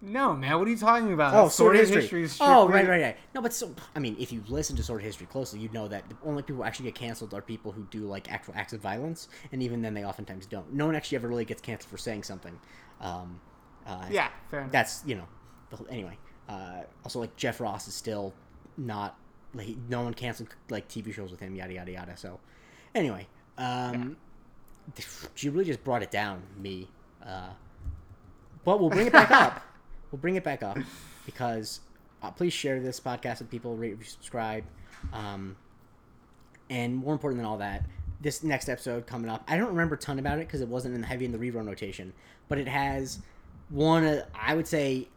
No, 0.00 0.34
man. 0.34 0.58
What 0.58 0.68
are 0.68 0.70
you 0.70 0.76
talking 0.76 1.12
about? 1.12 1.34
Oh, 1.34 1.48
Sword 1.48 1.76
Sword 1.76 1.88
History. 2.02 2.22
is 2.22 2.38
oh, 2.40 2.68
right, 2.68 2.86
right, 2.86 3.02
right. 3.02 3.16
No, 3.34 3.42
but 3.42 3.52
so 3.52 3.74
I 3.96 3.98
mean, 3.98 4.16
if 4.18 4.32
you 4.32 4.44
listen 4.48 4.76
to 4.76 4.82
Sword 4.82 5.02
History 5.02 5.26
closely, 5.26 5.58
you'd 5.58 5.72
know 5.72 5.88
that 5.88 6.08
the 6.08 6.16
only 6.24 6.42
people 6.42 6.56
who 6.56 6.64
actually 6.64 6.84
get 6.84 6.94
canceled 6.94 7.34
are 7.34 7.42
people 7.42 7.72
who 7.72 7.84
do 7.90 8.00
like 8.00 8.30
actual 8.30 8.54
acts 8.56 8.72
of 8.72 8.80
violence, 8.80 9.28
and 9.50 9.62
even 9.62 9.82
then, 9.82 9.94
they 9.94 10.04
oftentimes 10.04 10.46
don't. 10.46 10.72
No 10.72 10.86
one 10.86 10.94
actually 10.94 11.16
ever 11.16 11.26
really 11.26 11.44
gets 11.44 11.60
canceled 11.60 11.90
for 11.90 11.98
saying 11.98 12.22
something. 12.22 12.58
Um, 13.00 13.40
uh, 13.86 14.06
Yeah, 14.10 14.28
fair 14.50 14.60
enough. 14.60 14.72
that's 14.72 15.02
you 15.04 15.16
know 15.16 15.26
the 15.70 15.76
whole, 15.76 15.86
anyway 15.90 16.16
uh, 16.48 16.82
also 17.04 17.20
like 17.20 17.34
jeff 17.36 17.60
ross 17.60 17.88
is 17.88 17.94
still 17.94 18.34
not 18.76 19.16
like 19.54 19.76
no 19.88 20.02
one 20.02 20.14
canceled 20.14 20.48
like 20.70 20.88
tv 20.88 21.12
shows 21.12 21.30
with 21.30 21.40
him 21.40 21.54
yada 21.54 21.72
yada 21.72 21.92
yada 21.92 22.16
so 22.16 22.38
anyway 22.94 23.26
um 23.56 24.16
she 25.34 25.48
really 25.50 25.64
just 25.64 25.82
brought 25.84 26.02
it 26.02 26.10
down 26.10 26.42
me 26.56 26.88
uh, 27.24 27.50
but 28.64 28.80
we'll 28.80 28.90
bring 28.90 29.06
it 29.06 29.12
back 29.12 29.30
up 29.30 29.62
we'll 30.10 30.20
bring 30.20 30.36
it 30.36 30.44
back 30.44 30.62
up 30.62 30.78
because 31.26 31.80
uh, 32.22 32.30
please 32.30 32.52
share 32.52 32.80
this 32.80 33.00
podcast 33.00 33.38
with 33.38 33.50
people 33.50 33.76
rate 33.76 33.96
subscribe 34.04 34.64
um, 35.12 35.56
and 36.70 36.96
more 36.96 37.12
important 37.12 37.38
than 37.38 37.46
all 37.46 37.58
that 37.58 37.84
this 38.20 38.42
next 38.42 38.68
episode 38.68 39.06
coming 39.06 39.30
up 39.30 39.44
i 39.48 39.56
don't 39.56 39.68
remember 39.68 39.94
a 39.94 39.98
ton 39.98 40.18
about 40.18 40.38
it 40.38 40.46
because 40.46 40.60
it 40.60 40.68
wasn't 40.68 40.92
in 40.94 41.00
the 41.00 41.06
heavy 41.06 41.24
in 41.24 41.32
the 41.32 41.38
rerun 41.38 41.66
rotation 41.66 42.12
but 42.48 42.58
it 42.58 42.68
has 42.68 43.20
one 43.68 44.04
uh, 44.04 44.24
i 44.34 44.54
would 44.54 44.66
say 44.66 45.08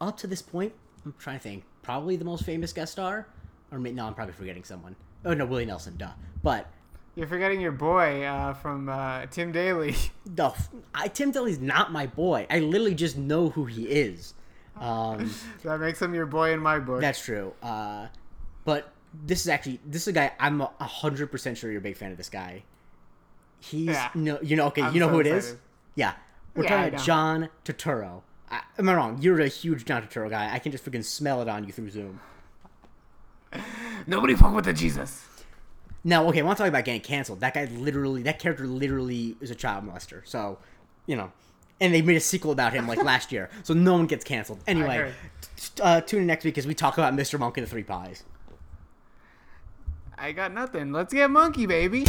up 0.00 0.16
to 0.16 0.26
this 0.26 0.42
point 0.42 0.72
i'm 1.04 1.14
trying 1.18 1.36
to 1.36 1.42
think 1.42 1.64
probably 1.82 2.16
the 2.16 2.24
most 2.24 2.44
famous 2.44 2.72
guest 2.72 2.92
star 2.92 3.26
or 3.70 3.78
no 3.78 4.06
i'm 4.06 4.14
probably 4.14 4.34
forgetting 4.34 4.64
someone. 4.64 4.94
Oh 5.24 5.34
no 5.34 5.46
willie 5.46 5.66
nelson 5.66 5.96
duh. 5.96 6.10
But 6.42 6.70
You're 7.16 7.26
forgetting 7.28 7.60
your 7.60 7.72
boy 7.72 8.24
uh, 8.24 8.54
from 8.54 8.88
uh, 8.88 9.26
Tim 9.26 9.52
Daly. 9.52 9.94
the 10.26 10.52
I, 10.94 11.08
tim 11.08 11.30
daly's 11.30 11.58
not 11.60 11.92
my 11.92 12.06
boy 12.06 12.46
i 12.50 12.58
literally 12.58 12.94
just 12.94 13.16
know 13.16 13.50
who 13.50 13.66
he 13.66 13.84
is 13.84 14.34
um, 14.80 15.30
that 15.62 15.78
makes 15.80 16.00
him 16.02 16.14
your 16.14 16.26
boy 16.26 16.52
in 16.52 16.58
my 16.60 16.80
book. 16.80 17.00
That's 17.00 17.22
true. 17.24 17.52
Uh, 17.62 18.08
but 18.64 18.92
this 19.12 19.42
is 19.42 19.48
actually 19.48 19.78
this 19.86 20.02
is 20.02 20.08
a 20.08 20.12
guy 20.12 20.32
I'm 20.40 20.60
a 20.60 20.66
hundred 20.80 21.30
percent 21.30 21.56
sure 21.58 21.70
you're 21.70 21.78
a 21.78 21.82
big 21.82 21.96
fan 21.96 22.10
of. 22.10 22.16
This 22.16 22.28
guy. 22.28 22.64
He's 23.60 23.86
Yeah. 23.90 24.10
no, 24.16 24.40
you 24.42 24.56
know, 24.56 24.66
okay, 24.66 24.82
I'm 24.82 24.92
you 24.92 24.98
know 25.00 25.06
so 25.06 25.12
who 25.12 25.20
it 25.20 25.28
is. 25.28 25.44
excited. 25.44 25.60
Yeah, 25.94 26.12
we're 26.56 26.64
Yeah, 26.64 26.70
talking 26.70 26.94
about. 26.94 27.06
John 27.06 27.48
Turturro. 27.64 28.22
I, 28.50 28.62
am 28.78 28.88
I 28.88 28.94
wrong? 28.94 29.18
You're 29.22 29.40
a 29.40 29.46
huge 29.48 29.84
John 29.84 30.02
Turturro 30.02 30.28
guy. 30.28 30.52
I 30.52 30.58
can 30.58 30.72
just 30.72 30.84
freaking 30.84 31.04
smell 31.04 31.40
it 31.40 31.48
on 31.48 31.62
you 31.64 31.72
through 31.72 31.90
Zoom. 31.90 32.18
Nobody 34.08 34.34
fuck 34.34 34.54
with 34.54 34.64
the 34.64 34.72
Jesus. 34.72 35.24
Now, 36.04 36.26
okay, 36.28 36.40
I 36.40 36.42
want 36.42 36.58
to 36.58 36.62
talk 36.64 36.68
about 36.68 36.84
getting 36.84 37.00
canceled. 37.00 37.40
That 37.40 37.54
guy 37.54 37.64
literally, 37.64 38.22
that 38.22 38.38
character 38.38 38.66
literally 38.66 39.36
is 39.40 39.50
a 39.50 39.54
child 39.54 39.84
molester. 39.84 40.20
So, 40.24 40.58
you 41.06 41.16
know, 41.16 41.32
and 41.80 41.94
they 41.94 42.02
made 42.02 42.16
a 42.16 42.20
sequel 42.20 42.52
about 42.52 42.74
him 42.74 42.86
like 42.86 43.02
last 43.02 43.32
year. 43.32 43.50
So 43.62 43.72
no 43.74 43.94
one 43.94 44.06
gets 44.06 44.24
canceled. 44.24 44.60
Anyway, 44.66 45.12
t- 45.56 45.82
uh, 45.82 46.02
tune 46.02 46.20
in 46.20 46.26
next 46.26 46.44
week 46.44 46.58
as 46.58 46.66
we 46.66 46.74
talk 46.74 46.98
about 46.98 47.14
Mr. 47.14 47.38
Monk 47.38 47.56
and 47.56 47.66
the 47.66 47.70
Three 47.70 47.82
Pies. 47.82 48.22
I 50.16 50.32
got 50.32 50.52
nothing. 50.52 50.92
Let's 50.92 51.12
get 51.12 51.30
monkey, 51.30 51.66
baby. 51.66 52.04